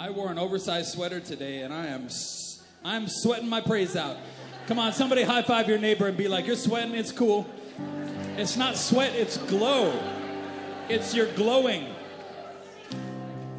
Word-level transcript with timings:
I 0.00 0.08
wore 0.08 0.30
an 0.30 0.38
oversized 0.38 0.94
sweater 0.94 1.20
today, 1.20 1.60
and 1.60 1.74
I 1.74 1.88
am 1.88 2.08
I'm 2.82 3.06
sweating 3.06 3.50
my 3.50 3.60
praise 3.60 3.96
out. 3.96 4.16
Come 4.66 4.78
on, 4.78 4.94
somebody 4.94 5.24
high 5.24 5.42
five 5.42 5.68
your 5.68 5.76
neighbor 5.76 6.06
and 6.06 6.16
be 6.16 6.26
like, 6.26 6.46
"You're 6.46 6.56
sweating. 6.56 6.94
It's 6.94 7.12
cool. 7.12 7.46
It's 8.38 8.56
not 8.56 8.78
sweat. 8.78 9.14
It's 9.14 9.36
glow. 9.36 9.92
It's 10.88 11.14
your 11.14 11.26
glowing." 11.34 11.94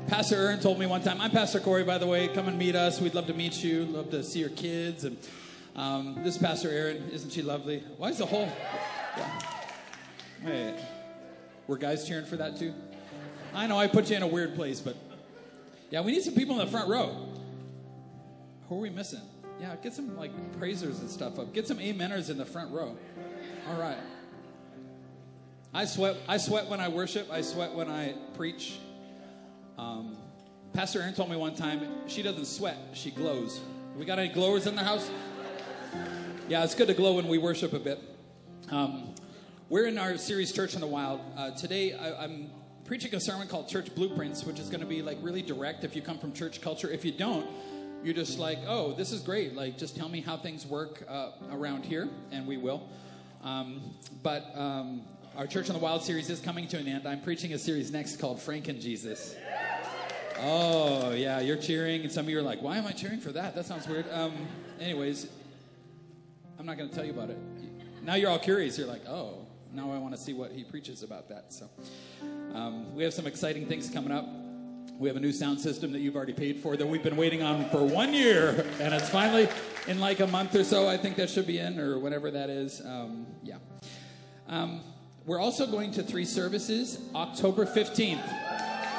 Pastor 0.08 0.36
Aaron 0.36 0.60
told 0.60 0.80
me 0.80 0.88
one 0.88 1.04
time. 1.04 1.22
I'm 1.22 1.30
Pastor 1.30 1.60
Corey, 1.60 1.84
by 1.84 2.00
the 2.00 2.08
way. 2.08 2.28
Come 2.30 2.48
and 2.48 2.58
meet 2.58 2.76
us. 2.76 3.00
We'd 3.00 3.14
love 3.14 3.28
to 3.28 3.36
meet 3.36 3.64
you. 3.64 3.86
Love 3.86 4.10
to 4.10 4.24
see 4.24 4.40
your 4.40 4.50
kids. 4.50 5.04
And 5.04 5.18
um, 5.76 6.24
this 6.24 6.38
is 6.38 6.42
Pastor 6.42 6.72
Aaron. 6.72 7.08
Isn't 7.12 7.30
she 7.30 7.44
lovely? 7.44 7.84
Why 7.98 8.10
is 8.10 8.18
the 8.18 8.26
whole? 8.26 8.50
Yeah. 9.16 9.40
Wait, 10.44 10.76
were 11.68 11.78
guys 11.78 12.08
cheering 12.08 12.26
for 12.26 12.38
that 12.38 12.58
too? 12.58 12.74
I 13.54 13.68
know 13.68 13.78
I 13.78 13.86
put 13.86 14.10
you 14.10 14.16
in 14.16 14.24
a 14.24 14.28
weird 14.28 14.56
place, 14.56 14.80
but 14.80 14.96
yeah, 15.92 16.02
we 16.02 16.14
need 16.14 16.24
some 16.24 16.34
people 16.34 16.60
in 16.60 16.66
the 16.66 16.72
front 16.72 16.90
row. 16.90 17.28
Who 18.68 18.78
are 18.78 18.80
we 18.80 18.90
missing? 18.90 19.22
Yeah, 19.60 19.76
get 19.76 19.94
some 19.94 20.18
like 20.18 20.32
praisers 20.58 21.02
and 21.02 21.10
stuff 21.10 21.38
up. 21.38 21.54
Get 21.54 21.68
some 21.68 21.78
ameners 21.78 22.30
in 22.30 22.38
the 22.38 22.46
front 22.46 22.72
row. 22.72 22.98
All 23.70 23.80
right. 23.80 23.98
I 25.74 25.86
sweat. 25.86 26.18
I 26.28 26.38
sweat 26.38 26.68
when 26.68 26.80
I 26.80 26.88
worship. 26.88 27.30
I 27.30 27.42
sweat 27.42 27.74
when 27.74 27.90
I 27.90 28.16
preach. 28.36 28.80
Um, 29.78 30.16
Pastor 30.74 31.02
Aaron 31.02 31.14
told 31.14 31.30
me 31.30 31.36
one 31.36 31.56
time 31.56 31.86
she 32.08 32.22
doesn't 32.24 32.46
sweat; 32.46 32.78
she 32.94 33.12
glows. 33.12 33.60
We 33.98 34.06
got 34.06 34.18
any 34.18 34.34
glowers 34.34 34.68
in 34.68 34.76
the 34.76 34.84
house? 34.84 35.12
Yeah, 36.48 36.64
it's 36.64 36.76
good 36.76 36.88
to 36.88 36.94
glow 36.94 37.14
when 37.14 37.28
we 37.28 37.38
worship 37.38 37.74
a 37.74 37.80
bit. 37.80 38.00
Um, 38.70 39.14
we're 39.70 39.86
in 39.86 39.98
our 39.98 40.18
series 40.18 40.54
Church 40.54 40.74
in 40.74 40.82
the 40.82 40.88
Wild. 40.88 41.20
Uh, 41.38 41.52
today, 41.52 41.94
I, 41.94 42.24
I'm 42.24 42.50
preaching 42.92 43.16
a 43.16 43.22
sermon 43.22 43.48
called 43.48 43.70
Church 43.70 43.96
Blueprints, 43.96 44.44
which 44.44 44.60
is 44.60 44.68
going 44.68 44.82
to 44.82 44.86
be 44.86 45.02
like 45.02 45.18
really 45.22 45.42
direct 45.42 45.86
if 45.86 45.96
you 45.96 46.02
come 46.02 46.18
from 46.18 46.34
church 46.34 46.60
culture. 46.60 46.90
If 46.90 47.06
you 47.06 47.14
don't, 47.14 47.48
you're 48.04 48.14
just 48.14 48.38
like, 48.38 48.60
oh, 48.68 48.92
this 48.92 49.14
is 49.14 49.22
great. 49.22 49.56
Like, 49.56 49.78
just 49.78 49.96
tell 49.96 50.10
me 50.10 50.20
how 50.20 50.36
things 50.36 50.66
work 50.66 51.02
uh, 51.08 51.32
around 51.54 51.86
here, 51.86 52.10
and 52.34 52.46
we 52.46 52.58
will. 52.58 52.90
Um, 53.46 53.80
but 54.24 54.52
um, 54.56 55.04
our 55.38 55.48
Church 55.48 55.70
in 55.70 55.74
the 55.74 55.80
Wild 55.80 56.04
series 56.04 56.30
is 56.30 56.42
coming 56.42 56.68
to 56.68 56.80
an 56.80 56.86
end. 56.90 57.08
I'm 57.08 57.22
preaching 57.22 57.54
a 57.54 57.58
series 57.58 57.94
next 57.94 58.20
called 58.20 58.40
Franken 58.40 58.82
Jesus. 58.82 59.38
Oh, 60.42 61.12
yeah, 61.12 61.40
you're 61.40 61.56
cheering, 61.56 62.02
and 62.02 62.12
some 62.12 62.26
of 62.26 62.30
you 62.30 62.40
are 62.40 62.44
like, 62.44 62.62
why 62.62 62.76
am 62.76 62.86
I 62.86 62.92
cheering 62.92 63.22
for 63.22 63.32
that? 63.32 63.56
That 63.56 63.66
sounds 63.68 63.88
weird. 63.88 64.12
Um, 64.12 64.34
anyways, 64.82 65.28
I'm 66.60 66.66
not 66.66 66.78
going 66.78 66.90
to 66.90 66.96
tell 66.96 67.06
you 67.06 67.14
about 67.14 67.30
it. 67.30 67.38
Now 68.04 68.16
you're 68.16 68.30
all 68.30 68.38
curious. 68.38 68.78
You're 68.78 68.88
like, 68.88 69.08
oh, 69.08 69.48
now 69.74 69.92
I 69.92 69.98
want 69.98 70.16
to 70.16 70.20
see 70.20 70.34
what 70.34 70.52
he 70.52 70.64
preaches 70.64 71.04
about 71.04 71.30
that. 71.30 71.54
So 71.54 71.70
um, 72.54 72.94
we 72.94 73.04
have 73.04 73.14
some 73.14 73.28
exciting 73.28 73.68
things 73.68 73.90
coming 73.90 74.12
up. 74.12 74.28
We 75.00 75.08
have 75.08 75.18
a 75.18 75.20
new 75.20 75.32
sound 75.32 75.60
system 75.60 75.92
that 75.94 76.00
you've 76.00 76.16
already 76.16 76.34
paid 76.34 76.60
for 76.60 76.78
that 76.78 76.86
we've 76.86 77.04
been 77.04 77.18
waiting 77.18 77.42
on 77.42 77.70
for 77.70 77.84
one 77.84 78.14
year, 78.14 78.66
and 78.80 78.94
it's 78.94 79.10
finally 79.10 79.48
in 79.88 80.00
like 80.00 80.20
a 80.20 80.28
month 80.28 80.56
or 80.56 80.64
so. 80.64 80.88
I 80.88 80.98
think 80.98 81.16
that 81.16 81.30
should 81.30 81.48
be 81.48 81.58
in, 81.58 81.80
or 81.80 81.98
whatever 81.98 82.30
that 82.32 82.50
is. 82.50 82.82
Um, 82.86 83.26
yeah. 83.44 83.58
Um, 84.48 84.82
we're 85.26 85.40
also 85.40 85.66
going 85.66 85.92
to 85.92 86.04
three 86.04 86.26
services 86.26 87.00
October 87.16 87.66
15th. 87.66 88.22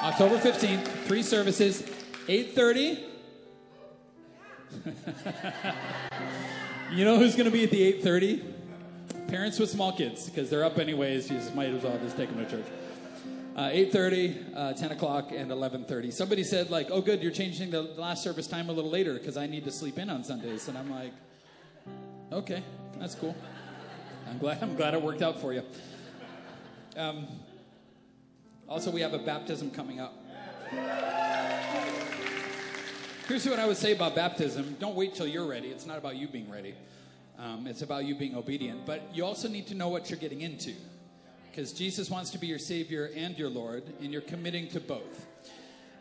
October 0.03 0.37
15th, 0.37 0.89
three 1.05 1.23
services, 1.23 1.83
8:30. 2.27 3.05
you 6.93 7.05
know 7.05 7.19
who's 7.19 7.37
going 7.37 7.45
to 7.45 7.53
be 7.53 7.65
at 7.65 7.71
the 7.71 8.03
8:30? 8.03 8.52
Parents 9.33 9.59
with 9.59 9.71
small 9.71 9.93
kids, 9.93 10.29
because 10.29 10.51
they're 10.51 10.63
up 10.63 10.79
anyways. 10.79 11.31
You 11.31 11.41
might 11.55 11.71
as 11.71 11.83
well 11.83 11.99
just 12.03 12.19
take 12.19 12.29
them 12.29 12.45
to 12.45 12.51
church. 12.51 12.67
Uh, 13.57 13.71
8.30 13.71 14.55
uh, 14.55 14.73
10 14.75 14.93
o'clock 14.93 15.31
and 15.35 15.51
11.30 15.51 16.13
somebody 16.13 16.43
said 16.43 16.71
like 16.71 16.89
oh 16.91 17.03
good 17.03 17.23
you're 17.23 17.33
changing 17.33 17.71
the 17.71 17.83
last 17.83 18.23
service 18.23 18.47
time 18.47 18.71
a 18.71 18.73
little 18.73 18.91
later 18.91 19.13
because 19.13 19.37
i 19.37 19.47
need 19.47 19.63
to 19.63 19.71
sleep 19.71 19.99
in 19.99 20.09
on 20.09 20.25
sundays. 20.25 20.69
And 20.69 20.79
i'm 20.79 20.91
like 20.91 21.13
okay 22.33 22.63
that's 22.99 23.15
cool. 23.15 23.37
I'm 24.29 24.39
glad 24.39 24.63
i'm 24.63 24.75
glad 24.75 24.95
it 24.95 25.03
worked 25.03 25.23
out 25.23 25.39
for 25.41 25.53
you. 25.53 25.63
Um, 26.97 27.27
also 28.69 28.91
we 28.91 29.01
have 29.01 29.15
a 29.15 29.19
baptism 29.19 29.71
coming 29.71 30.01
up. 30.01 30.15
Here's 33.29 33.47
what 33.47 33.59
i 33.59 33.67
would 33.67 33.79
say 33.79 33.93
about 33.93 34.15
baptism. 34.15 34.77
Don't 34.79 34.95
wait 34.95 35.15
till 35.15 35.27
you're 35.27 35.47
ready. 35.47 35.69
It's 35.69 35.87
not 35.87 35.97
about 35.97 36.17
you 36.17 36.29
being 36.29 36.51
ready 36.51 36.75
um, 37.39 37.67
it's 37.67 37.83
about 37.83 38.05
you 38.05 38.15
being 38.15 38.37
obedient 38.37 38.85
but 38.87 39.03
you 39.15 39.25
also 39.25 39.49
need 39.49 39.67
to 39.67 39.75
know 39.75 39.89
what 39.89 40.11
you're 40.11 40.19
getting 40.19 40.43
into 40.43 40.73
because 41.53 41.73
Jesus 41.75 42.09
wants 42.09 42.31
to 42.31 42.39
be 42.39 42.47
your 42.47 42.59
Savior 42.59 43.11
and 43.15 43.39
your 43.39 43.51
Lord, 43.51 43.83
and 44.01 44.11
you're 44.11 44.23
committing 44.23 44.69
to 44.69 44.81
both. 44.81 45.27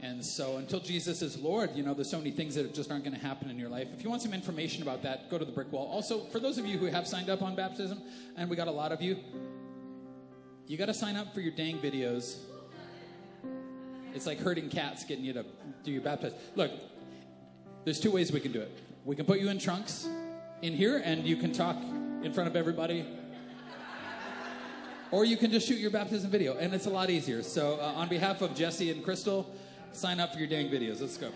And 0.01 0.23
so, 0.25 0.57
until 0.57 0.79
Jesus 0.79 1.21
is 1.21 1.37
Lord, 1.37 1.75
you 1.75 1.83
know, 1.83 1.93
there's 1.93 2.09
so 2.09 2.17
many 2.17 2.31
things 2.31 2.55
that 2.55 2.73
just 2.73 2.89
aren't 2.89 3.03
going 3.03 3.15
to 3.15 3.21
happen 3.21 3.49
in 3.49 3.59
your 3.59 3.69
life. 3.69 3.89
If 3.93 4.03
you 4.03 4.09
want 4.09 4.21
some 4.21 4.33
information 4.33 4.81
about 4.81 5.03
that, 5.03 5.29
go 5.29 5.37
to 5.37 5.45
the 5.45 5.51
brick 5.51 5.71
wall. 5.71 5.87
Also, 5.91 6.21
for 6.25 6.39
those 6.39 6.57
of 6.57 6.65
you 6.65 6.77
who 6.77 6.85
have 6.85 7.05
signed 7.05 7.29
up 7.29 7.41
on 7.41 7.55
baptism, 7.55 8.01
and 8.37 8.49
we 8.49 8.55
got 8.55 8.67
a 8.67 8.71
lot 8.71 8.93
of 8.93 9.01
you, 9.01 9.17
you 10.67 10.77
got 10.77 10.85
to 10.85 10.93
sign 10.93 11.17
up 11.17 11.33
for 11.33 11.41
your 11.41 11.51
dang 11.51 11.77
videos. 11.79 12.37
It's 14.13 14.25
like 14.25 14.39
herding 14.39 14.69
cats 14.69 15.03
getting 15.03 15.25
you 15.25 15.33
to 15.33 15.45
do 15.83 15.91
your 15.91 16.01
baptism. 16.01 16.39
Look, 16.55 16.71
there's 17.83 17.99
two 17.99 18.11
ways 18.11 18.31
we 18.31 18.39
can 18.39 18.53
do 18.53 18.61
it. 18.61 18.71
We 19.03 19.15
can 19.15 19.25
put 19.25 19.39
you 19.39 19.49
in 19.49 19.59
trunks 19.59 20.07
in 20.61 20.73
here, 20.73 21.01
and 21.03 21.25
you 21.25 21.35
can 21.35 21.51
talk 21.51 21.77
in 22.23 22.31
front 22.33 22.49
of 22.49 22.55
everybody 22.55 23.05
or 25.11 25.25
you 25.25 25.37
can 25.37 25.51
just 25.51 25.67
shoot 25.67 25.77
your 25.77 25.91
baptism 25.91 26.31
video, 26.31 26.57
and 26.57 26.73
it's 26.73 26.85
a 26.85 26.89
lot 26.89 27.09
easier. 27.09 27.43
So, 27.43 27.77
uh, 27.81 27.93
on 27.95 28.07
behalf 28.07 28.41
of 28.41 28.55
Jesse 28.55 28.89
and 28.89 29.03
Crystal, 29.03 29.53
sign 29.91 30.19
up 30.19 30.33
for 30.33 30.39
your 30.39 30.47
dang 30.47 30.69
videos. 30.69 31.01
Let's 31.01 31.17
go. 31.17 31.31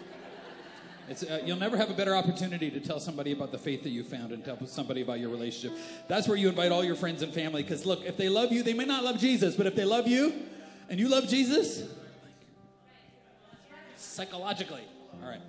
It's, 1.08 1.24
uh, 1.24 1.42
you'll 1.46 1.58
never 1.58 1.78
have 1.78 1.92
a 1.92 1.94
better 1.94 2.16
opportunity 2.16 2.72
to 2.72 2.80
tell 2.80 3.00
somebody 3.00 3.32
about 3.32 3.52
the 3.52 3.60
faith 3.60 3.84
that 3.84 3.90
you 3.90 4.04
found 4.04 4.32
and 4.32 4.44
tell 4.44 4.66
somebody 4.66 5.02
about 5.02 5.20
your 5.20 5.30
relationship. 5.30 5.78
That's 6.08 6.28
where 6.28 6.38
you 6.38 6.50
invite 6.50 6.72
all 6.72 6.84
your 6.84 6.96
friends 6.96 7.22
and 7.22 7.32
family. 7.32 7.62
Because 7.62 7.86
look, 7.86 8.04
if 8.06 8.18
they 8.18 8.30
love 8.30 8.52
you, 8.52 8.64
they 8.64 8.74
may 8.74 8.86
not 8.86 9.04
love 9.04 9.20
Jesus, 9.20 9.56
but 9.56 9.68
if 9.68 9.76
they 9.76 9.86
love 9.86 10.08
you 10.08 10.34
and 10.90 11.00
you 11.00 11.08
love 11.08 11.28
Jesus, 11.28 11.84
psychologically, 13.98 14.84
all 15.22 15.30
right. 15.30 15.42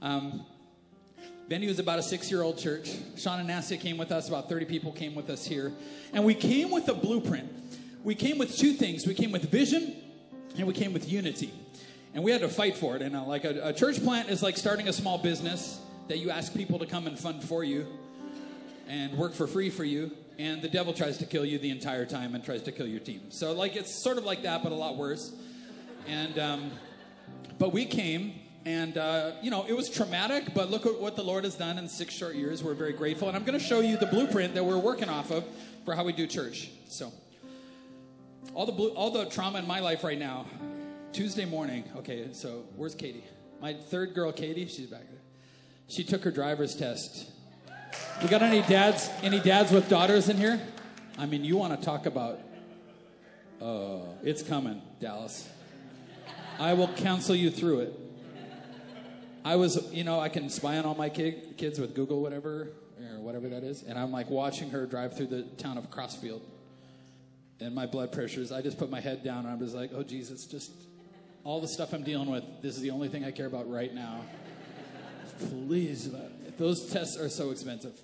Um, 0.00 0.46
Venue 1.48 1.70
is 1.70 1.78
about 1.78 1.98
a 1.98 2.02
six 2.02 2.30
year 2.30 2.42
old 2.42 2.58
church. 2.58 2.90
Sean 3.16 3.40
and 3.40 3.48
Nassia 3.48 3.80
came 3.80 3.96
with 3.96 4.12
us, 4.12 4.28
about 4.28 4.50
30 4.50 4.66
people 4.66 4.92
came 4.92 5.14
with 5.14 5.30
us 5.30 5.46
here. 5.46 5.72
And 6.12 6.24
we 6.24 6.34
came 6.34 6.70
with 6.70 6.88
a 6.88 6.94
blueprint. 6.94 7.50
We 8.04 8.14
came 8.14 8.36
with 8.36 8.54
two 8.56 8.74
things 8.74 9.06
we 9.06 9.14
came 9.14 9.32
with 9.32 9.50
vision 9.50 9.96
and 10.58 10.66
we 10.66 10.74
came 10.74 10.92
with 10.92 11.10
unity. 11.10 11.50
And 12.12 12.22
we 12.22 12.32
had 12.32 12.42
to 12.42 12.48
fight 12.48 12.76
for 12.76 12.96
it. 12.96 13.02
And 13.02 13.16
uh, 13.16 13.24
like 13.24 13.44
a, 13.44 13.68
a 13.68 13.72
church 13.72 14.02
plant 14.02 14.28
is 14.28 14.42
like 14.42 14.58
starting 14.58 14.88
a 14.88 14.92
small 14.92 15.16
business 15.16 15.80
that 16.08 16.18
you 16.18 16.30
ask 16.30 16.54
people 16.54 16.78
to 16.80 16.86
come 16.86 17.06
and 17.06 17.18
fund 17.18 17.42
for 17.42 17.64
you 17.64 17.86
and 18.86 19.16
work 19.16 19.32
for 19.32 19.46
free 19.46 19.70
for 19.70 19.84
you. 19.84 20.10
And 20.38 20.60
the 20.60 20.68
devil 20.68 20.92
tries 20.92 21.16
to 21.18 21.26
kill 21.26 21.46
you 21.46 21.58
the 21.58 21.70
entire 21.70 22.04
time 22.04 22.34
and 22.34 22.44
tries 22.44 22.62
to 22.62 22.72
kill 22.72 22.86
your 22.86 23.00
team. 23.00 23.22
So, 23.30 23.52
like, 23.52 23.74
it's 23.74 24.02
sort 24.02 24.18
of 24.18 24.24
like 24.24 24.42
that, 24.42 24.62
but 24.62 24.70
a 24.70 24.74
lot 24.74 24.96
worse. 24.96 25.32
And, 26.06 26.38
um, 26.38 26.70
but 27.58 27.72
we 27.72 27.84
came 27.84 28.34
and, 28.64 28.98
uh, 28.98 29.32
you 29.42 29.50
know, 29.50 29.64
it 29.66 29.72
was 29.72 29.88
traumatic, 29.88 30.52
but 30.54 30.70
look 30.70 30.84
at 30.86 31.00
what 31.00 31.16
the 31.16 31.22
Lord 31.22 31.44
has 31.44 31.54
done 31.54 31.78
in 31.78 31.88
six 31.88 32.14
short 32.14 32.34
years. 32.34 32.62
We're 32.62 32.74
very 32.74 32.92
grateful. 32.92 33.28
And 33.28 33.36
I'm 33.36 33.44
going 33.44 33.58
to 33.58 33.64
show 33.64 33.80
you 33.80 33.96
the 33.96 34.06
blueprint 34.06 34.54
that 34.54 34.64
we're 34.64 34.78
working 34.78 35.08
off 35.08 35.30
of 35.30 35.44
for 35.84 35.94
how 35.94 36.04
we 36.04 36.12
do 36.12 36.26
church. 36.26 36.70
So, 36.88 37.12
all 38.54 38.66
the, 38.66 38.72
blue, 38.72 38.90
all 38.90 39.10
the 39.10 39.26
trauma 39.26 39.58
in 39.58 39.66
my 39.66 39.80
life 39.80 40.04
right 40.04 40.18
now, 40.18 40.46
Tuesday 41.12 41.44
morning, 41.44 41.84
okay, 41.96 42.28
so 42.32 42.64
where's 42.76 42.94
Katie? 42.94 43.24
My 43.60 43.74
third 43.74 44.14
girl, 44.14 44.32
Katie, 44.32 44.66
she's 44.66 44.86
back 44.86 45.08
there. 45.08 45.20
She 45.88 46.04
took 46.04 46.22
her 46.24 46.30
driver's 46.30 46.76
test. 46.76 47.30
We 48.22 48.28
got 48.28 48.42
any 48.42 48.62
dads, 48.62 49.08
any 49.22 49.40
dads 49.40 49.72
with 49.72 49.88
daughters 49.88 50.28
in 50.28 50.36
here? 50.36 50.60
I 51.16 51.26
mean, 51.26 51.44
you 51.44 51.56
want 51.56 51.78
to 51.78 51.84
talk 51.84 52.06
about, 52.06 52.40
uh, 53.62 54.00
it's 54.22 54.42
coming, 54.42 54.82
Dallas. 55.00 55.48
I 56.58 56.74
will 56.74 56.88
counsel 56.88 57.34
you 57.34 57.50
through 57.50 57.80
it. 57.80 58.07
I 59.48 59.56
was, 59.56 59.90
you 59.94 60.04
know, 60.04 60.20
I 60.20 60.28
can 60.28 60.50
spy 60.50 60.76
on 60.76 60.84
all 60.84 60.94
my 60.94 61.08
kid, 61.08 61.54
kids 61.56 61.80
with 61.80 61.94
Google, 61.94 62.20
whatever, 62.20 62.68
or 63.00 63.18
whatever 63.20 63.48
that 63.48 63.64
is, 63.64 63.82
and 63.82 63.98
I'm 63.98 64.12
like 64.12 64.28
watching 64.28 64.68
her 64.68 64.84
drive 64.84 65.16
through 65.16 65.28
the 65.28 65.44
town 65.56 65.78
of 65.78 65.90
Crossfield. 65.90 66.42
And 67.58 67.74
my 67.74 67.86
blood 67.86 68.12
pressures, 68.12 68.52
I 68.52 68.60
just 68.60 68.76
put 68.76 68.90
my 68.90 69.00
head 69.00 69.24
down 69.24 69.46
and 69.46 69.48
I'm 69.48 69.58
just 69.58 69.74
like, 69.74 69.90
oh, 69.94 70.02
Jesus, 70.02 70.44
just 70.44 70.70
all 71.44 71.62
the 71.62 71.66
stuff 71.66 71.94
I'm 71.94 72.02
dealing 72.02 72.30
with, 72.30 72.44
this 72.60 72.76
is 72.76 72.82
the 72.82 72.90
only 72.90 73.08
thing 73.08 73.24
I 73.24 73.30
care 73.30 73.46
about 73.46 73.70
right 73.70 73.94
now. 73.94 74.20
Please, 75.38 76.10
those 76.58 76.92
tests 76.92 77.16
are 77.16 77.30
so 77.30 77.50
expensive. 77.50 77.98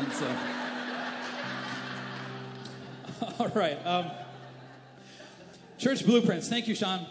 And 0.00 0.12
so, 0.12 0.36
all 3.38 3.48
right. 3.50 3.78
Um, 3.86 4.10
church 5.78 6.04
blueprints. 6.04 6.48
Thank 6.48 6.66
you, 6.66 6.74
Sean. 6.74 7.06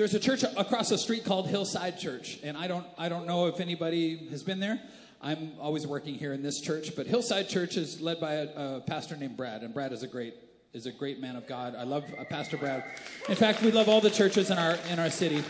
There's 0.00 0.14
a 0.14 0.18
church 0.18 0.44
across 0.56 0.88
the 0.88 0.96
street 0.96 1.26
called 1.26 1.46
Hillside 1.46 1.98
Church, 1.98 2.38
and 2.42 2.56
I 2.56 2.68
don't 2.68 2.86
I 2.96 3.10
don't 3.10 3.26
know 3.26 3.48
if 3.48 3.60
anybody 3.60 4.28
has 4.30 4.42
been 4.42 4.58
there. 4.58 4.80
I'm 5.20 5.52
always 5.60 5.86
working 5.86 6.14
here 6.14 6.32
in 6.32 6.42
this 6.42 6.58
church, 6.62 6.96
but 6.96 7.06
Hillside 7.06 7.50
Church 7.50 7.76
is 7.76 8.00
led 8.00 8.18
by 8.18 8.32
a, 8.32 8.76
a 8.76 8.80
pastor 8.80 9.14
named 9.14 9.36
Brad, 9.36 9.60
and 9.60 9.74
Brad 9.74 9.92
is 9.92 10.02
a 10.02 10.06
great 10.06 10.32
is 10.72 10.86
a 10.86 10.90
great 10.90 11.20
man 11.20 11.36
of 11.36 11.46
God. 11.46 11.74
I 11.74 11.82
love 11.82 12.04
uh, 12.18 12.24
Pastor 12.24 12.56
Brad. 12.56 12.82
In 13.28 13.34
fact, 13.34 13.60
we 13.60 13.72
love 13.72 13.90
all 13.90 14.00
the 14.00 14.08
churches 14.08 14.50
in 14.50 14.56
our 14.56 14.78
in 14.88 14.98
our 14.98 15.10
city. 15.10 15.44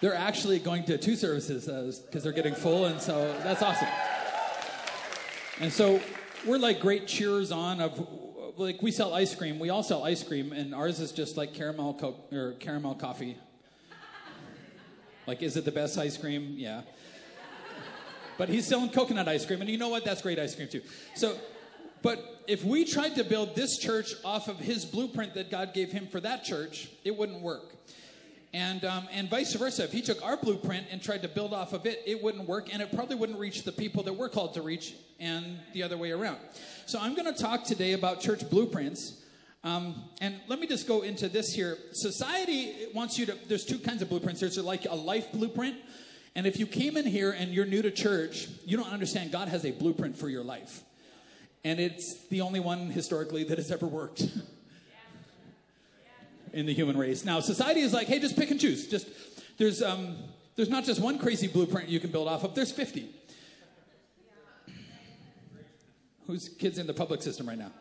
They're 0.00 0.14
actually 0.14 0.60
going 0.60 0.84
to 0.84 0.96
two 0.96 1.16
services 1.16 1.66
because 1.66 2.22
uh, 2.22 2.22
they're 2.22 2.32
getting 2.32 2.54
full, 2.54 2.84
and 2.84 3.00
so 3.00 3.36
that's 3.42 3.62
awesome. 3.62 3.88
And 5.58 5.72
so 5.72 6.00
we're 6.46 6.58
like 6.58 6.78
great 6.78 7.08
cheers 7.08 7.50
on 7.50 7.80
of 7.80 7.98
like 8.60 8.82
we 8.82 8.90
sell 8.90 9.14
ice 9.14 9.34
cream. 9.34 9.58
We 9.58 9.70
all 9.70 9.82
sell 9.82 10.04
ice 10.04 10.22
cream, 10.22 10.52
and 10.52 10.74
ours 10.74 11.00
is 11.00 11.12
just 11.12 11.36
like 11.36 11.54
caramel 11.54 11.94
co- 11.94 12.16
or 12.36 12.52
caramel 12.60 12.94
coffee. 12.94 13.36
Like, 15.26 15.42
is 15.42 15.56
it 15.56 15.64
the 15.64 15.72
best 15.72 15.96
ice 15.98 16.16
cream? 16.16 16.54
Yeah. 16.56 16.82
But 18.36 18.48
he's 18.48 18.66
selling 18.66 18.90
coconut 18.90 19.28
ice 19.28 19.44
cream, 19.44 19.60
and 19.60 19.70
you 19.70 19.78
know 19.78 19.88
what? 19.88 20.04
That's 20.04 20.22
great 20.22 20.38
ice 20.38 20.54
cream 20.54 20.68
too. 20.68 20.82
So, 21.14 21.36
but 22.02 22.42
if 22.46 22.64
we 22.64 22.84
tried 22.84 23.14
to 23.16 23.24
build 23.24 23.54
this 23.54 23.78
church 23.78 24.14
off 24.24 24.48
of 24.48 24.58
his 24.58 24.84
blueprint 24.84 25.34
that 25.34 25.50
God 25.50 25.74
gave 25.74 25.92
him 25.92 26.06
for 26.06 26.20
that 26.20 26.42
church, 26.42 26.88
it 27.04 27.16
wouldn't 27.16 27.42
work. 27.42 27.74
And, 28.52 28.84
um, 28.84 29.06
and 29.12 29.30
vice 29.30 29.54
versa. 29.54 29.84
If 29.84 29.92
he 29.92 30.02
took 30.02 30.24
our 30.24 30.36
blueprint 30.36 30.86
and 30.90 31.00
tried 31.00 31.22
to 31.22 31.28
build 31.28 31.52
off 31.52 31.72
of 31.72 31.86
it, 31.86 32.02
it 32.04 32.20
wouldn't 32.20 32.48
work, 32.48 32.72
and 32.72 32.82
it 32.82 32.92
probably 32.92 33.14
wouldn't 33.14 33.38
reach 33.38 33.62
the 33.62 33.70
people 33.70 34.02
that 34.02 34.12
we're 34.12 34.28
called 34.28 34.54
to 34.54 34.62
reach, 34.62 34.94
and 35.20 35.58
the 35.72 35.82
other 35.82 35.96
way 35.96 36.10
around. 36.10 36.38
So 36.86 36.98
I'm 36.98 37.14
going 37.14 37.32
to 37.32 37.40
talk 37.40 37.64
today 37.64 37.92
about 37.92 38.20
church 38.20 38.48
blueprints. 38.50 39.22
Um, 39.62 40.02
and 40.20 40.34
let 40.48 40.58
me 40.58 40.66
just 40.66 40.88
go 40.88 41.02
into 41.02 41.28
this 41.28 41.54
here. 41.54 41.78
Society 41.92 42.88
wants 42.94 43.18
you 43.18 43.26
to, 43.26 43.36
there's 43.46 43.66
two 43.66 43.78
kinds 43.78 44.02
of 44.02 44.08
blueprints. 44.08 44.40
There's 44.40 44.58
like 44.58 44.86
a 44.86 44.94
life 44.94 45.30
blueprint. 45.30 45.76
And 46.34 46.46
if 46.46 46.58
you 46.58 46.66
came 46.66 46.96
in 46.96 47.06
here 47.06 47.32
and 47.32 47.52
you're 47.52 47.66
new 47.66 47.82
to 47.82 47.90
church, 47.90 48.48
you 48.64 48.76
don't 48.76 48.90
understand 48.90 49.30
God 49.30 49.48
has 49.48 49.64
a 49.64 49.70
blueprint 49.70 50.16
for 50.16 50.28
your 50.28 50.42
life. 50.42 50.82
And 51.64 51.78
it's 51.78 52.26
the 52.30 52.40
only 52.40 52.60
one 52.60 52.90
historically 52.90 53.44
that 53.44 53.58
has 53.58 53.70
ever 53.70 53.86
worked. 53.86 54.24
in 56.52 56.66
the 56.66 56.74
human 56.74 56.96
race. 56.96 57.24
Now, 57.24 57.40
society 57.40 57.80
is 57.80 57.92
like, 57.92 58.06
hey, 58.06 58.18
just 58.18 58.36
pick 58.36 58.50
and 58.50 58.60
choose. 58.60 58.86
Just 58.86 59.08
there's 59.58 59.82
um, 59.82 60.16
there's 60.56 60.68
not 60.68 60.84
just 60.84 61.00
one 61.00 61.18
crazy 61.18 61.46
blueprint 61.46 61.88
you 61.88 62.00
can 62.00 62.10
build 62.10 62.28
off 62.28 62.44
of. 62.44 62.54
There's 62.54 62.72
50. 62.72 63.08
Who's 66.26 66.48
kids 66.48 66.78
in 66.78 66.86
the 66.86 66.94
public 66.94 67.22
system 67.22 67.48
right 67.48 67.58
now? 67.58 67.72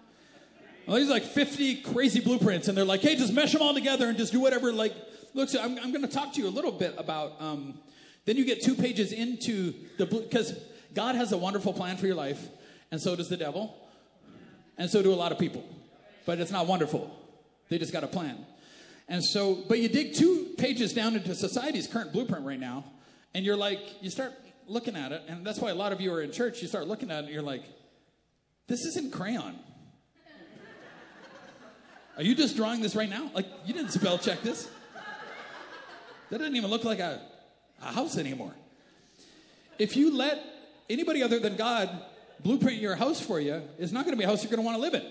Well, 0.88 0.95
there's 0.95 1.10
like 1.10 1.24
50 1.24 1.81
crazy 1.81 2.19
blueprints, 2.19 2.68
and 2.68 2.77
they're 2.77 2.86
like, 2.86 3.01
hey, 3.01 3.16
just 3.16 3.31
mesh 3.31 3.54
them 3.54 3.62
all 3.62 3.75
together 3.75 4.07
and 4.07 4.18
just 4.18 4.31
do 4.31 4.39
whatever. 4.39 4.71
Like, 4.74 4.95
looks. 5.33 5.56
I'm, 5.56 5.77
I'm 5.77 5.92
going 5.92 6.01
to 6.01 6.07
talk 6.07 6.33
to 6.33 6.42
you 6.42 6.48
a 6.48 6.50
little 6.50 6.71
bit 6.71 6.95
about. 6.98 7.39
Um, 7.39 7.80
then 8.25 8.38
you 8.38 8.45
get 8.45 8.62
two 8.62 8.75
pages 8.75 9.12
into 9.12 9.74
the 9.98 10.06
because 10.06 10.60
God 10.94 11.16
has 11.16 11.31
a 11.31 11.38
wonderful 11.38 11.74
plan 11.74 11.98
for 11.98 12.07
your 12.07 12.16
life, 12.16 12.48
and 12.92 13.00
so 13.00 13.16
does 13.16 13.30
the 13.30 13.38
devil, 13.38 13.75
and 14.77 14.89
so 14.89 15.04
do 15.04 15.13
a 15.13 15.16
lot 15.16 15.31
of 15.31 15.39
people. 15.39 15.63
But 16.25 16.39
it's 16.39 16.51
not 16.51 16.66
wonderful. 16.66 17.16
They 17.69 17.77
just 17.77 17.94
got 17.94 18.04
a 18.04 18.07
plan. 18.07 18.45
And 19.09 19.25
so, 19.25 19.56
but 19.67 19.79
you 19.79 19.89
dig 19.89 20.13
two 20.13 20.53
pages 20.57 20.94
down 20.94 21.15
into 21.15 21.33
society's 21.33 21.88
current 21.88 22.13
blueprint 22.13 22.45
right 22.45 22.59
now, 22.59 22.85
and 23.33 23.44
you're 23.44 23.57
like, 23.57 23.79
you 24.01 24.11
start 24.11 24.33
looking 24.67 24.95
at 24.95 25.11
it, 25.11 25.23
and 25.27 25.44
that's 25.45 25.59
why 25.59 25.71
a 25.71 25.75
lot 25.75 25.91
of 25.91 26.00
you 26.00 26.13
are 26.13 26.21
in 26.21 26.31
church. 26.31 26.61
You 26.61 26.67
start 26.67 26.88
looking 26.88 27.09
at 27.09 27.23
it, 27.23 27.25
and 27.25 27.33
you're 27.33 27.41
like, 27.41 27.63
this 28.67 28.85
isn't 28.85 29.11
crayon. 29.11 29.56
Are 32.17 32.23
you 32.23 32.35
just 32.35 32.56
drawing 32.56 32.81
this 32.81 32.95
right 32.95 33.09
now? 33.09 33.31
Like, 33.33 33.47
you 33.65 33.73
didn't 33.73 33.91
spell 33.91 34.19
check 34.19 34.44
this. 34.44 34.69
That 36.29 36.38
doesn't 36.38 36.56
even 36.56 36.69
look 36.69 36.83
like 36.83 37.00
a, 37.00 37.21
a 37.81 37.91
house 37.91 38.15
anymore. 38.17 38.53
If 39.79 39.97
you 39.97 40.15
let 40.15 40.38
anybody 40.88 41.23
other 41.23 41.39
than 41.39 41.56
God 41.56 41.89
blueprint 42.44 42.77
your 42.77 42.95
house 42.95 43.19
for 43.19 43.39
you, 43.39 43.63
it's 43.79 43.91
not 43.91 44.06
going 44.06 44.15
to 44.15 44.19
be 44.19 44.25
a 44.25 44.27
house 44.27 44.44
you're 44.44 44.51
going 44.51 44.61
to 44.61 44.65
want 44.65 44.77
to 44.77 44.81
live 44.81 44.94
in. 44.94 45.09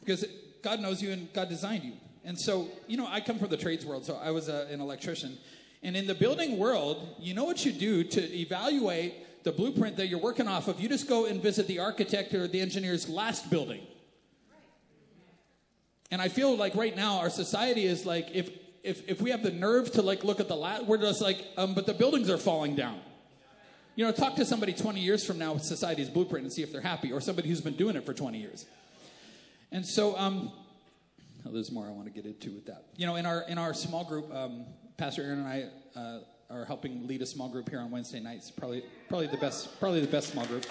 Because 0.00 0.24
God 0.62 0.80
knows 0.80 1.00
you 1.00 1.12
and 1.12 1.32
God 1.32 1.48
designed 1.48 1.84
you. 1.84 1.92
And 2.24 2.38
so, 2.38 2.68
you 2.86 2.96
know, 2.96 3.08
I 3.10 3.20
come 3.20 3.38
from 3.38 3.48
the 3.48 3.56
trades 3.56 3.84
world, 3.84 4.04
so 4.04 4.18
I 4.22 4.30
was 4.30 4.48
uh, 4.48 4.68
an 4.70 4.80
electrician. 4.80 5.38
And 5.82 5.96
in 5.96 6.06
the 6.06 6.14
building 6.14 6.58
world, 6.58 7.16
you 7.18 7.34
know 7.34 7.44
what 7.44 7.64
you 7.64 7.72
do 7.72 8.04
to 8.04 8.36
evaluate 8.36 9.42
the 9.42 9.50
blueprint 9.50 9.96
that 9.96 10.06
you're 10.06 10.20
working 10.20 10.46
off 10.46 10.68
of? 10.68 10.80
You 10.80 10.88
just 10.88 11.08
go 11.08 11.26
and 11.26 11.42
visit 11.42 11.66
the 11.66 11.80
architect 11.80 12.32
or 12.34 12.46
the 12.46 12.60
engineer's 12.60 13.08
last 13.08 13.50
building. 13.50 13.80
And 16.12 16.22
I 16.22 16.28
feel 16.28 16.56
like 16.56 16.76
right 16.76 16.94
now 16.94 17.18
our 17.18 17.30
society 17.30 17.86
is 17.86 18.04
like 18.04 18.28
if 18.34 18.50
if 18.84 19.08
if 19.08 19.22
we 19.22 19.30
have 19.30 19.42
the 19.42 19.50
nerve 19.50 19.90
to 19.92 20.02
like 20.02 20.24
look 20.24 20.40
at 20.40 20.48
the 20.48 20.56
last, 20.56 20.84
we're 20.84 20.98
just 20.98 21.22
like, 21.22 21.44
um, 21.56 21.74
but 21.74 21.86
the 21.86 21.94
buildings 21.94 22.28
are 22.28 22.36
falling 22.36 22.76
down. 22.76 23.00
You 23.94 24.04
know, 24.04 24.12
talk 24.12 24.36
to 24.36 24.44
somebody 24.44 24.72
20 24.72 25.00
years 25.00 25.24
from 25.24 25.38
now 25.38 25.52
with 25.54 25.64
society's 25.64 26.08
blueprint 26.08 26.44
and 26.44 26.52
see 26.52 26.62
if 26.62 26.72
they're 26.72 26.80
happy, 26.80 27.12
or 27.12 27.20
somebody 27.20 27.48
who's 27.48 27.60
been 27.60 27.76
doing 27.76 27.96
it 27.96 28.06
for 28.06 28.14
20 28.14 28.38
years. 28.38 28.66
And 29.70 29.86
so, 29.86 30.16
um, 30.18 30.50
There's 31.52 31.72
more 31.72 31.86
I 31.86 31.90
want 31.90 32.06
to 32.06 32.12
get 32.12 32.26
into 32.26 32.52
with 32.52 32.66
that. 32.66 32.84
You 32.96 33.06
know, 33.06 33.16
in 33.16 33.26
our 33.26 33.42
in 33.48 33.58
our 33.58 33.74
small 33.74 34.04
group, 34.04 34.32
um, 34.34 34.66
Pastor 34.96 35.22
Aaron 35.22 35.40
and 35.40 35.48
I 35.48 35.98
uh, 35.98 36.18
are 36.50 36.64
helping 36.64 37.06
lead 37.06 37.22
a 37.22 37.26
small 37.26 37.48
group 37.48 37.68
here 37.68 37.80
on 37.80 37.90
Wednesday 37.90 38.20
nights. 38.20 38.50
Probably 38.50 38.84
probably 39.08 39.26
the 39.26 39.36
best 39.36 39.78
probably 39.80 40.00
the 40.00 40.06
best 40.06 40.30
small 40.30 40.46
group. 40.46 40.66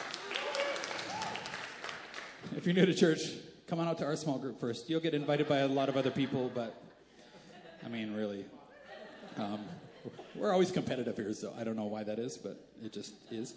If 2.56 2.66
you're 2.66 2.76
new 2.76 2.86
to 2.86 2.94
church, 2.94 3.22
come 3.68 3.80
on 3.80 3.88
out 3.88 3.98
to 4.00 4.06
our 4.06 4.16
small 4.16 4.38
group 4.38 4.60
first. 4.60 4.90
You'll 4.90 5.00
get 5.00 5.14
invited 5.14 5.48
by 5.48 5.60
a 5.60 5.68
lot 5.68 5.90
of 5.90 5.96
other 5.96 6.12
people, 6.12 6.52
but 6.54 6.82
I 7.86 7.88
mean, 7.88 8.14
really, 8.14 8.46
um, 9.38 9.60
we're 10.36 10.52
always 10.52 10.72
competitive 10.72 11.16
here, 11.16 11.34
so 11.34 11.54
I 11.58 11.64
don't 11.64 11.76
know 11.76 11.86
why 11.86 12.04
that 12.04 12.20
is, 12.20 12.38
but 12.38 12.60
it 12.84 12.92
just 12.92 13.14
is. 13.32 13.54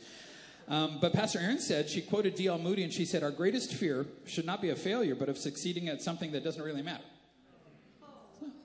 Um, 0.66 0.98
but 1.00 1.12
Pastor 1.12 1.38
Aaron 1.40 1.58
said, 1.58 1.90
she 1.90 2.00
quoted 2.00 2.34
D.L. 2.34 2.58
Moody, 2.58 2.84
and 2.84 2.92
she 2.92 3.04
said, 3.04 3.22
Our 3.22 3.30
greatest 3.30 3.74
fear 3.74 4.06
should 4.26 4.46
not 4.46 4.62
be 4.62 4.70
a 4.70 4.76
failure, 4.76 5.14
but 5.14 5.28
of 5.28 5.36
succeeding 5.36 5.88
at 5.88 6.00
something 6.00 6.32
that 6.32 6.42
doesn't 6.42 6.62
really 6.62 6.82
matter. 6.82 7.04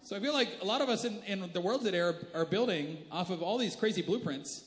So 0.03 0.15
I 0.15 0.19
feel 0.19 0.33
like 0.33 0.49
a 0.61 0.65
lot 0.65 0.81
of 0.81 0.89
us 0.89 1.05
in, 1.05 1.21
in 1.27 1.51
the 1.53 1.61
world 1.61 1.83
today 1.83 1.99
are, 1.99 2.15
are 2.33 2.45
building 2.45 2.97
off 3.11 3.29
of 3.29 3.43
all 3.43 3.57
these 3.57 3.75
crazy 3.75 4.01
blueprints. 4.01 4.63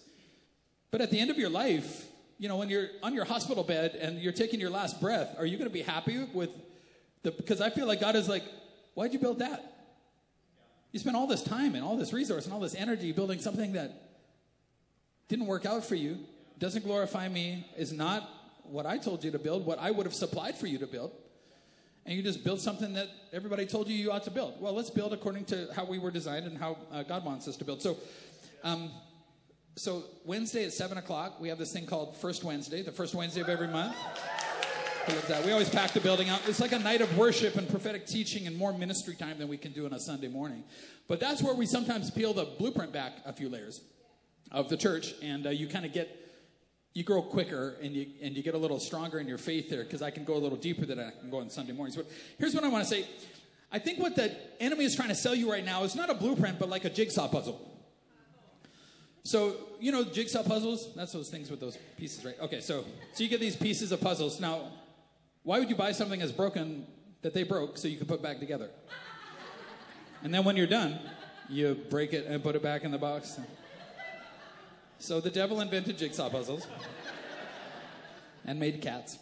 But 0.91 1.01
at 1.01 1.11
the 1.11 1.19
end 1.19 1.31
of 1.31 1.39
your 1.39 1.49
life, 1.49 2.07
you 2.39 2.49
know, 2.49 2.57
when 2.57 2.69
you're 2.69 2.89
on 3.03 3.15
your 3.15 3.25
hospital 3.25 3.65
bed 3.65 3.97
and 4.01 4.19
you're 4.19 4.33
taking 4.33 4.61
your 4.61 4.71
last 4.71 5.01
breath, 5.01 5.35
are 5.39 5.47
you 5.47 5.57
going 5.57 5.69
to 5.69 5.73
be 5.73 5.83
happy 5.83 6.25
with 6.33 6.51
the. 7.23 7.33
Because 7.33 7.61
I 7.61 7.71
feel 7.71 7.87
like 7.87 8.01
God 8.01 8.15
is 8.15 8.29
like, 8.29 8.45
why'd 8.95 9.13
you 9.13 9.19
build 9.19 9.39
that? 9.39 9.73
You 10.93 10.99
spent 10.99 11.17
all 11.17 11.27
this 11.27 11.43
time 11.43 11.75
and 11.75 11.83
all 11.83 11.97
this 11.97 12.13
resource 12.13 12.45
and 12.45 12.53
all 12.53 12.61
this 12.61 12.75
energy 12.75 13.13
building 13.13 13.41
something 13.41 13.73
that 13.73 14.11
didn't 15.29 15.47
work 15.47 15.65
out 15.65 15.85
for 15.85 15.95
you 15.95 16.19
doesn't 16.59 16.85
glorify 16.85 17.29
me, 17.29 17.67
is 17.77 17.93
not 17.93 18.29
what 18.65 18.87
I 18.87 18.99
told 18.99 19.25
you 19.25 19.31
to 19.33 19.39
build, 19.39 19.67
what 19.67 19.79
I 19.79 19.91
would 19.91 20.07
have 20.07 20.15
supplied 20.15 20.57
for 20.57 20.67
you 20.67 20.79
to 20.79 20.87
build. 20.87 21.13
And 22.05 22.17
you 22.17 22.23
just 22.23 22.43
build 22.43 22.61
something 22.61 22.95
that 22.95 23.09
everybody 23.33 23.65
told 23.65 23.89
you 23.89 23.95
you 23.95 24.11
ought 24.11 24.25
to 24.25 24.31
build. 24.31 24.61
Well, 24.61 24.73
let's 24.73 24.91
build 24.91 25.13
according 25.13 25.45
to 25.47 25.69
how 25.75 25.85
we 25.85 25.99
were 25.99 26.11
designed 26.11 26.47
and 26.47 26.59
how 26.59 26.79
uh, 26.91 27.03
God 27.05 27.25
wants 27.25 27.47
us 27.47 27.57
to 27.57 27.65
build. 27.65 27.81
So, 27.81 27.97
um, 28.65 28.91
so 29.77 30.05
Wednesday 30.25 30.65
at 30.65 30.73
seven 30.73 30.99
o'clock, 30.99 31.41
we 31.41 31.49
have 31.49 31.59
this 31.59 31.73
thing 31.73 31.87
called 31.87 32.17
First 32.17 32.45
Wednesday, 32.45 32.83
the 32.83 32.93
first 32.93 33.15
Wednesday 33.15 33.41
of 33.41 33.49
every 33.49 33.69
month. 33.69 33.97
We 35.45 35.51
always 35.51 35.69
pack 35.69 35.91
the 35.93 36.01
building 36.01 36.29
out. 36.29 36.41
It's 36.47 36.61
like 36.61 36.73
a 36.73 36.79
night 36.79 37.01
of 37.01 37.17
worship 37.19 37.57
and 37.57 37.69
prophetic 37.69 38.07
teaching 38.07 38.47
and 38.47 38.57
more 38.57 38.73
ministry 38.73 39.17
time 39.17 39.39
than 39.39 39.49
we 39.49 39.57
can 39.57 39.73
do 39.73 39.85
on 39.85 39.93
a 39.93 39.99
Sunday 39.99 40.29
morning. 40.29 40.63
But 41.09 41.19
that's 41.19 41.43
where 41.43 41.55
we 41.55 41.67
sometimes 41.67 42.11
peel 42.11 42.33
the 42.33 42.45
blueprint 42.45 42.93
back 42.93 43.13
a 43.25 43.33
few 43.33 43.49
layers 43.49 43.81
of 44.53 44.69
the 44.69 44.77
church, 44.77 45.15
and 45.23 45.47
uh, 45.47 45.51
you 45.51 45.67
kind 45.67 45.85
of 45.85 45.93
get 45.93 46.22
you 46.95 47.05
grow 47.05 47.23
quicker 47.23 47.77
and 47.83 47.95
you, 47.95 48.07
and 48.23 48.37
you 48.37 48.43
get 48.43 48.55
a 48.55 48.59
little 48.59 48.79
stronger 48.79 49.19
in 49.19 49.27
your 49.27 49.39
faith 49.39 49.71
there 49.71 49.83
because 49.83 50.03
I 50.03 50.11
can 50.11 50.25
go 50.25 50.35
a 50.35 50.39
little 50.39 50.59
deeper 50.59 50.85
than 50.85 51.01
I 51.01 51.11
can 51.11 51.31
go 51.31 51.39
on 51.39 51.49
Sunday 51.49 51.73
mornings. 51.73 51.97
But 51.97 52.07
here's 52.39 52.55
what 52.55 52.65
I 52.65 52.69
want 52.69 52.85
to 52.85 52.91
say 52.91 53.07
I 53.71 53.79
think 53.79 53.99
what 53.99 54.15
the 54.15 54.37
enemy 54.61 54.85
is 54.85 54.95
trying 54.95 55.09
to 55.09 55.15
sell 55.15 55.35
you 55.35 55.51
right 55.51 55.65
now 55.65 55.85
is 55.85 55.95
not 55.95 56.11
a 56.11 56.15
blueprint, 56.15 56.59
but 56.59 56.69
like 56.69 56.85
a 56.85 56.91
jigsaw 56.91 57.29
puzzle. 57.29 57.69
So, 59.25 59.57
you 59.81 59.93
know, 59.93 60.05
jigsaw 60.05 60.43
puzzles, 60.43 60.95
that's 60.95 61.13
those 61.13 61.31
things 61.31 61.51
with 61.51 61.61
those 61.61 61.79
pieces, 61.97 62.25
right? 62.25 62.35
Okay, 62.41 62.61
so 62.61 62.85
so 63.15 63.23
you 63.23 63.31
get 63.31 63.41
these 63.41 63.57
pieces 63.57 63.93
of 63.93 64.01
puzzles. 64.01 64.41
Now, 64.41 64.73
why 65.45 65.59
would 65.59 65.71
you 65.71 65.77
buy 65.77 65.93
something 65.93 66.21
that's 66.21 66.33
broken 66.33 66.87
that 67.23 67.33
they 67.33 67.45
broke 67.45 67.79
so 67.79 67.89
you 67.89 67.97
can 67.97 68.07
put 68.07 68.21
back 68.21 68.41
together? 68.41 68.69
And 70.23 70.35
then 70.35 70.45
when 70.45 70.57
you're 70.57 70.67
done, 70.67 70.99
you 71.49 71.75
break 71.89 72.13
it 72.13 72.27
and 72.27 72.43
put 72.43 72.57
it 72.57 72.63
back 72.63 72.85
in 72.85 72.91
the 72.91 72.99
box. 72.99 73.41
So 75.03 75.21
the 75.21 75.31
devil 75.31 75.61
invented 75.61 75.99
jigsaw 75.99 76.31
puzzles 76.31 76.65
and 78.45 78.61
made 78.61 78.81
cats. 78.81 79.19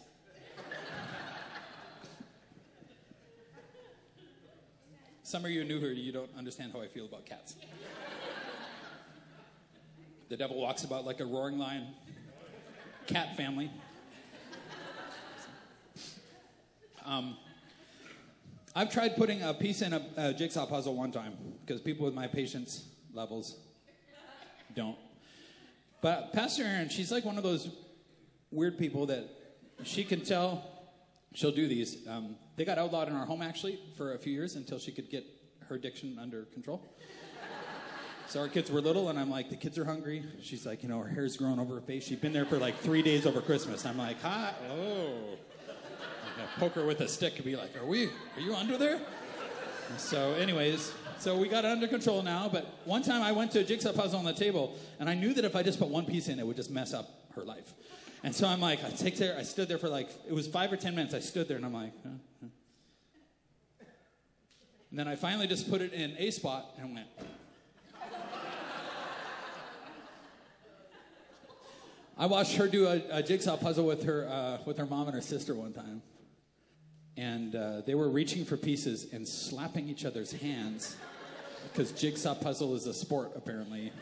Some 5.22 5.46
of 5.46 5.50
you 5.50 5.64
new 5.64 5.80
here, 5.80 5.92
you 5.92 6.12
don't 6.12 6.28
understand 6.36 6.74
how 6.74 6.82
I 6.82 6.86
feel 6.86 7.06
about 7.06 7.24
cats. 7.24 7.56
The 10.28 10.36
devil 10.36 10.60
walks 10.60 10.84
about 10.84 11.06
like 11.06 11.20
a 11.20 11.24
roaring 11.24 11.56
lion. 11.56 11.86
Cat 13.06 13.34
family. 13.38 13.70
Um, 17.06 17.38
I've 18.76 18.92
tried 18.92 19.16
putting 19.16 19.42
a 19.42 19.54
piece 19.54 19.80
in 19.80 19.94
a, 19.94 20.02
a 20.18 20.34
jigsaw 20.34 20.66
puzzle 20.66 20.94
one 20.94 21.10
time 21.10 21.38
because 21.64 21.80
people 21.80 22.04
with 22.04 22.14
my 22.14 22.26
patience 22.26 22.84
levels 23.14 23.56
don't. 24.76 24.98
But 26.00 26.32
Pastor 26.32 26.64
Aaron, 26.64 26.88
she's 26.88 27.12
like 27.12 27.24
one 27.24 27.36
of 27.36 27.42
those 27.42 27.68
weird 28.50 28.78
people 28.78 29.06
that 29.06 29.28
she 29.82 30.04
can 30.04 30.22
tell 30.22 30.64
she'll 31.34 31.52
do 31.52 31.68
these. 31.68 32.06
Um, 32.08 32.36
they 32.56 32.64
got 32.64 32.78
outlawed 32.78 33.08
in 33.08 33.14
our 33.14 33.26
home 33.26 33.42
actually 33.42 33.78
for 33.96 34.14
a 34.14 34.18
few 34.18 34.32
years 34.32 34.56
until 34.56 34.78
she 34.78 34.92
could 34.92 35.10
get 35.10 35.24
her 35.68 35.76
addiction 35.76 36.18
under 36.20 36.44
control. 36.46 36.82
so 38.28 38.40
our 38.40 38.48
kids 38.48 38.70
were 38.70 38.80
little, 38.80 39.08
and 39.08 39.18
I'm 39.18 39.30
like, 39.30 39.50
the 39.50 39.56
kids 39.56 39.78
are 39.78 39.84
hungry. 39.84 40.24
She's 40.42 40.66
like, 40.66 40.82
you 40.82 40.88
know, 40.88 41.00
her 41.00 41.08
hair's 41.08 41.36
growing 41.36 41.58
over 41.58 41.76
her 41.76 41.80
face. 41.80 42.04
She'd 42.04 42.20
been 42.20 42.32
there 42.32 42.44
for 42.44 42.58
like 42.58 42.78
three 42.78 43.02
days 43.02 43.26
over 43.26 43.40
Christmas. 43.40 43.86
I'm 43.86 43.98
like, 43.98 44.20
hi, 44.20 44.52
oh. 44.70 45.36
Poke 46.58 46.74
her 46.74 46.84
with 46.84 47.00
a 47.00 47.08
stick 47.08 47.36
and 47.36 47.44
be 47.44 47.54
like, 47.54 47.76
are 47.80 47.86
we, 47.86 48.06
are 48.06 48.40
you 48.40 48.54
under 48.54 48.76
there? 48.76 49.00
So, 49.98 50.32
anyways, 50.34 50.92
so 51.20 51.36
we 51.36 51.48
got 51.48 51.66
it 51.66 51.70
under 51.70 51.86
control 51.86 52.22
now. 52.22 52.48
But 52.50 52.66
one 52.86 53.02
time 53.02 53.22
I 53.22 53.32
went 53.32 53.52
to 53.52 53.60
a 53.60 53.64
jigsaw 53.64 53.92
puzzle 53.92 54.18
on 54.18 54.24
the 54.24 54.32
table, 54.32 54.74
and 54.98 55.08
I 55.08 55.14
knew 55.14 55.34
that 55.34 55.44
if 55.44 55.54
I 55.54 55.62
just 55.62 55.78
put 55.78 55.88
one 55.88 56.06
piece 56.06 56.28
in, 56.28 56.38
it 56.38 56.46
would 56.46 56.56
just 56.56 56.70
mess 56.70 56.94
up 56.94 57.08
her 57.36 57.42
life. 57.42 57.74
And 58.24 58.34
so 58.34 58.48
I'm 58.48 58.60
like, 58.60 58.82
I 58.84 58.90
take 58.90 59.16
there. 59.16 59.36
I 59.38 59.42
stood 59.42 59.68
there 59.68 59.78
for 59.78 59.88
like 59.88 60.08
it 60.26 60.32
was 60.32 60.46
five 60.46 60.72
or 60.72 60.76
ten 60.76 60.94
minutes. 60.94 61.14
I 61.14 61.20
stood 61.20 61.46
there, 61.46 61.58
and 61.58 61.66
I'm 61.66 61.74
like, 61.74 61.92
huh, 62.02 62.10
huh. 62.40 62.48
and 64.90 64.98
then 64.98 65.08
I 65.08 65.16
finally 65.16 65.46
just 65.46 65.70
put 65.70 65.82
it 65.82 65.92
in 65.92 66.16
a 66.18 66.30
spot 66.30 66.74
and 66.78 66.94
went. 66.94 67.08
I 72.16 72.26
watched 72.26 72.56
her 72.56 72.68
do 72.68 72.86
a, 72.86 73.02
a 73.10 73.22
jigsaw 73.22 73.56
puzzle 73.56 73.86
with 73.86 74.04
her 74.04 74.26
uh, 74.26 74.58
with 74.64 74.78
her 74.78 74.86
mom 74.86 75.06
and 75.06 75.14
her 75.14 75.22
sister 75.22 75.54
one 75.54 75.72
time 75.72 76.02
and 77.16 77.54
uh, 77.54 77.82
they 77.82 77.94
were 77.94 78.08
reaching 78.08 78.44
for 78.44 78.56
pieces 78.56 79.12
and 79.12 79.26
slapping 79.26 79.88
each 79.88 80.04
other's 80.04 80.32
hands 80.32 80.96
because 81.64 81.92
jigsaw 81.92 82.34
puzzle 82.34 82.74
is 82.74 82.86
a 82.86 82.94
sport 82.94 83.32
apparently. 83.36 83.92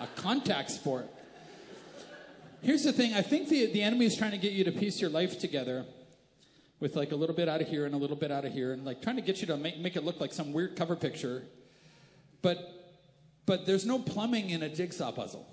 A 0.00 0.06
contact 0.16 0.70
sport. 0.70 1.08
Here's 2.62 2.84
the 2.84 2.92
thing 2.92 3.14
i 3.14 3.22
think 3.22 3.48
the, 3.48 3.72
the 3.72 3.82
enemy 3.82 4.06
is 4.06 4.16
trying 4.16 4.32
to 4.32 4.38
get 4.38 4.52
you 4.52 4.64
to 4.64 4.72
piece 4.72 5.00
your 5.00 5.10
life 5.10 5.38
together 5.38 5.86
with 6.78 6.96
like 6.96 7.12
a 7.12 7.16
little 7.16 7.34
bit 7.34 7.48
out 7.48 7.60
of 7.60 7.68
here 7.68 7.86
and 7.86 7.94
a 7.94 7.98
little 7.98 8.16
bit 8.16 8.30
out 8.30 8.44
of 8.44 8.52
here 8.52 8.72
and 8.72 8.84
like 8.84 9.02
trying 9.02 9.16
to 9.16 9.22
get 9.22 9.40
you 9.40 9.46
to 9.46 9.56
make, 9.56 9.78
make 9.78 9.96
it 9.96 10.04
look 10.04 10.20
like 10.20 10.32
some 10.32 10.52
weird 10.52 10.76
cover 10.76 10.96
picture. 10.96 11.44
But 12.42 12.58
but 13.46 13.66
there's 13.66 13.84
no 13.84 13.98
plumbing 13.98 14.50
in 14.50 14.62
a 14.62 14.68
jigsaw 14.68 15.10
puzzle. 15.10 15.46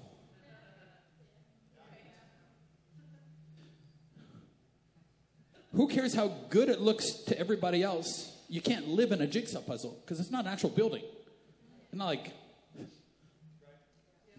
Who 5.73 5.87
cares 5.87 6.13
how 6.13 6.27
good 6.49 6.69
it 6.69 6.79
looks 6.79 7.11
to 7.27 7.39
everybody 7.39 7.83
else? 7.83 8.36
You 8.49 8.61
can't 8.61 8.87
live 8.87 9.11
in 9.11 9.21
a 9.21 9.27
jigsaw 9.27 9.61
puzzle 9.61 9.99
because 10.01 10.19
it's 10.19 10.31
not 10.31 10.45
an 10.45 10.51
actual 10.51 10.69
building. 10.69 11.03
It's 11.03 11.95
not 11.95 12.05
like 12.05 12.31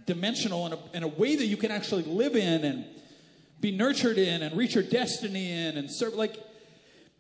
dimensional 0.09 0.67
in 0.67 0.73
a, 0.73 0.79
in 0.95 1.03
a 1.03 1.09
way 1.09 1.37
that 1.37 1.45
you 1.45 1.59
can 1.59 1.71
actually 1.71 2.03
live 2.05 2.35
in 2.35 2.65
and 2.65 2.87
be 3.61 3.71
nurtured 3.71 4.17
in 4.17 4.43
and 4.43 4.57
reach 4.57 4.75
your 4.75 4.85
destiny 4.85 5.51
in 5.51 5.77
and 5.77 5.91
serve 5.91 6.15
like 6.15 6.37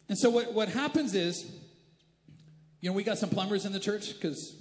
and 0.09 0.16
so 0.16 0.30
what, 0.30 0.54
what 0.54 0.71
happens 0.71 1.14
is 1.14 1.45
you 2.80 2.88
know 2.88 2.97
we 2.97 3.02
got 3.02 3.18
some 3.18 3.28
plumbers 3.28 3.66
in 3.66 3.73
the 3.73 3.78
church 3.78 4.14
because 4.14 4.57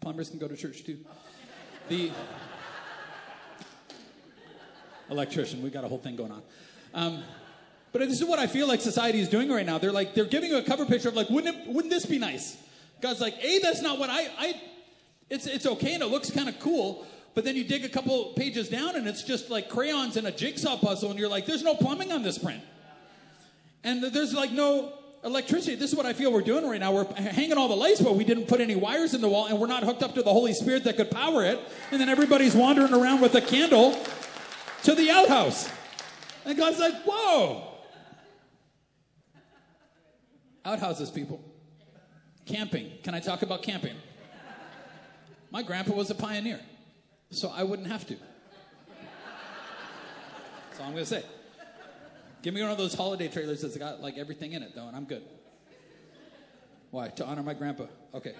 plumbers 0.00 0.30
can 0.30 0.40
go 0.40 0.48
to 0.48 0.56
church 0.56 0.82
too 0.82 0.98
the 1.88 2.10
electrician 5.10 5.62
we 5.62 5.70
got 5.70 5.84
a 5.84 5.88
whole 5.88 5.98
thing 5.98 6.16
going 6.16 6.32
on 6.32 6.42
um, 6.94 7.22
but 7.92 8.00
this 8.00 8.20
is 8.20 8.24
what 8.26 8.38
I 8.38 8.46
feel 8.46 8.68
like 8.68 8.80
society 8.80 9.20
is 9.20 9.28
doing 9.28 9.50
right 9.50 9.64
now. 9.64 9.78
They're 9.78 9.92
like, 9.92 10.14
they're 10.14 10.24
giving 10.24 10.50
you 10.50 10.58
a 10.58 10.62
cover 10.62 10.84
picture 10.84 11.08
of 11.08 11.14
like, 11.14 11.30
wouldn't 11.30 11.56
it, 11.56 11.68
wouldn't 11.68 11.92
this 11.92 12.06
be 12.06 12.18
nice? 12.18 12.56
God's 13.00 13.20
like, 13.20 13.34
A, 13.42 13.58
that's 13.60 13.80
not 13.80 13.98
what 13.98 14.10
I, 14.10 14.28
I 14.38 14.60
it's, 15.30 15.46
it's 15.46 15.66
okay 15.66 15.94
and 15.94 16.02
it 16.02 16.06
looks 16.06 16.30
kind 16.30 16.48
of 16.48 16.58
cool. 16.58 17.06
But 17.34 17.44
then 17.44 17.56
you 17.56 17.64
dig 17.64 17.84
a 17.84 17.88
couple 17.88 18.32
pages 18.36 18.68
down 18.68 18.96
and 18.96 19.06
it's 19.06 19.22
just 19.22 19.50
like 19.50 19.68
crayons 19.68 20.16
and 20.16 20.26
a 20.26 20.32
jigsaw 20.32 20.76
puzzle 20.76 21.10
and 21.10 21.18
you're 21.18 21.28
like, 21.28 21.46
there's 21.46 21.62
no 21.62 21.74
plumbing 21.74 22.12
on 22.12 22.22
this 22.22 22.38
print. 22.38 22.62
And 23.84 24.02
there's 24.02 24.34
like 24.34 24.50
no 24.50 24.92
electricity. 25.24 25.76
This 25.76 25.90
is 25.90 25.96
what 25.96 26.06
I 26.06 26.12
feel 26.12 26.32
we're 26.32 26.40
doing 26.40 26.66
right 26.68 26.80
now. 26.80 26.92
We're 26.92 27.04
hanging 27.14 27.56
all 27.56 27.68
the 27.68 27.76
lights, 27.76 28.00
but 28.00 28.16
we 28.16 28.24
didn't 28.24 28.46
put 28.46 28.60
any 28.60 28.74
wires 28.74 29.14
in 29.14 29.20
the 29.20 29.28
wall 29.28 29.46
and 29.46 29.58
we're 29.58 29.66
not 29.66 29.84
hooked 29.84 30.02
up 30.02 30.14
to 30.14 30.22
the 30.22 30.32
Holy 30.32 30.52
Spirit 30.52 30.84
that 30.84 30.96
could 30.96 31.10
power 31.10 31.44
it. 31.44 31.60
And 31.92 32.00
then 32.00 32.08
everybody's 32.08 32.54
wandering 32.54 32.92
around 32.92 33.20
with 33.20 33.34
a 33.34 33.40
candle 33.40 33.96
to 34.84 34.94
the 34.94 35.10
outhouse. 35.10 35.70
And 36.44 36.56
God's 36.56 36.78
like, 36.78 36.94
whoa, 37.04 37.67
Outhouses, 40.68 41.10
people. 41.10 41.40
Camping. 42.44 42.90
Can 43.02 43.14
I 43.14 43.20
talk 43.20 43.40
about 43.40 43.62
camping? 43.62 43.96
My 45.50 45.62
grandpa 45.62 45.94
was 45.94 46.10
a 46.10 46.14
pioneer, 46.14 46.60
so 47.30 47.50
I 47.56 47.62
wouldn't 47.62 47.88
have 47.88 48.06
to. 48.06 48.16
That's 50.68 50.78
all 50.78 50.88
I'm 50.88 50.92
going 50.92 51.06
to 51.06 51.08
say. 51.08 51.24
Give 52.42 52.52
me 52.52 52.60
one 52.60 52.70
of 52.70 52.76
those 52.76 52.92
holiday 52.92 53.28
trailers 53.28 53.62
that's 53.62 53.78
got 53.78 54.02
like 54.02 54.18
everything 54.18 54.52
in 54.52 54.62
it, 54.62 54.74
though, 54.74 54.86
and 54.86 54.94
I'm 54.94 55.06
good. 55.06 55.22
Why? 56.90 57.08
To 57.08 57.24
honor 57.24 57.42
my 57.42 57.54
grandpa. 57.54 57.86
Okay. 58.12 58.34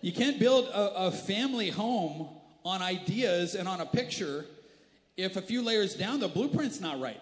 you 0.00 0.12
can't 0.12 0.40
build 0.40 0.66
a, 0.66 1.06
a 1.06 1.12
family 1.12 1.70
home 1.70 2.26
on 2.64 2.82
ideas 2.82 3.54
and 3.54 3.68
on 3.68 3.80
a 3.80 3.86
picture 3.86 4.46
if 5.16 5.36
a 5.36 5.42
few 5.42 5.62
layers 5.62 5.94
down, 5.94 6.20
the 6.20 6.28
blueprint's 6.28 6.80
not 6.80 7.00
right. 7.00 7.20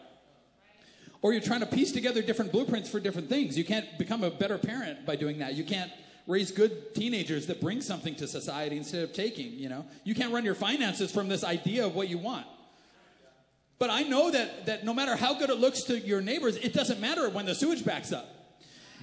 Or 1.20 1.32
you're 1.32 1.42
trying 1.42 1.60
to 1.60 1.66
piece 1.66 1.92
together 1.92 2.20
different 2.20 2.50
blueprints 2.50 2.90
for 2.90 2.98
different 2.98 3.28
things. 3.28 3.56
You 3.56 3.64
can't 3.64 3.98
become 3.98 4.24
a 4.24 4.30
better 4.30 4.58
parent 4.58 5.06
by 5.06 5.16
doing 5.16 5.38
that. 5.38 5.54
You 5.54 5.64
can't 5.64 5.90
raise 6.26 6.50
good 6.50 6.94
teenagers 6.94 7.46
that 7.46 7.60
bring 7.60 7.80
something 7.80 8.14
to 8.16 8.26
society 8.26 8.76
instead 8.76 9.02
of 9.02 9.12
taking, 9.12 9.52
you 9.52 9.68
know. 9.68 9.84
You 10.04 10.14
can't 10.14 10.32
run 10.32 10.44
your 10.44 10.54
finances 10.54 11.12
from 11.12 11.28
this 11.28 11.44
idea 11.44 11.86
of 11.86 11.94
what 11.94 12.08
you 12.08 12.18
want. 12.18 12.46
But 13.78 13.90
I 13.90 14.02
know 14.02 14.30
that, 14.30 14.66
that 14.66 14.84
no 14.84 14.94
matter 14.94 15.16
how 15.16 15.34
good 15.34 15.50
it 15.50 15.58
looks 15.58 15.82
to 15.84 15.98
your 15.98 16.20
neighbors, 16.20 16.56
it 16.56 16.72
doesn't 16.72 17.00
matter 17.00 17.28
when 17.28 17.46
the 17.46 17.54
sewage 17.54 17.84
backs 17.84 18.12
up. 18.12 18.28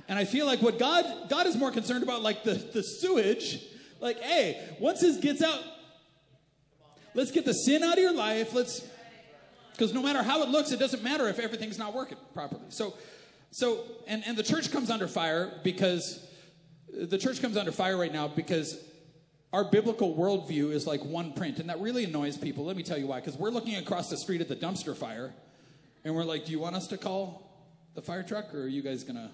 And 0.08 0.18
I 0.18 0.26
feel 0.26 0.46
like 0.46 0.62
what 0.62 0.80
God 0.80 1.30
God 1.30 1.46
is 1.46 1.56
more 1.56 1.72
concerned 1.72 2.04
about, 2.04 2.22
like 2.22 2.44
the, 2.44 2.54
the 2.54 2.82
sewage, 2.82 3.64
like, 4.00 4.20
hey, 4.22 4.76
once 4.80 5.02
this 5.02 5.18
gets 5.18 5.42
out, 5.42 5.60
Let's 7.20 7.32
get 7.32 7.44
the 7.44 7.54
sin 7.54 7.84
out 7.84 7.98
of 7.98 8.00
your 8.00 8.14
life. 8.14 8.54
Let's, 8.54 8.82
because 9.74 9.94
no 9.94 10.02
matter 10.02 10.24
how 10.24 10.42
it 10.42 10.48
looks, 10.48 10.72
it 10.72 10.80
doesn't 10.80 11.04
matter 11.04 11.28
if 11.28 11.38
everything's 11.38 11.78
not 11.78 11.94
working 11.94 12.18
properly. 12.34 12.62
So, 12.70 12.94
so, 13.52 13.84
and, 14.08 14.24
and 14.26 14.38
the 14.38 14.44
church 14.44 14.72
comes 14.72 14.90
under 14.90 15.06
fire 15.06 15.52
because 15.62 16.26
the 16.94 17.18
church 17.18 17.42
comes 17.42 17.58
under 17.58 17.74
fire 17.74 17.98
right 17.98 18.14
now 18.14 18.30
because 18.30 18.82
our 19.52 19.66
biblical 19.66 20.16
worldview 20.16 20.72
is 20.72 20.88
like 20.88 21.04
one 21.04 21.34
print, 21.34 21.60
and 21.60 21.70
that 21.70 21.82
really 21.82 22.06
annoys 22.06 22.38
people. 22.38 22.64
Let 22.64 22.78
me 22.78 22.84
tell 22.84 22.98
you 22.98 23.08
why. 23.08 23.20
Because 23.20 23.36
we're 23.36 23.50
looking 23.50 23.76
across 23.76 24.10
the 24.10 24.16
street 24.16 24.40
at 24.40 24.48
the 24.48 24.56
dumpster 24.56 24.96
fire, 24.96 25.34
and 26.06 26.16
we're 26.16 26.24
like, 26.24 26.46
"Do 26.46 26.54
you 26.54 26.60
want 26.60 26.78
us 26.78 26.88
to 26.88 26.98
call 26.98 27.52
the 27.96 28.02
fire 28.02 28.24
truck, 28.24 28.54
or 28.56 28.62
are 28.62 28.68
you 28.70 28.82
guys 28.82 29.04
gonna 29.04 29.30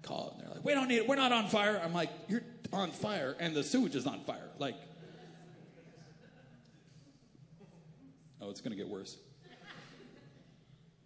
call 0.00 0.28
it?" 0.28 0.32
And 0.32 0.40
they're 0.40 0.54
like, 0.54 0.64
"We 0.64 0.72
don't 0.72 0.88
need 0.88 0.96
it. 0.96 1.08
We're 1.08 1.16
not 1.16 1.32
on 1.32 1.48
fire." 1.48 1.78
I'm 1.84 1.92
like, 1.92 2.08
"You're 2.26 2.42
on 2.72 2.90
fire, 2.90 3.36
and 3.38 3.54
the 3.54 3.62
sewage 3.62 3.94
is 3.94 4.06
on 4.06 4.24
fire. 4.24 4.48
Like, 4.58 4.76
Oh, 8.46 8.50
it's 8.50 8.60
going 8.60 8.70
to 8.70 8.76
get 8.76 8.88
worse. 8.88 9.16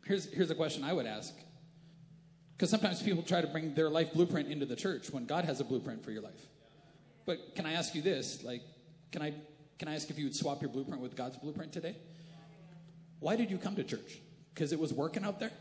Here's, 0.04 0.30
here's 0.32 0.50
a 0.50 0.54
question 0.54 0.84
I 0.84 0.92
would 0.92 1.06
ask. 1.06 1.34
Because 2.56 2.68
sometimes 2.68 3.02
people 3.02 3.22
try 3.22 3.40
to 3.40 3.46
bring 3.46 3.74
their 3.74 3.88
life 3.88 4.12
blueprint 4.12 4.48
into 4.48 4.66
the 4.66 4.76
church 4.76 5.10
when 5.10 5.24
God 5.24 5.46
has 5.46 5.60
a 5.60 5.64
blueprint 5.64 6.04
for 6.04 6.10
your 6.10 6.20
life. 6.20 6.46
But 7.24 7.54
can 7.54 7.64
I 7.64 7.72
ask 7.72 7.94
you 7.94 8.02
this? 8.02 8.44
Like, 8.44 8.60
can 9.12 9.22
I, 9.22 9.32
can 9.78 9.88
I 9.88 9.94
ask 9.94 10.10
if 10.10 10.18
you 10.18 10.24
would 10.24 10.36
swap 10.36 10.60
your 10.60 10.70
blueprint 10.70 11.00
with 11.00 11.16
God's 11.16 11.38
blueprint 11.38 11.72
today? 11.72 11.96
Why 13.20 13.36
did 13.36 13.50
you 13.50 13.56
come 13.56 13.76
to 13.76 13.84
church? 13.84 14.18
Because 14.52 14.72
it 14.72 14.78
was 14.78 14.92
working 14.92 15.24
out 15.24 15.40
there? 15.40 15.52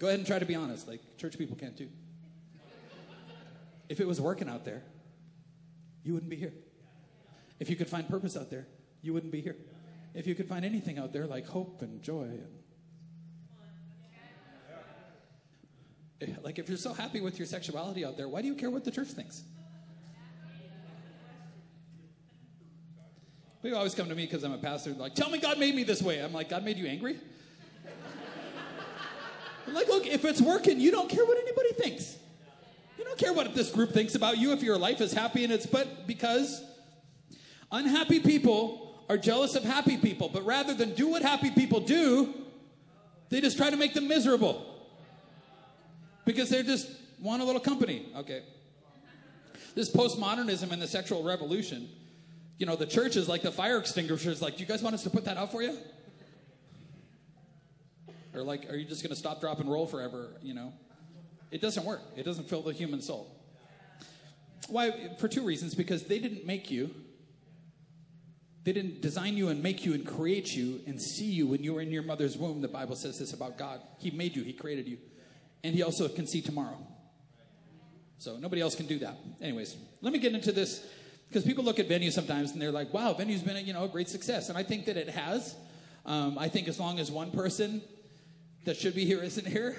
Go 0.00 0.08
ahead 0.08 0.18
and 0.18 0.26
try 0.26 0.40
to 0.40 0.46
be 0.46 0.56
honest. 0.56 0.88
Like, 0.88 1.00
church 1.16 1.38
people 1.38 1.56
can't 1.56 1.76
too. 1.76 1.88
If 3.88 4.00
it 4.00 4.06
was 4.06 4.20
working 4.20 4.48
out 4.48 4.64
there, 4.64 4.82
you 6.02 6.12
wouldn't 6.12 6.30
be 6.30 6.36
here. 6.36 6.52
If 7.60 7.70
you 7.70 7.76
could 7.76 7.88
find 7.88 8.08
purpose 8.08 8.36
out 8.36 8.50
there, 8.50 8.66
you 9.06 9.14
wouldn't 9.14 9.32
be 9.32 9.40
here. 9.40 9.56
If 10.14 10.26
you 10.26 10.34
could 10.34 10.48
find 10.48 10.64
anything 10.64 10.98
out 10.98 11.12
there 11.12 11.26
like 11.26 11.46
hope 11.46 11.82
and 11.82 12.02
joy 12.02 12.22
and 12.22 12.56
like 16.42 16.58
if 16.58 16.68
you're 16.68 16.78
so 16.78 16.92
happy 16.94 17.20
with 17.20 17.38
your 17.38 17.46
sexuality 17.46 18.04
out 18.04 18.16
there, 18.16 18.28
why 18.28 18.40
do 18.40 18.48
you 18.48 18.54
care 18.54 18.70
what 18.70 18.84
the 18.84 18.90
church 18.90 19.08
thinks? 19.08 19.42
People 23.62 23.78
always 23.78 23.94
come 23.94 24.08
to 24.08 24.14
me 24.14 24.24
because 24.26 24.44
I'm 24.44 24.52
a 24.52 24.58
pastor, 24.58 24.92
like, 24.92 25.14
tell 25.14 25.28
me 25.28 25.38
God 25.38 25.58
made 25.58 25.74
me 25.74 25.82
this 25.82 26.00
way. 26.00 26.22
I'm 26.22 26.32
like, 26.32 26.48
God 26.48 26.64
made 26.64 26.76
you 26.76 26.86
angry? 26.86 27.18
like, 29.66 29.88
look, 29.88 30.06
if 30.06 30.24
it's 30.24 30.40
working, 30.40 30.78
you 30.78 30.90
don't 30.90 31.08
care 31.10 31.24
what 31.24 31.36
anybody 31.36 31.72
thinks. 31.72 32.16
You 32.96 33.04
don't 33.04 33.18
care 33.18 33.32
what 33.32 33.54
this 33.54 33.70
group 33.70 33.90
thinks 33.90 34.14
about 34.14 34.38
you 34.38 34.52
if 34.52 34.62
your 34.62 34.78
life 34.78 35.00
is 35.00 35.12
happy 35.12 35.42
and 35.42 35.52
it's, 35.52 35.66
but 35.66 36.06
because 36.06 36.62
unhappy 37.72 38.20
people 38.20 38.85
are 39.08 39.16
jealous 39.16 39.54
of 39.54 39.64
happy 39.64 39.96
people, 39.96 40.28
but 40.28 40.44
rather 40.44 40.74
than 40.74 40.94
do 40.94 41.08
what 41.08 41.22
happy 41.22 41.50
people 41.50 41.80
do, 41.80 42.34
they 43.28 43.40
just 43.40 43.56
try 43.56 43.70
to 43.70 43.76
make 43.76 43.94
them 43.94 44.08
miserable. 44.08 44.64
Because 46.24 46.50
they 46.50 46.62
just 46.62 46.90
want 47.20 47.42
a 47.42 47.44
little 47.44 47.60
company. 47.60 48.06
Okay. 48.16 48.42
This 49.74 49.90
postmodernism 49.90 50.72
and 50.72 50.80
the 50.80 50.88
sexual 50.88 51.22
revolution 51.22 51.88
You 52.58 52.64
know, 52.64 52.76
the 52.76 52.86
church 52.86 53.16
is 53.16 53.28
like 53.28 53.42
the 53.42 53.52
fire 53.52 53.78
extinguishers. 53.78 54.40
Like, 54.40 54.56
do 54.56 54.60
you 54.60 54.66
guys 54.66 54.82
want 54.82 54.94
us 54.94 55.02
to 55.02 55.10
put 55.10 55.26
that 55.26 55.36
out 55.36 55.52
for 55.52 55.62
you? 55.62 55.76
Or 58.34 58.42
like, 58.42 58.70
are 58.70 58.76
you 58.76 58.86
just 58.86 59.02
going 59.02 59.10
to 59.10 59.16
stop, 59.16 59.40
drop, 59.40 59.60
and 59.60 59.70
roll 59.70 59.86
forever? 59.86 60.30
You 60.42 60.54
know, 60.54 60.72
it 61.50 61.60
doesn't 61.60 61.84
work. 61.84 62.00
It 62.16 62.24
doesn't 62.24 62.48
fill 62.48 62.62
the 62.62 62.72
human 62.72 63.02
soul. 63.02 63.30
Why? 64.68 65.10
For 65.18 65.28
two 65.28 65.44
reasons. 65.44 65.74
Because 65.74 66.04
they 66.04 66.18
didn't 66.18 66.46
make 66.46 66.70
you. 66.70 66.94
They 68.66 68.72
didn't 68.72 69.00
design 69.00 69.36
you 69.36 69.48
and 69.48 69.62
make 69.62 69.86
you 69.86 69.94
and 69.94 70.04
create 70.04 70.56
you 70.56 70.80
and 70.88 71.00
see 71.00 71.26
you 71.26 71.46
when 71.46 71.62
you 71.62 71.74
were 71.74 71.80
in 71.80 71.92
your 71.92 72.02
mother's 72.02 72.36
womb. 72.36 72.60
The 72.60 72.66
Bible 72.66 72.96
says 72.96 73.16
this 73.16 73.32
about 73.32 73.56
God. 73.56 73.80
He 73.98 74.10
made 74.10 74.34
you. 74.34 74.42
He 74.42 74.52
created 74.52 74.88
you, 74.88 74.98
and 75.62 75.72
He 75.72 75.84
also 75.84 76.08
can 76.08 76.26
see 76.26 76.42
tomorrow. 76.42 76.84
So 78.18 78.38
nobody 78.38 78.60
else 78.60 78.74
can 78.74 78.86
do 78.86 78.98
that. 78.98 79.18
Anyways, 79.40 79.76
let 80.00 80.12
me 80.12 80.18
get 80.18 80.34
into 80.34 80.50
this 80.50 80.84
because 81.28 81.44
people 81.44 81.62
look 81.62 81.78
at 81.78 81.86
Venue 81.86 82.10
sometimes 82.10 82.50
and 82.50 82.60
they're 82.60 82.72
like, 82.72 82.92
"Wow, 82.92 83.12
Venue's 83.12 83.40
been 83.40 83.56
a 83.56 83.60
you 83.60 83.72
know 83.72 83.84
a 83.84 83.88
great 83.88 84.08
success," 84.08 84.48
and 84.48 84.58
I 84.58 84.64
think 84.64 84.86
that 84.86 84.96
it 84.96 85.10
has. 85.10 85.54
Um, 86.04 86.36
I 86.36 86.48
think 86.48 86.66
as 86.66 86.80
long 86.80 86.98
as 86.98 87.08
one 87.08 87.30
person 87.30 87.82
that 88.64 88.76
should 88.76 88.96
be 88.96 89.04
here 89.04 89.22
isn't 89.22 89.46
here, 89.46 89.76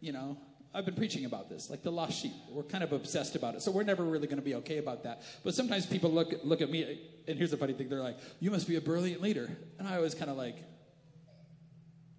you 0.00 0.12
know, 0.12 0.38
I've 0.74 0.84
been 0.84 0.94
preaching 0.94 1.24
about 1.24 1.48
this, 1.48 1.70
like 1.70 1.82
the 1.82 1.90
lost 1.90 2.20
sheep. 2.20 2.34
We're 2.50 2.62
kind 2.62 2.84
of 2.84 2.92
obsessed 2.92 3.34
about 3.36 3.54
it, 3.54 3.62
so 3.62 3.70
we're 3.70 3.84
never 3.84 4.04
really 4.04 4.26
going 4.26 4.38
to 4.38 4.44
be 4.44 4.54
okay 4.56 4.78
about 4.78 5.02
that. 5.04 5.22
But 5.42 5.54
sometimes 5.54 5.86
people 5.86 6.10
look 6.10 6.34
look 6.44 6.60
at 6.60 6.70
me, 6.70 7.00
and 7.26 7.38
here's 7.38 7.50
the 7.50 7.56
funny 7.56 7.72
thing: 7.72 7.88
they're 7.88 8.02
like, 8.02 8.18
"You 8.38 8.50
must 8.50 8.68
be 8.68 8.76
a 8.76 8.80
brilliant 8.80 9.22
leader," 9.22 9.48
and 9.78 9.88
I 9.88 9.96
always 9.96 10.14
kind 10.14 10.30
of 10.30 10.36
like 10.36 10.56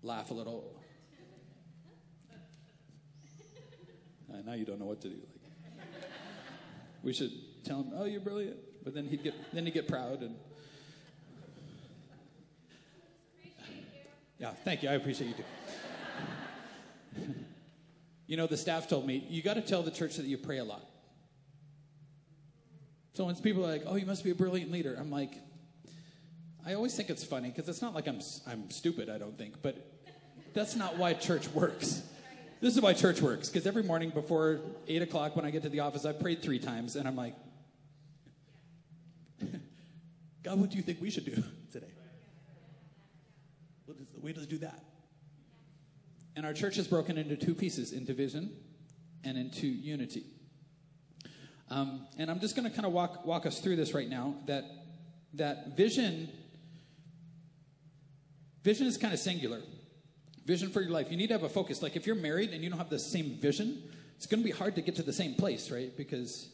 laugh 0.02 0.32
a 0.32 0.34
little. 0.34 0.76
And 4.32 4.46
now 4.46 4.54
you 4.54 4.64
don't 4.64 4.80
know 4.80 4.86
what 4.86 5.02
to 5.02 5.10
do. 5.10 5.16
Like, 5.16 5.88
we 7.04 7.14
should 7.14 7.32
tell 7.64 7.82
him, 7.82 7.92
"Oh, 7.96 8.06
you're 8.06 8.22
brilliant," 8.22 8.58
but 8.84 8.94
then 8.94 9.08
he'd 9.08 9.24
get 9.24 9.36
then 9.54 9.66
he'd 9.66 9.74
get 9.74 9.88
proud 9.88 10.22
and. 10.22 10.36
Yeah, 14.40 14.52
thank 14.64 14.84
you. 14.84 14.90
I 14.90 14.94
appreciate 14.94 15.36
you 15.36 15.44
too. 17.26 17.34
you 18.30 18.38
know, 18.38 18.46
the 18.46 18.58
staff 18.58 18.88
told 18.88 19.08
me, 19.08 19.26
you 19.28 19.42
got 19.42 19.56
to 19.56 19.62
tell 19.62 19.82
the 19.82 19.90
church 19.90 20.18
that 20.18 20.26
you 20.28 20.38
pray 20.38 20.60
a 20.60 20.64
lot. 20.64 20.88
So 23.16 23.26
when 23.26 23.36
people 23.38 23.66
are 23.66 23.72
like, 23.72 23.82
oh, 23.88 23.96
you 23.96 24.06
must 24.06 24.24
be 24.24 24.30
a 24.30 24.36
brilliant 24.36 24.72
leader, 24.72 24.96
I'm 25.00 25.10
like, 25.10 25.34
I 26.64 26.76
always 26.76 26.96
think 26.96 27.10
it's 27.10 27.24
funny 27.24 27.50
because 27.50 27.68
it's 27.68 27.82
not 27.82 27.96
like 27.96 28.08
I'm, 28.08 28.20
I'm 28.46 28.70
stupid, 28.70 29.10
I 29.10 29.18
don't 29.18 29.36
think, 29.36 29.64
but 29.64 29.84
that's 30.54 30.76
not 30.76 30.96
why 30.96 31.16
church 31.16 31.48
works. 31.50 32.04
This 32.62 32.76
is 32.76 32.82
why 32.84 32.94
church 32.94 33.20
works 33.20 33.50
because 33.50 33.66
every 33.66 33.82
morning 33.82 34.12
before 34.12 34.62
8 34.88 35.02
o'clock 35.02 35.36
when 35.36 35.44
I 35.44 35.50
get 35.50 35.64
to 35.64 35.70
the 35.70 35.80
office, 35.80 36.06
I 36.06 36.12
prayed 36.12 36.44
three 36.44 36.60
times 36.60 36.96
and 36.96 37.08
I'm 37.08 37.16
like, 37.16 37.36
God, 40.44 40.60
what 40.60 40.70
do 40.70 40.78
you 40.78 40.84
think 40.84 41.02
we 41.02 41.10
should 41.10 41.26
do 41.26 41.44
today? 41.72 41.88
we 44.22 44.34
just 44.34 44.50
do 44.50 44.60
that. 44.60 44.84
And 46.40 46.46
our 46.46 46.54
church 46.54 46.78
is 46.78 46.88
broken 46.88 47.18
into 47.18 47.36
two 47.36 47.54
pieces 47.54 47.92
in 47.92 48.06
division 48.06 48.50
and 49.26 49.38
into 49.38 49.68
unity. 49.68 50.24
Um, 51.70 52.08
and 52.18 52.32
I'm 52.32 52.40
just 52.40 52.56
going 52.56 52.64
to 52.64 52.74
kind 52.74 52.86
of 52.86 52.94
walk, 52.94 53.26
walk 53.26 53.46
us 53.46 53.60
through 53.60 53.76
this 53.76 53.94
right 53.94 54.08
now 54.08 54.36
that, 54.46 54.64
that 55.34 55.76
vision 55.76 56.30
vision 58.64 58.88
is 58.88 58.96
kind 58.96 59.14
of 59.14 59.20
singular 59.20 59.60
vision 60.46 60.70
for 60.70 60.82
your 60.82 60.92
life 60.92 61.12
you 61.12 61.18
need 61.18 61.28
to 61.28 61.34
have 61.34 61.44
a 61.44 61.50
focus 61.50 61.82
like 61.82 61.98
if 61.98 62.08
you're 62.08 62.16
married 62.16 62.52
and 62.52 62.64
you 62.64 62.70
don't 62.70 62.80
have 62.80 62.90
the 62.90 63.00
same 63.00 63.38
vision 63.42 63.84
it's 64.16 64.26
going 64.26 64.42
to 64.42 64.46
be 64.46 64.52
hard 64.52 64.76
to 64.76 64.82
get 64.82 64.96
to 64.96 65.04
the 65.04 65.14
same 65.14 65.34
place 65.36 65.70
right 65.70 65.96
because 65.98 66.50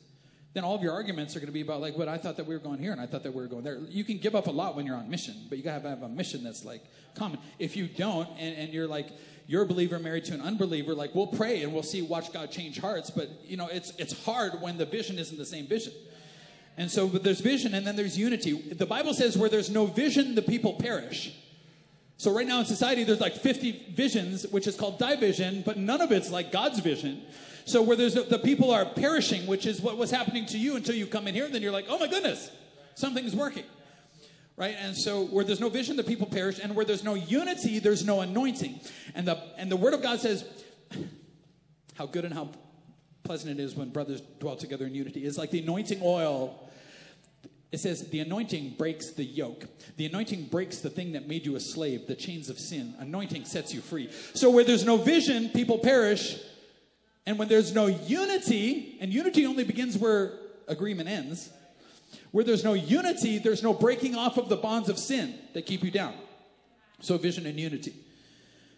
then 0.55 0.63
all 0.63 0.73
of 0.73 0.81
your 0.81 0.93
arguments 0.93 1.35
are 1.35 1.39
going 1.39 1.47
to 1.47 1.53
be 1.53 1.61
about 1.61 1.81
like 1.81 1.97
what 1.97 2.07
I 2.07 2.17
thought 2.17 2.37
that 2.37 2.47
we 2.47 2.55
were 2.55 2.61
going 2.61 2.79
here 2.79 2.93
and 2.93 3.01
I 3.01 3.05
thought 3.05 3.23
that 3.23 3.33
we 3.33 3.41
were 3.41 3.47
going 3.49 3.63
there. 3.65 3.77
You 3.89 4.05
can 4.05 4.17
give 4.19 4.35
up 4.35 4.47
a 4.47 4.51
lot 4.51 4.77
when 4.77 4.85
you're 4.85 4.95
on 4.95 5.09
mission, 5.09 5.35
but 5.49 5.57
you 5.57 5.65
got 5.65 5.83
to 5.83 5.89
have 5.89 6.01
a 6.01 6.07
mission 6.07 6.45
that's 6.45 6.63
like 6.63 6.81
common. 7.13 7.39
If 7.59 7.75
you 7.75 7.87
don't, 7.87 8.29
and, 8.39 8.55
and 8.55 8.73
you're 8.73 8.87
like 8.87 9.09
you're 9.47 9.63
a 9.63 9.65
believer 9.65 9.99
married 9.99 10.25
to 10.25 10.33
an 10.33 10.41
unbeliever, 10.41 10.95
like 10.95 11.13
we'll 11.13 11.27
pray 11.27 11.63
and 11.63 11.71
we'll 11.71 11.83
see, 11.83 12.01
watch 12.01 12.33
God 12.33 12.51
change 12.51 12.79
hearts, 12.79 13.09
but 13.09 13.29
you 13.45 13.57
know 13.57 13.67
it's 13.67 13.93
it's 13.97 14.25
hard 14.25 14.61
when 14.61 14.77
the 14.77 14.85
vision 14.85 15.19
isn't 15.19 15.37
the 15.37 15.45
same 15.45 15.67
vision. 15.67 15.93
And 16.77 16.89
so 16.89 17.07
but 17.07 17.23
there's 17.23 17.41
vision 17.41 17.73
and 17.73 17.85
then 17.85 17.95
there's 17.95 18.17
unity. 18.17 18.53
The 18.53 18.85
Bible 18.85 19.13
says 19.13 19.37
where 19.37 19.49
there's 19.49 19.69
no 19.69 19.85
vision, 19.85 20.35
the 20.35 20.41
people 20.41 20.73
perish. 20.73 21.33
So 22.17 22.33
right 22.33 22.47
now 22.47 22.59
in 22.59 22.65
society, 22.65 23.03
there's 23.03 23.19
like 23.19 23.35
50 23.35 23.91
visions, 23.93 24.47
which 24.47 24.67
is 24.67 24.75
called 24.75 24.97
division, 24.99 25.63
but 25.65 25.77
none 25.77 25.99
of 26.01 26.11
it's 26.11 26.31
like 26.31 26.51
God's 26.51 26.79
vision. 26.79 27.21
So 27.65 27.81
where 27.81 27.97
there's 27.97 28.13
the 28.13 28.39
people 28.39 28.71
are 28.71 28.85
perishing, 28.85 29.47
which 29.47 29.65
is 29.65 29.81
what 29.81 29.97
was 29.97 30.11
happening 30.11 30.45
to 30.47 30.57
you 30.57 30.75
until 30.75 30.95
you 30.95 31.07
come 31.07 31.27
in 31.27 31.35
here, 31.35 31.45
and 31.45 31.53
then 31.53 31.61
you're 31.61 31.71
like, 31.71 31.87
oh 31.89 31.99
my 31.99 32.07
goodness, 32.07 32.51
something's 32.95 33.35
working. 33.35 33.63
Right? 34.57 34.75
And 34.79 34.95
so 34.95 35.25
where 35.25 35.43
there's 35.43 35.59
no 35.59 35.69
vision, 35.69 35.97
the 35.97 36.03
people 36.03 36.27
perish, 36.27 36.59
and 36.59 36.75
where 36.75 36.85
there's 36.85 37.03
no 37.03 37.15
unity, 37.15 37.79
there's 37.79 38.05
no 38.05 38.21
anointing. 38.21 38.79
And 39.13 39.27
the 39.27 39.41
and 39.57 39.69
the 39.69 39.75
word 39.75 39.93
of 39.93 40.01
God 40.01 40.19
says 40.19 40.45
how 41.95 42.05
good 42.05 42.23
and 42.23 42.33
how 42.33 42.51
pleasant 43.23 43.59
it 43.59 43.61
is 43.61 43.75
when 43.75 43.89
brothers 43.89 44.21
dwell 44.39 44.55
together 44.55 44.85
in 44.85 44.95
unity. 44.95 45.25
It's 45.25 45.37
like 45.37 45.51
the 45.51 45.61
anointing 45.61 45.99
oil 46.01 46.65
it 47.75 47.79
says, 47.79 48.07
the 48.07 48.21
anointing 48.21 48.75
breaks 48.77 49.11
the 49.11 49.25
yoke. 49.25 49.65
The 49.97 50.05
anointing 50.05 50.45
breaks 50.45 50.79
the 50.79 50.89
thing 50.89 51.11
that 51.11 51.27
made 51.27 51.45
you 51.45 51.57
a 51.57 51.59
slave, 51.59 52.07
the 52.07 52.15
chains 52.15 52.49
of 52.49 52.57
sin. 52.57 52.95
Anointing 52.99 53.43
sets 53.43 53.73
you 53.73 53.81
free. 53.81 54.09
So, 54.33 54.49
where 54.49 54.63
there's 54.63 54.85
no 54.85 54.95
vision, 54.95 55.49
people 55.49 55.79
perish. 55.79 56.39
And 57.25 57.37
when 57.37 57.49
there's 57.49 57.73
no 57.73 57.87
unity, 57.87 58.97
and 59.01 59.11
unity 59.11 59.45
only 59.45 59.65
begins 59.65 59.97
where 59.97 60.39
agreement 60.69 61.09
ends, 61.09 61.49
where 62.35 62.43
there's 62.43 62.65
no 62.65 62.73
unity, 62.73 63.37
there's 63.37 63.63
no 63.63 63.73
breaking 63.73 64.13
off 64.13 64.35
of 64.37 64.49
the 64.49 64.57
bonds 64.57 64.89
of 64.89 64.99
sin 64.99 65.35
that 65.53 65.65
keep 65.65 65.85
you 65.85 65.89
down. 65.89 66.13
So, 66.99 67.17
vision 67.17 67.45
and 67.45 67.57
unity. 67.57 67.93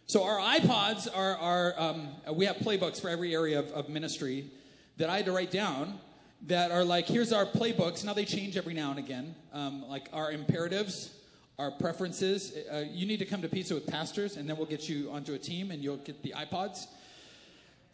So, 0.05 0.23
our 0.23 0.37
iPods 0.37 1.07
are, 1.11 1.35
are 1.37 1.73
um, 1.75 2.09
we 2.33 2.45
have 2.45 2.57
playbooks 2.57 3.01
for 3.01 3.09
every 3.09 3.33
area 3.33 3.57
of, 3.57 3.71
of 3.71 3.89
ministry 3.89 4.51
that 4.97 5.09
I 5.09 5.15
had 5.15 5.25
to 5.25 5.31
write 5.31 5.49
down 5.49 5.97
that 6.45 6.69
are 6.69 6.83
like, 6.83 7.07
here's 7.07 7.33
our 7.33 7.47
playbooks. 7.47 8.05
Now, 8.05 8.13
they 8.13 8.25
change 8.25 8.57
every 8.57 8.75
now 8.75 8.91
and 8.91 8.99
again, 8.99 9.33
um, 9.51 9.89
like 9.89 10.07
our 10.13 10.31
imperatives, 10.31 11.09
our 11.57 11.71
preferences. 11.71 12.53
Uh, 12.71 12.83
you 12.87 13.07
need 13.07 13.17
to 13.17 13.25
come 13.25 13.41
to 13.41 13.49
pizza 13.49 13.73
with 13.73 13.87
pastors, 13.87 14.37
and 14.37 14.47
then 14.47 14.55
we'll 14.55 14.67
get 14.67 14.87
you 14.87 15.09
onto 15.09 15.33
a 15.33 15.39
team, 15.39 15.71
and 15.71 15.83
you'll 15.83 15.97
get 15.97 16.21
the 16.21 16.35
iPods. 16.37 16.85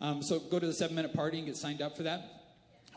Um, 0.02 0.22
so 0.22 0.40
go 0.40 0.60
to 0.60 0.68
the 0.68 0.74
seven 0.74 0.98
minute 0.98 1.14
party 1.14 1.38
and 1.38 1.48
get 1.48 1.56
signed 1.56 1.82
up 1.82 1.96
for 1.96 2.04
that. 2.04 2.44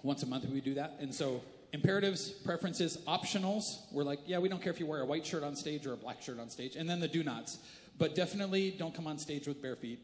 Once 0.03 0.25
a 0.25 0.27
month 0.27 0.47
we 0.47 0.61
do 0.61 0.75
that. 0.75 0.97
And 0.99 1.15
so 1.15 1.43
imperatives, 1.77 2.31
preferences, 2.31 2.97
optionals. 3.07 3.81
We're 3.93 4.03
like, 4.03 4.21
yeah, 4.25 4.39
we 4.39 4.49
don't 4.49 4.63
care 4.63 4.73
if 4.73 4.81
you 4.81 4.87
wear 4.87 5.03
a 5.03 5.05
white 5.05 5.27
shirt 5.27 5.43
on 5.43 5.55
stage 5.55 5.87
or 5.87 5.93
a 5.93 5.97
black 5.97 6.23
shirt 6.23 6.41
on 6.41 6.49
stage. 6.49 6.75
And 6.75 6.89
then 6.89 7.01
the 7.01 7.09
do 7.09 7.23
nots. 7.23 7.59
But 7.99 8.15
definitely 8.15 8.71
don't 8.71 8.95
come 8.95 9.07
on 9.07 9.19
stage 9.19 9.47
with 9.47 9.61
bare 9.61 9.77
feet 9.77 10.01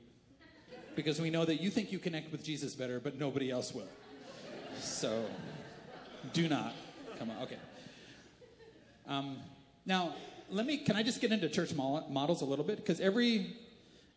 because 0.94 1.18
we 1.18 1.30
know 1.30 1.46
that 1.46 1.62
you 1.62 1.70
think 1.70 1.90
you 1.90 1.98
connect 1.98 2.30
with 2.30 2.44
Jesus 2.44 2.74
better, 2.74 3.00
but 3.00 3.18
nobody 3.18 3.50
else 3.50 3.74
will. 3.74 3.88
So 4.80 5.24
do 6.34 6.46
not 6.46 6.74
come 7.18 7.30
on. 7.30 7.42
Okay. 7.44 7.58
Um, 9.08 9.36
now, 9.86 10.14
let 10.50 10.66
me, 10.66 10.76
can 10.76 10.96
I 10.96 11.02
just 11.02 11.22
get 11.22 11.32
into 11.32 11.48
church 11.48 11.74
models 11.74 12.42
a 12.42 12.44
little 12.44 12.64
bit? 12.64 12.76
Because 12.76 13.00
every, 13.00 13.56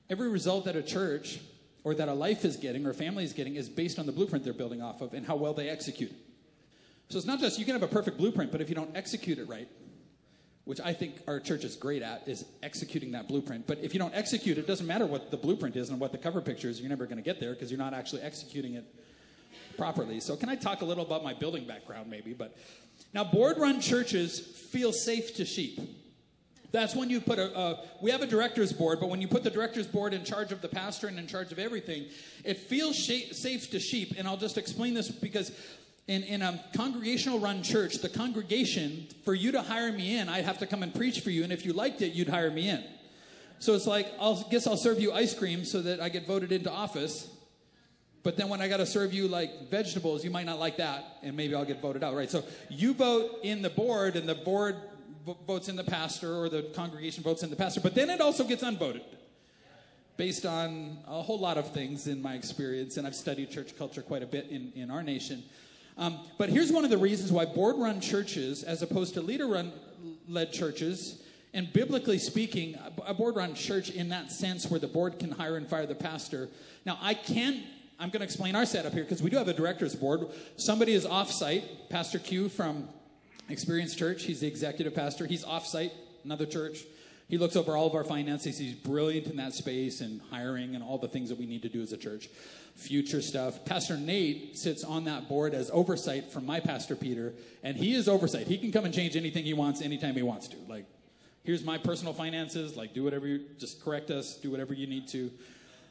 every 0.10 0.30
result 0.30 0.66
that 0.66 0.76
a 0.76 0.84
church 0.84 1.40
or 1.86 1.94
that 1.96 2.10
a 2.10 2.14
life 2.14 2.44
is 2.44 2.58
getting 2.58 2.86
or 2.86 2.90
a 2.90 2.94
family 2.94 3.24
is 3.24 3.32
getting 3.32 3.56
is 3.56 3.70
based 3.70 3.98
on 3.98 4.06
the 4.06 4.12
blueprint 4.12 4.44
they're 4.44 4.54
building 4.54 4.82
off 4.82 5.02
of 5.02 5.14
and 5.14 5.26
how 5.26 5.38
well 5.38 5.54
they 5.54 5.70
execute 5.70 6.12
it. 6.12 6.25
So 7.10 7.18
it's 7.18 7.28
not 7.28 7.40
just 7.40 7.60
you 7.60 7.66
can 7.66 7.74
have 7.74 7.84
a 7.84 7.88
perfect 7.88 8.18
blueprint, 8.18 8.52
but 8.52 8.62
if 8.62 8.70
you 8.70 8.76
don't 8.76 8.96
execute 8.96 9.38
it 9.38 9.48
right, 9.48 9.68
which 10.66 10.82
I 10.82 10.94
think 10.94 11.22
our 11.28 11.40
church 11.40 11.64
is 11.64 11.76
great 11.76 12.02
at, 12.02 12.28
is 12.28 12.46
executing 12.64 13.12
that 13.12 13.28
blueprint. 13.28 13.68
But 13.68 13.80
if 13.80 13.94
you 13.94 14.00
don't 14.00 14.16
execute 14.16 14.58
it, 14.58 14.66
doesn't 14.66 14.88
matter 14.88 15.06
what 15.06 15.30
the 15.30 15.38
blueprint 15.38 15.76
is 15.76 15.90
and 15.90 16.00
what 16.00 16.12
the 16.12 16.18
cover 16.18 16.42
picture 16.42 16.68
is, 16.68 16.80
you're 16.80 16.90
never 16.90 17.06
going 17.06 17.18
to 17.18 17.24
get 17.24 17.40
there 17.40 17.54
because 17.54 17.70
you're 17.70 17.78
not 17.78 17.94
actually 17.94 18.24
executing 18.24 18.74
it 18.74 18.86
properly. 19.78 20.20
So 20.20 20.36
can 20.36 20.50
I 20.50 20.56
talk 20.56 20.82
a 20.82 20.86
little 20.86 21.06
about 21.06 21.24
my 21.24 21.34
building 21.34 21.68
background 21.68 22.10
maybe? 22.10 22.34
But 22.34 22.58
now 23.14 23.24
board 23.24 23.58
run 23.60 23.80
churches 23.80 24.40
feel 24.40 24.92
safe 24.92 25.36
to 25.36 25.46
sheep. 25.46 25.80
That's 26.72 26.96
when 26.96 27.10
you 27.10 27.22
put 27.22 27.40
a, 27.40 27.56
uh, 27.56 27.86
we 28.02 28.12
have 28.12 28.22
a 28.22 28.28
director's 28.28 28.74
board, 28.74 29.00
but 29.00 29.08
when 29.08 29.22
you 29.22 29.28
put 29.28 29.44
the 29.44 29.50
director's 29.50 29.88
board 29.88 30.14
in 30.14 30.26
charge 30.26 30.52
of 30.52 30.62
the 30.62 30.68
pastor 30.68 31.08
and 31.08 31.18
in 31.18 31.28
charge 31.28 31.52
of 31.52 31.60
everything, 31.60 32.08
it 32.44 32.58
feels 32.58 32.98
sh- 32.98 33.32
safe 33.32 33.70
to 33.72 33.80
sheep. 33.80 34.16
And 34.18 34.28
I'll 34.28 34.36
just 34.36 34.58
explain 34.58 34.94
this 34.94 35.10
because 35.10 35.52
in, 36.08 36.24
in 36.24 36.42
a 36.42 36.64
congregational 36.76 37.40
run 37.40 37.64
church, 37.64 38.00
the 38.00 38.10
congregation, 38.10 39.08
for 39.24 39.34
you 39.34 39.52
to 39.52 39.62
hire 39.62 39.92
me 39.92 40.18
in, 40.18 40.30
I'd 40.30 40.46
have 40.46 40.60
to 40.60 40.68
come 40.68 40.84
and 40.84 40.94
preach 40.94 41.22
for 41.22 41.32
you. 41.32 41.44
And 41.44 41.52
if 41.52 41.66
you 41.66 41.74
liked 41.74 42.02
it, 42.02 42.14
you'd 42.14 42.30
hire 42.30 42.52
me 42.52 42.70
in. 42.70 42.84
So 43.60 43.74
it's 43.74 43.88
like, 43.88 44.08
I 44.20 44.44
guess 44.52 44.68
I'll 44.68 44.78
serve 44.78 45.00
you 45.00 45.14
ice 45.14 45.34
cream 45.34 45.66
so 45.66 45.82
that 45.82 46.00
I 46.00 46.10
get 46.10 46.28
voted 46.28 46.52
into 46.52 46.70
office. 46.70 47.30
But 48.22 48.38
then 48.38 48.50
when 48.50 48.62
I 48.62 48.68
got 48.68 48.78
to 48.78 48.86
serve 48.86 49.14
you 49.14 49.28
like 49.28 49.70
vegetables, 49.70 50.24
you 50.24 50.32
might 50.32 50.46
not 50.46 50.60
like 50.60 50.78
that, 50.78 51.20
and 51.24 51.36
maybe 51.38 51.56
I'll 51.56 51.66
get 51.66 51.82
voted 51.82 52.04
out, 52.04 52.16
right? 52.16 52.30
So 52.30 52.44
you 52.70 52.94
vote 52.94 53.40
in 53.44 53.62
the 53.62 53.70
board, 53.70 54.16
and 54.16 54.28
the 54.28 54.36
board 54.36 54.76
votes 55.48 55.70
in 55.70 55.76
the 55.76 55.84
pastor 55.84 56.36
or 56.36 56.50
the 56.50 56.64
congregation 56.76 57.24
votes 57.24 57.44
in 57.44 57.50
the 57.50 57.56
pastor, 57.56 57.82
but 57.82 57.96
then 57.96 58.10
it 58.10 58.22
also 58.22 58.44
gets 58.44 58.64
unvoted 58.64 59.02
based 60.18 60.46
on 60.46 60.98
a 61.08 61.22
whole 61.22 61.40
lot 61.40 61.58
of 61.58 61.72
things 61.72 62.08
in 62.08 62.22
my 62.22 62.36
experience, 62.36 62.98
and 62.98 63.06
I've 63.06 63.16
studied 63.16 63.52
church 63.52 63.78
culture 63.78 64.02
quite 64.02 64.24
a 64.24 64.28
bit 64.28 64.48
in, 64.50 64.72
in 64.76 64.90
our 64.90 65.04
nation. 65.04 65.44
Um, 65.98 66.20
but 66.38 66.50
here's 66.50 66.72
one 66.72 66.84
of 66.84 66.90
the 66.90 66.98
reasons 66.98 67.32
why 67.32 67.46
board 67.46 67.78
run 67.78 68.02
churches, 68.02 68.64
as 68.64 68.82
opposed 68.82 69.14
to 69.14 69.22
leader 69.22 69.48
run 69.48 69.72
led 70.28 70.52
churches, 70.52 71.22
and 71.54 71.72
biblically 71.72 72.18
speaking, 72.18 72.78
a 73.06 73.14
board 73.14 73.38
run 73.38 73.56
church 73.56 73.90
in 73.90 74.10
that 74.10 74.32
sense 74.32 74.70
where 74.70 74.80
the 74.80 74.88
board 74.88 75.20
can 75.20 75.32
hire 75.32 75.56
and 75.56 75.68
fire 75.68 75.86
the 75.86 75.96
pastor. 75.96 76.50
Now, 76.86 77.00
I 77.02 77.14
can't, 77.14 77.64
I'm 77.98 78.10
going 78.10 78.20
to 78.20 78.26
explain 78.26 78.56
our 78.56 78.66
setup 78.66 78.92
here 78.92 79.04
because 79.04 79.24
we 79.24 79.30
do 79.30 79.38
have 79.38 79.48
a 79.48 79.54
director's 79.54 79.96
board. 79.96 80.28
Somebody 80.58 80.94
is 80.94 81.06
off 81.06 81.32
site, 81.32 81.90
Pastor 81.90 82.20
Q 82.20 82.50
from 82.50 82.90
Experience 83.48 83.96
Church, 83.96 84.24
he's 84.24 84.42
the 84.42 84.48
executive 84.48 84.94
pastor. 84.94 85.26
He's 85.28 85.46
off 85.46 85.66
site, 85.66 85.94
another 86.26 86.46
church. 86.46 86.80
He 87.28 87.38
looks 87.38 87.56
over 87.56 87.76
all 87.76 87.88
of 87.88 87.96
our 87.96 88.04
finances. 88.04 88.58
He's 88.58 88.76
brilliant 88.76 89.28
in 89.28 89.38
that 89.38 89.54
space 89.54 90.02
and 90.02 90.22
hiring 90.30 90.76
and 90.76 90.84
all 90.84 90.98
the 90.98 91.08
things 91.08 91.30
that 91.30 91.40
we 91.40 91.48
need 91.48 91.64
to 91.64 91.70
do 91.70 91.82
as 91.82 91.92
a 91.92 91.98
church. 91.98 92.30
Future 92.76 93.22
stuff. 93.22 93.66
Pastor 93.66 93.98
Nate 93.98 94.58
sits 94.58 94.84
on 94.84 95.06
that 95.06 95.28
board 95.28 95.54
as 95.54 95.72
oversight 95.72 96.32
from 96.32 96.46
my 96.46 96.60
pastor 96.60 96.96
Peter, 96.96 97.34
and 97.64 97.78
he 97.78 97.96
is 97.96 98.08
oversight. 98.08 98.48
He 98.48 98.58
can 98.58 98.72
come 98.72 98.86
and 98.86 98.94
change 98.94 99.16
anything 99.16 99.44
he 99.44 99.54
wants 99.54 99.82
anytime 99.82 100.14
he 100.14 100.22
wants 100.22 100.48
to. 100.50 100.58
Like, 100.68 100.86
here's 101.44 101.64
my 101.64 101.78
personal 101.78 102.14
finances. 102.14 102.76
Like, 102.76 102.94
do 102.94 103.04
whatever 103.04 103.28
you 103.28 103.46
just 103.58 103.84
correct 103.84 104.12
us. 104.12 104.36
Do 104.36 104.52
whatever 104.52 104.74
you 104.74 104.86
need 104.86 105.08
to 105.10 105.32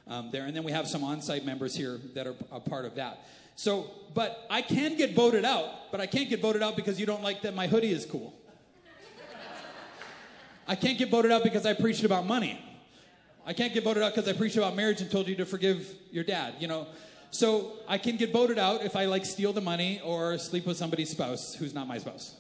um, 0.07 0.31
there. 0.31 0.47
And 0.47 0.55
then 0.55 0.63
we 0.63 0.73
have 0.73 0.87
some 0.87 1.03
on-site 1.03 1.45
members 1.45 1.75
here 1.75 1.99
that 2.15 2.27
are 2.27 2.35
a 2.53 2.61
part 2.61 2.85
of 2.85 2.95
that. 2.97 3.27
So, 3.57 3.91
but 4.15 4.47
I 4.51 4.63
can 4.63 4.97
get 4.97 5.15
voted 5.15 5.45
out, 5.45 5.91
but 5.91 6.01
I 6.01 6.07
can't 6.07 6.29
get 6.29 6.41
voted 6.41 6.63
out 6.63 6.77
because 6.77 7.01
you 7.01 7.07
don't 7.07 7.23
like 7.23 7.43
that 7.43 7.55
my 7.55 7.67
hoodie 7.67 7.93
is 7.93 8.05
cool. 8.05 8.35
I 10.67 10.75
can't 10.75 10.99
get 10.99 11.11
voted 11.11 11.31
out 11.31 11.43
because 11.43 11.67
I 11.67 11.75
preached 11.75 12.05
about 12.05 12.27
money. 12.27 12.59
I 13.47 13.53
can't 13.53 13.75
get 13.75 13.85
voted 13.85 14.03
out 14.03 14.15
because 14.15 14.29
I 14.29 14.33
preached 14.33 14.57
about 14.57 14.75
marriage 14.75 15.01
and 15.03 15.11
told 15.11 15.29
you 15.29 15.37
to 15.37 15.45
forgive 15.45 15.95
your 16.11 16.25
dad, 16.25 16.55
you 16.59 16.69
know. 16.69 16.87
So 17.31 17.73
I 17.87 17.99
can 17.99 18.17
get 18.17 18.33
voted 18.33 18.59
out 18.59 18.83
if 18.83 18.97
I 18.97 19.05
like 19.07 19.27
steal 19.27 19.53
the 19.53 19.61
money 19.61 20.01
or 20.03 20.39
sleep 20.39 20.67
with 20.67 20.77
somebody's 20.77 21.11
spouse 21.11 21.55
who's 21.55 21.75
not 21.75 21.87
my 21.87 21.99
spouse. 21.99 22.37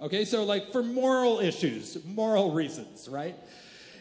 Okay, 0.00 0.24
so 0.24 0.44
like 0.44 0.70
for 0.70 0.82
moral 0.82 1.40
issues, 1.40 1.98
moral 2.04 2.52
reasons, 2.52 3.08
right? 3.08 3.34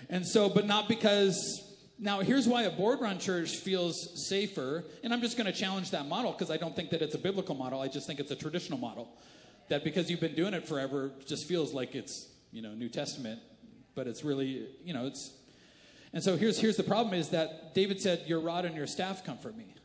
And 0.09 0.25
so, 0.25 0.49
but 0.49 0.67
not 0.67 0.87
because. 0.87 1.63
Now, 1.99 2.19
here's 2.19 2.47
why 2.47 2.63
a 2.63 2.69
board 2.69 3.01
run 3.01 3.17
church 3.17 3.55
feels 3.55 4.27
safer, 4.29 4.83
and 5.03 5.11
I'm 5.11 5.21
just 5.21 5.35
going 5.35 5.51
to 5.51 5.57
challenge 5.57 5.89
that 5.91 6.05
model 6.05 6.31
because 6.31 6.51
I 6.51 6.57
don't 6.57 6.75
think 6.75 6.91
that 6.91 7.01
it's 7.01 7.15
a 7.15 7.17
biblical 7.17 7.55
model. 7.55 7.81
I 7.81 7.87
just 7.87 8.05
think 8.05 8.19
it's 8.19 8.29
a 8.29 8.35
traditional 8.35 8.77
model. 8.77 9.09
That 9.69 9.83
because 9.83 10.07
you've 10.11 10.19
been 10.19 10.35
doing 10.35 10.53
it 10.53 10.67
forever, 10.67 11.09
just 11.25 11.47
feels 11.47 11.73
like 11.73 11.95
it's 11.95 12.27
you 12.57 12.63
know 12.63 12.73
New 12.73 12.89
Testament, 12.89 13.39
but 13.95 14.07
it's 14.07 14.23
really 14.23 14.67
you 14.83 14.93
know 14.93 15.05
it's. 15.05 15.31
And 16.11 16.23
so 16.23 16.35
here's 16.35 16.59
here's 16.59 16.77
the 16.77 16.83
problem: 16.83 17.13
is 17.13 17.29
that 17.29 17.75
David 17.75 18.01
said, 18.01 18.23
"Your 18.25 18.39
rod 18.39 18.65
and 18.65 18.75
your 18.75 18.87
staff 18.87 19.23
comfort 19.23 19.55
me." 19.55 19.75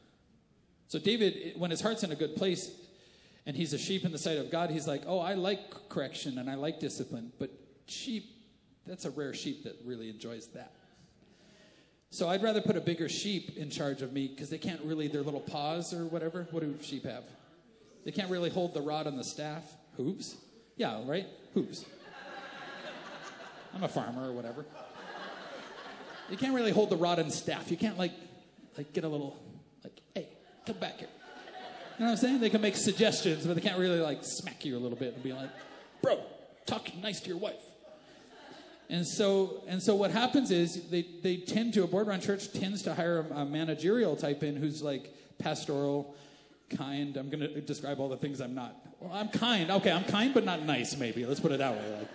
So 0.89 0.99
David, 0.99 1.55
when 1.57 1.71
his 1.71 1.81
heart's 1.81 2.03
in 2.03 2.13
a 2.13 2.15
good 2.15 2.35
place, 2.35 2.71
and 3.47 3.57
he's 3.57 3.73
a 3.73 3.79
sheep 3.79 4.05
in 4.05 4.13
the 4.13 4.19
sight 4.19 4.39
of 4.39 4.51
God, 4.51 4.71
he's 4.71 4.87
like, 4.87 5.03
oh, 5.07 5.19
I 5.19 5.35
like 5.35 5.89
correction 5.89 6.39
and 6.39 6.49
I 6.51 6.55
like 6.55 6.81
discipline, 6.81 7.33
but 7.39 7.51
sheep, 7.87 8.27
that's 8.87 9.05
a 9.05 9.11
rare 9.11 9.35
sheep 9.35 9.65
that 9.65 9.77
really 9.85 10.11
enjoys 10.11 10.49
that. 10.49 10.73
So 12.11 12.29
I'd 12.29 12.43
rather 12.43 12.61
put 12.61 12.77
a 12.77 12.81
bigger 12.81 13.09
sheep 13.09 13.57
in 13.57 13.71
charge 13.71 14.03
of 14.03 14.13
me 14.13 14.29
because 14.29 14.51
they 14.51 14.59
can't 14.59 14.83
really, 14.83 15.09
their 15.09 15.23
little 15.23 15.41
paws 15.41 15.95
or 15.95 16.05
whatever. 16.05 16.47
What 16.51 16.63
do 16.63 16.77
sheep 16.83 17.05
have? 17.05 17.25
They 18.05 18.11
can't 18.11 18.31
really 18.31 18.51
hold 18.51 18.75
the 18.75 18.83
rod 18.83 19.07
and 19.07 19.19
the 19.19 19.25
staff. 19.25 19.65
Hooves? 19.97 20.37
Yeah, 20.77 21.01
right? 21.07 21.27
Hooves. 21.55 21.87
I'm 23.75 23.83
a 23.83 23.89
farmer 23.89 24.29
or 24.29 24.33
whatever. 24.33 24.65
You 26.31 26.37
can't 26.37 26.55
really 26.55 26.73
hold 26.73 26.91
the 26.91 26.97
rod 26.97 27.19
and 27.19 27.33
staff. 27.33 27.71
You 27.71 27.77
can't 27.77 27.99
like, 27.99 28.13
like 28.77 28.93
get 28.93 29.05
a 29.05 29.09
little, 29.09 29.39
like, 29.85 30.01
hey, 30.15 30.29
come 30.67 30.79
back 30.79 30.99
here. 30.99 31.09
You 31.99 32.05
know 32.05 32.07
what 32.07 32.13
I'm 32.13 32.17
saying? 32.17 32.41
They 32.41 32.51
can 32.51 32.61
make 32.61 32.77
suggestions, 32.77 33.47
but 33.47 33.55
they 33.55 33.61
can't 33.61 33.79
really 33.79 34.01
like 34.01 34.21
smack 34.23 34.65
you 34.65 34.77
a 34.77 34.81
little 34.81 34.97
bit 34.97 35.15
and 35.15 35.23
be 35.23 35.33
like, 35.33 35.51
bro, 36.01 36.21
talk 36.67 36.89
nice 36.97 37.21
to 37.21 37.29
your 37.29 37.39
wife. 37.39 37.63
And 38.89 39.07
so, 39.07 39.63
and 39.69 39.83
so 39.83 39.95
what 39.95 40.11
happens 40.11 40.51
is 40.51 40.89
they, 40.91 41.07
they 41.23 41.37
tend 41.39 41.75
to, 41.75 41.83
a 41.83 41.87
board 41.87 42.07
run 42.07 42.21
church 42.21 42.53
tends 42.53 42.83
to 42.83 42.95
hire 42.95 43.27
a, 43.31 43.41
a 43.41 43.45
managerial 43.45 44.17
type 44.17 44.43
in 44.43 44.57
who's 44.57 44.83
like 44.83 45.15
pastoral, 45.39 46.15
kind. 46.71 47.17
I'm 47.17 47.31
going 47.31 47.41
to 47.41 47.61
describe 47.61 48.01
all 48.01 48.09
the 48.09 48.17
things 48.17 48.41
I'm 48.41 48.55
not. 48.55 48.75
Well, 49.01 49.13
I'm 49.13 49.29
kind. 49.29 49.71
Okay, 49.71 49.91
I'm 49.91 50.05
kind, 50.05 50.35
but 50.35 50.45
not 50.45 50.65
nice, 50.65 50.97
maybe. 50.97 51.25
Let's 51.25 51.41
put 51.41 51.53
it 51.53 51.59
that 51.59 51.75
way. 51.75 51.99
Like, 51.99 52.09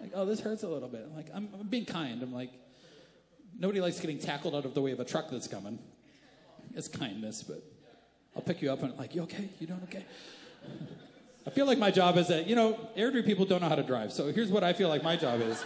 like 0.00 0.12
oh, 0.14 0.24
this 0.24 0.40
hurts 0.40 0.62
a 0.62 0.68
little 0.68 0.88
bit. 0.88 1.06
I'm 1.08 1.16
like, 1.16 1.28
I'm, 1.34 1.48
I'm 1.60 1.66
being 1.66 1.84
kind. 1.84 2.22
I'm 2.22 2.32
like, 2.32 2.50
nobody 3.58 3.80
likes 3.80 4.00
getting 4.00 4.18
tackled 4.18 4.54
out 4.54 4.64
of 4.64 4.74
the 4.74 4.80
way 4.80 4.92
of 4.92 5.00
a 5.00 5.04
truck 5.04 5.30
that's 5.30 5.48
coming. 5.48 5.78
It's 6.74 6.88
kindness, 6.88 7.42
but 7.42 7.62
I'll 8.36 8.42
pick 8.42 8.62
you 8.62 8.70
up 8.70 8.82
and 8.82 8.92
I'm 8.92 8.98
like, 8.98 9.14
you 9.14 9.22
okay? 9.22 9.48
You 9.58 9.66
doing 9.66 9.80
okay? 9.84 10.04
I 11.46 11.50
feel 11.50 11.66
like 11.66 11.78
my 11.78 11.90
job 11.90 12.18
is 12.18 12.28
that, 12.28 12.46
you 12.46 12.54
know, 12.54 12.78
Airdrie 12.96 13.24
people 13.24 13.46
don't 13.46 13.62
know 13.62 13.68
how 13.68 13.74
to 13.74 13.82
drive. 13.82 14.12
So 14.12 14.30
here's 14.30 14.50
what 14.50 14.62
I 14.62 14.72
feel 14.72 14.88
like 14.88 15.02
my 15.02 15.16
job 15.16 15.40
is. 15.40 15.64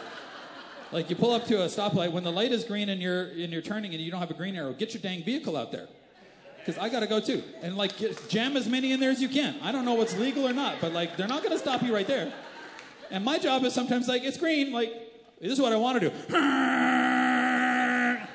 Like 0.93 1.11
you 1.11 1.17
pull 1.17 1.33
up 1.33 1.45
to 1.47 1.63
a 1.63 1.67
stoplight, 1.67 2.13
when 2.13 2.23
the 2.23 2.31
light 2.31 2.53
is 2.53 2.65
green 2.65 2.89
and 2.91 3.01
you're 3.01 3.23
and 3.23 3.51
you're 3.53 3.63
turning 3.63 3.93
and 3.93 4.03
you 4.03 4.11
don't 4.11 4.21
have 4.21 4.31
a 4.31 4.35
green 4.35 4.55
arrow, 4.55 4.75
get 4.75 4.95
your 4.95 5.03
dang 5.03 5.25
vehicle 5.25 5.57
out 5.57 5.73
there. 5.73 5.89
Because 6.59 6.79
I 6.79 6.89
gotta 6.89 7.07
go 7.07 7.19
too. 7.19 7.43
And 7.63 7.77
like 7.77 7.97
get, 7.97 8.29
jam 8.29 8.57
as 8.57 8.69
many 8.69 8.93
in 8.93 9.01
there 9.01 9.11
as 9.11 9.21
you 9.21 9.29
can. 9.29 9.57
I 9.63 9.73
don't 9.73 9.85
know 9.85 9.95
what's 9.95 10.17
legal 10.17 10.47
or 10.47 10.53
not, 10.53 10.77
but 10.81 10.93
like 10.93 11.17
they're 11.17 11.27
not 11.27 11.43
gonna 11.43 11.59
stop 11.59 11.83
you 11.83 11.93
right 11.93 12.07
there. 12.07 12.33
And 13.13 13.25
my 13.25 13.39
job 13.39 13.63
is 13.65 13.75
sometimes 13.75 14.09
like, 14.09 14.25
it's 14.25 14.39
green, 14.39 14.73
like, 14.73 14.91
this 15.41 15.53
is 15.53 15.61
what 15.61 15.73
I 15.73 15.77
want 15.77 16.01
to 16.01 16.11
do. 16.11 16.17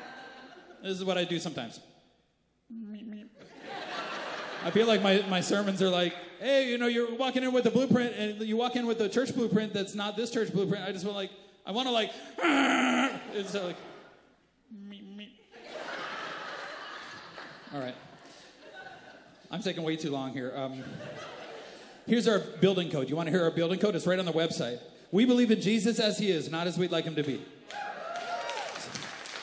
This 0.83 0.99
is 0.99 1.03
what 1.03 1.17
I 1.17 1.25
do 1.25 1.37
sometimes. 1.37 1.81
I 4.63 4.71
feel 4.71 4.87
like 4.87 5.01
my, 5.01 5.21
my 5.27 5.41
sermons 5.41 5.81
are 5.81 5.89
like, 5.89 6.13
hey, 6.39 6.69
you 6.69 6.77
know, 6.77 6.87
you're 6.87 7.13
walking 7.15 7.43
in 7.43 7.51
with 7.51 7.65
a 7.65 7.71
blueprint 7.71 8.15
and 8.15 8.41
you 8.41 8.55
walk 8.55 8.77
in 8.77 8.85
with 8.85 9.01
a 9.01 9.09
church 9.09 9.35
blueprint 9.35 9.73
that's 9.73 9.95
not 9.95 10.15
this 10.15 10.31
church 10.31 10.53
blueprint. 10.53 10.85
I 10.85 10.93
just 10.93 11.03
want 11.03 11.17
like, 11.17 11.31
I 11.65 11.71
want 11.71 11.87
to 11.87 11.91
like, 11.91 12.11
it's 13.33 13.53
like, 13.53 13.75
all 17.73 17.81
right. 17.81 17.95
I'm 19.51 19.61
taking 19.61 19.83
way 19.83 19.97
too 19.97 20.11
long 20.11 20.31
here. 20.31 20.53
Um, 20.55 20.83
here's 22.07 22.27
our 22.27 22.39
building 22.39 22.89
code. 22.89 23.09
You 23.09 23.15
want 23.15 23.27
to 23.27 23.31
hear 23.31 23.43
our 23.43 23.51
building 23.51 23.79
code? 23.79 23.95
It's 23.95 24.07
right 24.07 24.17
on 24.17 24.25
the 24.25 24.33
website. 24.33 24.79
We 25.11 25.25
believe 25.25 25.51
in 25.51 25.61
Jesus 25.61 25.99
as 25.99 26.17
he 26.17 26.31
is, 26.31 26.49
not 26.49 26.67
as 26.67 26.77
we'd 26.77 26.91
like 26.91 27.05
him 27.05 27.15
to 27.15 27.23
be. 27.23 27.41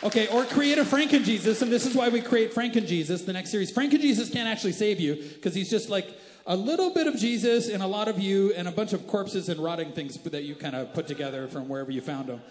Okay, 0.03 0.27
or 0.27 0.44
create 0.44 0.77
a 0.77 0.85
Franken 0.85 1.24
Jesus, 1.24 1.62
and 1.62 1.72
this 1.72 1.87
is 1.87 1.94
why 1.94 2.11
we 2.11 2.20
create 2.20 2.53
Franken 2.53 2.87
Jesus, 2.87 3.22
the 3.22 3.33
next 3.33 3.50
series. 3.50 3.72
Franken 3.72 4.00
Jesus 4.00 4.29
can't 4.29 4.46
actually 4.46 4.72
save 4.72 5.00
you 5.00 5.14
because 5.14 5.55
he's 5.55 5.70
just 5.70 5.88
like 5.88 6.07
a 6.46 6.55
little 6.55 6.90
bit 6.90 7.07
of 7.07 7.16
Jesus 7.16 7.70
and 7.70 7.83
a 7.83 7.87
lot 7.87 8.07
of 8.07 8.18
you 8.18 8.53
and 8.53 8.68
a 8.68 8.70
bunch 8.70 8.92
of 8.92 9.07
corpses 9.07 9.48
and 9.48 9.59
rotting 9.59 9.92
things 9.92 10.18
that 10.18 10.42
you 10.42 10.55
kind 10.55 10.77
of 10.77 10.92
put 10.92 11.07
together 11.07 11.48
from 11.48 11.68
wherever 11.70 11.90
you 11.90 12.03
found 12.03 12.29
them. 12.29 12.42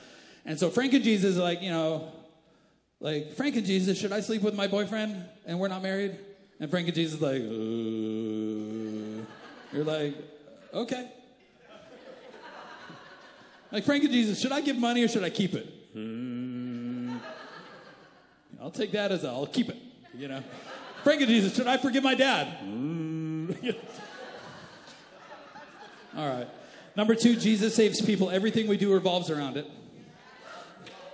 And 0.46 0.60
so 0.60 0.72
Franken 0.72 1.04
Jesus 1.04 1.32
is 1.32 1.38
like, 1.38 1.62
you 1.62 1.70
know, 1.70 2.12
like 3.00 3.36
Franken 3.36 3.66
Jesus, 3.66 4.00
should 4.00 4.12
I 4.12 4.22
sleep 4.22 4.42
with 4.42 4.56
my 4.56 4.66
boyfriend 4.66 5.24
and 5.46 5.60
we're 5.60 5.68
not 5.68 5.84
married? 5.84 6.18
And 6.60 6.72
Franken 6.72 6.96
Jesus 6.96 7.16
is 7.16 7.22
like, 7.22 7.42
uh, 7.42 8.83
you're 9.74 9.84
like, 9.84 10.16
okay. 10.74 11.12
Like 13.72 13.86
Franken 13.86 14.12
Jesus, 14.12 14.40
should 14.40 14.52
I 14.52 14.62
give 14.62 14.78
money 14.78 15.04
or 15.04 15.08
should 15.08 15.24
I 15.24 15.32
keep 15.32 15.56
it? 15.56 15.66
Hmm. 15.94 17.16
I'll 18.62 18.72
take 18.72 18.92
that 18.92 19.12
as 19.12 19.24
a, 19.24 19.30
I'll 19.30 19.48
keep 19.48 19.70
it, 19.70 19.78
you 20.16 20.28
know. 20.28 20.44
Franken 21.04 21.28
Jesus, 21.28 21.56
should 21.56 21.68
I 21.68 21.78
forgive 21.78 22.04
my 22.04 22.16
dad? 22.16 22.48
Hmm. 22.60 23.52
All 26.16 26.30
right. 26.30 26.48
Number 26.96 27.16
two, 27.16 27.36
Jesus 27.36 27.74
saves 27.76 28.00
people. 28.00 28.30
Everything 28.30 28.68
we 28.68 28.78
do 28.78 28.94
revolves 28.94 29.32
around 29.32 29.58
it. 29.58 29.66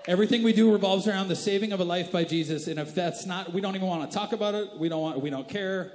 Everything 0.07 0.43
we 0.43 0.51
do 0.51 0.71
revolves 0.71 1.07
around 1.07 1.29
the 1.29 1.35
saving 1.35 1.71
of 1.71 1.79
a 1.79 1.85
life 1.85 2.11
by 2.11 2.25
Jesus. 2.25 2.67
And 2.67 2.77
if 2.77 2.93
that's 2.93 3.25
not, 3.25 3.53
we 3.53 3.61
don't 3.61 3.75
even 3.75 3.87
want 3.87 4.09
to 4.09 4.17
talk 4.17 4.33
about 4.33 4.55
it. 4.55 4.77
We 4.77 4.89
don't 4.89 5.01
want, 5.01 5.21
we 5.21 5.29
don't 5.29 5.47
care. 5.47 5.93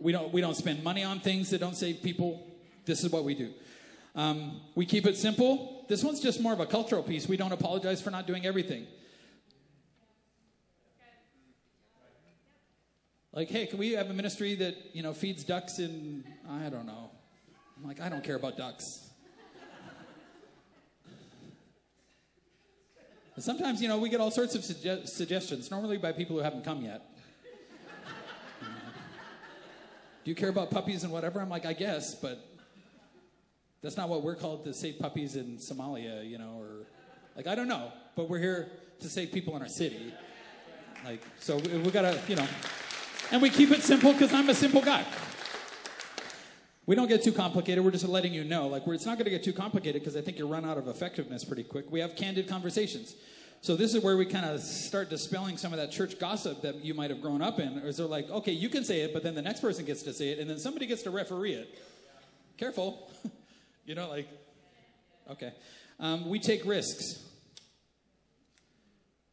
We 0.00 0.12
don't, 0.12 0.32
we 0.32 0.40
don't 0.40 0.56
spend 0.56 0.84
money 0.84 1.02
on 1.02 1.20
things 1.20 1.50
that 1.50 1.58
don't 1.58 1.76
save 1.76 2.02
people. 2.02 2.46
This 2.84 3.02
is 3.02 3.10
what 3.10 3.24
we 3.24 3.34
do. 3.34 3.52
Um, 4.14 4.60
we 4.74 4.86
keep 4.86 5.06
it 5.06 5.16
simple. 5.16 5.84
This 5.88 6.04
one's 6.04 6.20
just 6.20 6.40
more 6.40 6.52
of 6.52 6.60
a 6.60 6.66
cultural 6.66 7.02
piece. 7.02 7.28
We 7.28 7.36
don't 7.36 7.52
apologize 7.52 8.00
for 8.00 8.10
not 8.10 8.26
doing 8.26 8.46
everything. 8.46 8.86
Like, 13.32 13.48
hey, 13.48 13.66
can 13.66 13.78
we 13.78 13.92
have 13.92 14.10
a 14.10 14.14
ministry 14.14 14.54
that, 14.56 14.74
you 14.92 15.02
know, 15.02 15.12
feeds 15.12 15.44
ducks 15.44 15.78
in, 15.78 16.24
I 16.48 16.68
don't 16.68 16.86
know. 16.86 17.10
I'm 17.76 17.86
like, 17.86 18.00
I 18.00 18.08
don't 18.08 18.24
care 18.24 18.36
about 18.36 18.56
ducks. 18.56 19.04
Sometimes, 23.38 23.80
you 23.80 23.86
know, 23.86 23.98
we 23.98 24.08
get 24.08 24.20
all 24.20 24.32
sorts 24.32 24.56
of 24.56 24.62
suge- 24.62 25.06
suggestions, 25.06 25.70
normally 25.70 25.96
by 25.96 26.10
people 26.10 26.36
who 26.36 26.42
haven't 26.42 26.64
come 26.64 26.82
yet. 26.82 27.02
Do 30.24 30.30
you 30.30 30.34
care 30.34 30.48
about 30.48 30.70
puppies 30.70 31.04
and 31.04 31.12
whatever? 31.12 31.40
I'm 31.40 31.48
like, 31.48 31.66
I 31.66 31.72
guess, 31.72 32.14
but 32.14 32.44
that's 33.82 33.96
not 33.96 34.08
what 34.08 34.22
we're 34.22 34.34
called 34.34 34.64
to 34.64 34.74
save 34.74 34.98
puppies 34.98 35.36
in 35.36 35.58
Somalia, 35.58 36.28
you 36.28 36.38
know, 36.38 36.56
or 36.58 36.86
like, 37.36 37.46
I 37.46 37.54
don't 37.54 37.68
know, 37.68 37.92
but 38.16 38.28
we're 38.28 38.40
here 38.40 38.68
to 39.00 39.08
save 39.08 39.32
people 39.32 39.54
in 39.56 39.62
our 39.62 39.68
city. 39.68 40.12
Like, 41.04 41.22
so 41.38 41.56
we, 41.56 41.78
we 41.78 41.90
gotta, 41.90 42.18
you 42.26 42.36
know. 42.36 42.46
And 43.30 43.40
we 43.42 43.50
keep 43.50 43.70
it 43.70 43.82
simple 43.82 44.12
because 44.12 44.32
I'm 44.32 44.48
a 44.48 44.54
simple 44.54 44.80
guy. 44.80 45.04
We 46.86 46.96
don't 46.96 47.08
get 47.08 47.22
too 47.22 47.32
complicated. 47.32 47.84
We're 47.84 47.90
just 47.90 48.08
letting 48.08 48.32
you 48.32 48.44
know. 48.44 48.66
Like, 48.66 48.84
it's 48.86 49.04
not 49.04 49.18
going 49.18 49.26
to 49.26 49.30
get 49.30 49.44
too 49.44 49.52
complicated 49.52 50.00
because 50.00 50.16
I 50.16 50.22
think 50.22 50.38
you 50.38 50.46
run 50.46 50.64
out 50.64 50.78
of 50.78 50.88
effectiveness 50.88 51.44
pretty 51.44 51.62
quick. 51.62 51.84
We 51.90 52.00
have 52.00 52.16
candid 52.16 52.48
conversations. 52.48 53.14
So 53.60 53.74
this 53.74 53.94
is 53.94 54.02
where 54.02 54.16
we 54.16 54.24
kind 54.24 54.46
of 54.46 54.60
start 54.60 55.10
dispelling 55.10 55.56
some 55.56 55.72
of 55.72 55.78
that 55.78 55.90
church 55.90 56.18
gossip 56.18 56.62
that 56.62 56.84
you 56.84 56.94
might 56.94 57.10
have 57.10 57.20
grown 57.20 57.42
up 57.42 57.58
in. 57.58 57.78
Or 57.78 57.86
is 57.86 57.96
there 57.96 58.06
like, 58.06 58.30
okay, 58.30 58.52
you 58.52 58.68
can 58.68 58.84
say 58.84 59.00
it, 59.00 59.12
but 59.12 59.22
then 59.22 59.34
the 59.34 59.42
next 59.42 59.60
person 59.60 59.84
gets 59.84 60.02
to 60.04 60.12
say 60.12 60.28
it, 60.28 60.38
and 60.38 60.48
then 60.48 60.58
somebody 60.58 60.86
gets 60.86 61.02
to 61.02 61.10
referee 61.10 61.54
it. 61.54 61.78
Careful. 62.56 63.10
you 63.84 63.94
know, 63.94 64.08
like, 64.08 64.28
okay. 65.30 65.52
Um, 65.98 66.28
we 66.28 66.38
take 66.38 66.64
risks. 66.64 67.24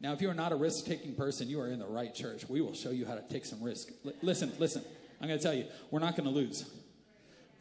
Now, 0.00 0.12
if 0.12 0.20
you 0.20 0.28
are 0.28 0.34
not 0.34 0.52
a 0.52 0.56
risk 0.56 0.84
taking 0.84 1.14
person, 1.14 1.48
you 1.48 1.60
are 1.60 1.68
in 1.68 1.78
the 1.78 1.86
right 1.86 2.14
church. 2.14 2.48
We 2.48 2.60
will 2.60 2.74
show 2.74 2.90
you 2.90 3.06
how 3.06 3.14
to 3.14 3.22
take 3.22 3.46
some 3.46 3.62
risk. 3.62 3.88
L- 4.04 4.12
listen, 4.22 4.52
listen. 4.58 4.84
I'm 5.20 5.28
going 5.28 5.38
to 5.38 5.42
tell 5.42 5.54
you, 5.54 5.64
we're 5.90 6.00
not 6.00 6.16
going 6.16 6.28
to 6.28 6.34
lose, 6.34 6.68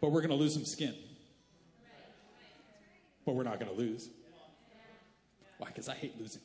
but 0.01 0.12
we're 0.12 0.21
going 0.21 0.32
to 0.32 0.36
lose 0.36 0.54
some 0.54 0.65
skin. 0.65 0.93
But 3.25 3.36
we're 3.36 3.43
not 3.43 3.60
going 3.60 3.71
to 3.71 3.78
lose. 3.78 4.10
Why? 5.58 5.67
Because 5.67 5.88
I 5.88 5.95
hate 5.95 6.19
losing. 6.19 6.41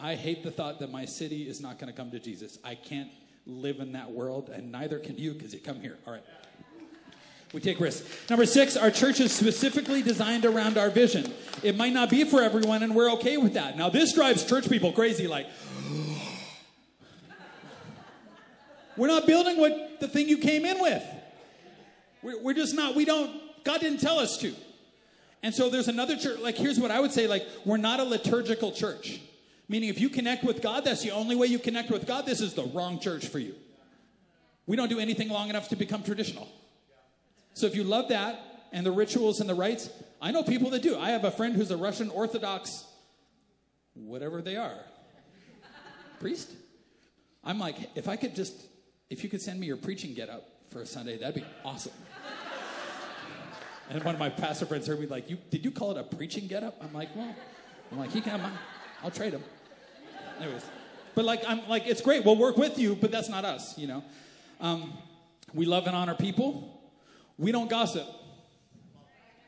I 0.00 0.14
hate 0.14 0.42
the 0.42 0.50
thought 0.50 0.78
that 0.80 0.90
my 0.90 1.04
city 1.04 1.48
is 1.48 1.60
not 1.60 1.78
going 1.78 1.92
to 1.92 1.96
come 1.96 2.10
to 2.12 2.18
Jesus. 2.18 2.58
I 2.64 2.74
can't 2.74 3.10
live 3.46 3.80
in 3.80 3.92
that 3.92 4.10
world, 4.10 4.48
and 4.48 4.72
neither 4.72 4.98
can 4.98 5.18
you 5.18 5.34
because 5.34 5.52
you 5.52 5.60
come 5.60 5.80
here. 5.80 5.98
All 6.06 6.12
right. 6.12 6.24
We 7.52 7.60
take 7.60 7.80
risks. 7.80 8.08
Number 8.30 8.46
six, 8.46 8.76
our 8.76 8.90
church 8.90 9.20
is 9.20 9.32
specifically 9.32 10.02
designed 10.02 10.44
around 10.44 10.78
our 10.78 10.88
vision. 10.88 11.32
It 11.62 11.76
might 11.76 11.92
not 11.92 12.08
be 12.08 12.24
for 12.24 12.42
everyone, 12.42 12.82
and 12.82 12.94
we're 12.94 13.10
okay 13.14 13.36
with 13.36 13.54
that. 13.54 13.76
Now, 13.76 13.90
this 13.90 14.14
drives 14.14 14.44
church 14.44 14.68
people 14.68 14.92
crazy 14.92 15.26
like, 15.26 15.48
we're 18.96 19.08
not 19.08 19.26
building 19.26 19.58
what 19.58 19.98
the 20.00 20.08
thing 20.08 20.28
you 20.28 20.38
came 20.38 20.64
in 20.64 20.80
with. 20.80 21.02
We're, 22.22 22.40
we're 22.40 22.54
just 22.54 22.74
not, 22.74 22.94
we 22.94 23.04
don't, 23.04 23.32
God 23.64 23.80
didn't 23.80 24.00
tell 24.00 24.18
us 24.18 24.38
to. 24.38 24.54
And 25.42 25.52
so 25.54 25.70
there's 25.70 25.88
another 25.88 26.16
church, 26.16 26.38
like, 26.38 26.56
here's 26.56 26.78
what 26.78 26.90
I 26.90 27.00
would 27.00 27.12
say 27.12 27.26
like, 27.26 27.46
we're 27.64 27.78
not 27.78 27.98
a 27.98 28.04
liturgical 28.04 28.72
church. 28.72 29.20
Meaning, 29.70 29.88
if 29.88 30.00
you 30.00 30.08
connect 30.08 30.42
with 30.42 30.62
God, 30.62 30.84
that's 30.84 31.04
the 31.04 31.12
only 31.12 31.36
way 31.36 31.46
you 31.46 31.60
connect 31.60 31.92
with 31.92 32.04
God, 32.04 32.26
this 32.26 32.40
is 32.40 32.54
the 32.54 32.64
wrong 32.64 32.98
church 32.98 33.28
for 33.28 33.38
you. 33.38 33.54
We 34.66 34.74
don't 34.74 34.88
do 34.88 34.98
anything 34.98 35.28
long 35.28 35.48
enough 35.48 35.68
to 35.68 35.76
become 35.76 36.02
traditional. 36.02 36.48
So 37.54 37.66
if 37.66 37.76
you 37.76 37.84
love 37.84 38.08
that 38.08 38.66
and 38.72 38.84
the 38.84 38.90
rituals 38.90 39.38
and 39.38 39.48
the 39.48 39.54
rites, 39.54 39.88
I 40.20 40.32
know 40.32 40.42
people 40.42 40.70
that 40.70 40.82
do. 40.82 40.98
I 40.98 41.10
have 41.10 41.22
a 41.22 41.30
friend 41.30 41.54
who's 41.54 41.70
a 41.70 41.76
Russian 41.76 42.10
Orthodox, 42.10 42.84
whatever 43.94 44.42
they 44.42 44.56
are, 44.56 44.74
priest. 46.18 46.50
I'm 47.44 47.60
like, 47.60 47.76
if 47.94 48.08
I 48.08 48.16
could 48.16 48.34
just, 48.34 48.54
if 49.08 49.22
you 49.22 49.30
could 49.30 49.40
send 49.40 49.60
me 49.60 49.68
your 49.68 49.76
preaching 49.76 50.14
get 50.14 50.28
up 50.28 50.48
for 50.70 50.80
a 50.80 50.86
Sunday, 50.86 51.16
that'd 51.16 51.36
be 51.36 51.44
awesome. 51.64 51.92
and 53.88 54.02
one 54.02 54.16
of 54.16 54.18
my 54.18 54.30
pastor 54.30 54.66
friends 54.66 54.88
heard 54.88 54.98
me 54.98 55.06
like, 55.06 55.30
you, 55.30 55.38
did 55.48 55.64
you 55.64 55.70
call 55.70 55.92
it 55.92 55.96
a 55.96 56.16
preaching 56.16 56.48
get 56.48 56.64
up? 56.64 56.76
I'm 56.82 56.92
like, 56.92 57.14
well, 57.14 57.36
I'm 57.92 57.98
like, 58.00 58.10
he 58.10 58.20
can 58.20 58.32
have 58.32 58.42
mine. 58.42 58.58
I'll 59.04 59.12
trade 59.12 59.32
him. 59.32 59.44
Anyways, 60.40 60.64
but 61.14 61.24
like, 61.24 61.42
I'm 61.46 61.68
like, 61.68 61.86
it's 61.86 62.00
great. 62.00 62.24
We'll 62.24 62.36
work 62.36 62.56
with 62.56 62.78
you, 62.78 62.94
but 62.94 63.10
that's 63.10 63.28
not 63.28 63.44
us, 63.44 63.76
you 63.76 63.86
know. 63.86 64.02
Um, 64.60 64.92
we 65.52 65.66
love 65.66 65.86
and 65.86 65.94
honor 65.94 66.14
people. 66.14 66.80
We 67.36 67.52
don't 67.52 67.68
gossip. 67.68 68.06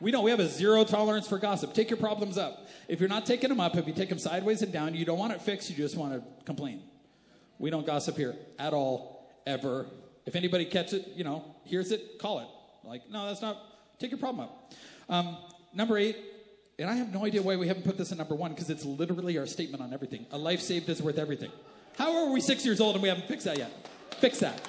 We 0.00 0.10
don't. 0.10 0.24
We 0.24 0.30
have 0.30 0.40
a 0.40 0.48
zero 0.48 0.84
tolerance 0.84 1.28
for 1.28 1.38
gossip. 1.38 1.74
Take 1.74 1.88
your 1.88 1.98
problems 1.98 2.36
up. 2.36 2.68
If 2.88 2.98
you're 3.00 3.08
not 3.08 3.24
taking 3.24 3.48
them 3.48 3.60
up, 3.60 3.76
if 3.76 3.86
you 3.86 3.92
take 3.92 4.08
them 4.08 4.18
sideways 4.18 4.62
and 4.62 4.72
down, 4.72 4.94
you 4.94 5.04
don't 5.04 5.18
want 5.18 5.32
it 5.32 5.40
fixed, 5.40 5.70
you 5.70 5.76
just 5.76 5.96
want 5.96 6.12
to 6.14 6.44
complain. 6.44 6.82
We 7.58 7.70
don't 7.70 7.86
gossip 7.86 8.16
here 8.16 8.34
at 8.58 8.74
all, 8.74 9.30
ever. 9.46 9.86
If 10.26 10.34
anybody 10.34 10.64
catches 10.64 10.94
it, 10.94 11.12
you 11.14 11.24
know, 11.24 11.44
hears 11.64 11.92
it, 11.92 12.18
call 12.18 12.40
it. 12.40 12.48
Like, 12.84 13.08
no, 13.08 13.26
that's 13.26 13.40
not, 13.40 13.58
take 13.98 14.10
your 14.10 14.18
problem 14.18 14.48
up. 14.48 14.72
Um, 15.08 15.36
number 15.72 15.96
eight, 15.96 16.16
and 16.78 16.88
I 16.90 16.94
have 16.94 17.12
no 17.12 17.24
idea 17.24 17.42
why 17.42 17.56
we 17.56 17.68
haven't 17.68 17.84
put 17.84 17.98
this 17.98 18.12
in 18.12 18.18
number 18.18 18.34
one 18.34 18.52
because 18.52 18.70
it's 18.70 18.84
literally 18.84 19.38
our 19.38 19.46
statement 19.46 19.82
on 19.82 19.92
everything. 19.92 20.26
A 20.30 20.38
life 20.38 20.60
saved 20.60 20.88
is 20.88 21.02
worth 21.02 21.18
everything. 21.18 21.50
How 21.96 22.24
are 22.24 22.32
we 22.32 22.40
six 22.40 22.64
years 22.64 22.80
old 22.80 22.94
and 22.94 23.02
we 23.02 23.08
haven't 23.08 23.28
fixed 23.28 23.44
that 23.44 23.58
yet? 23.58 23.70
Fix 24.18 24.40
that. 24.40 24.60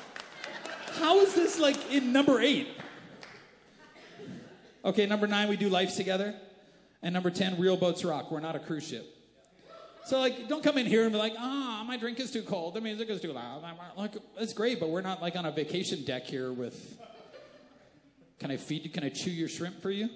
How 0.99 1.19
is 1.21 1.33
this 1.33 1.59
like 1.59 1.91
in 1.91 2.11
number 2.11 2.39
eight? 2.39 2.67
Okay, 4.85 5.05
number 5.05 5.27
nine, 5.27 5.47
we 5.47 5.55
do 5.55 5.69
life 5.69 5.95
together. 5.95 6.35
And 7.01 7.13
number 7.13 7.29
10, 7.29 7.59
real 7.59 7.77
boats 7.77 8.03
rock. 8.05 8.31
We're 8.31 8.39
not 8.39 8.55
a 8.55 8.59
cruise 8.59 8.87
ship. 8.87 9.05
So, 10.05 10.19
like, 10.19 10.49
don't 10.49 10.63
come 10.63 10.77
in 10.77 10.85
here 10.85 11.03
and 11.03 11.11
be 11.11 11.17
like, 11.17 11.33
ah, 11.37 11.79
oh, 11.81 11.83
my 11.85 11.95
drink 11.97 12.19
is 12.19 12.31
too 12.31 12.43
cold. 12.43 12.73
The 12.73 12.81
music 12.81 13.09
is 13.09 13.21
too 13.21 13.31
loud. 13.31 13.63
Like, 13.97 14.15
it's 14.37 14.53
great, 14.53 14.79
but 14.79 14.89
we're 14.89 15.01
not 15.01 15.21
like 15.21 15.35
on 15.37 15.45
a 15.45 15.51
vacation 15.51 16.03
deck 16.03 16.25
here 16.25 16.51
with, 16.51 16.97
can 18.39 18.51
I 18.51 18.57
feed 18.57 18.83
you? 18.83 18.89
Can 18.89 19.03
I 19.05 19.09
chew 19.09 19.31
your 19.31 19.47
shrimp 19.47 19.81
for 19.81 19.91
you? 19.91 20.09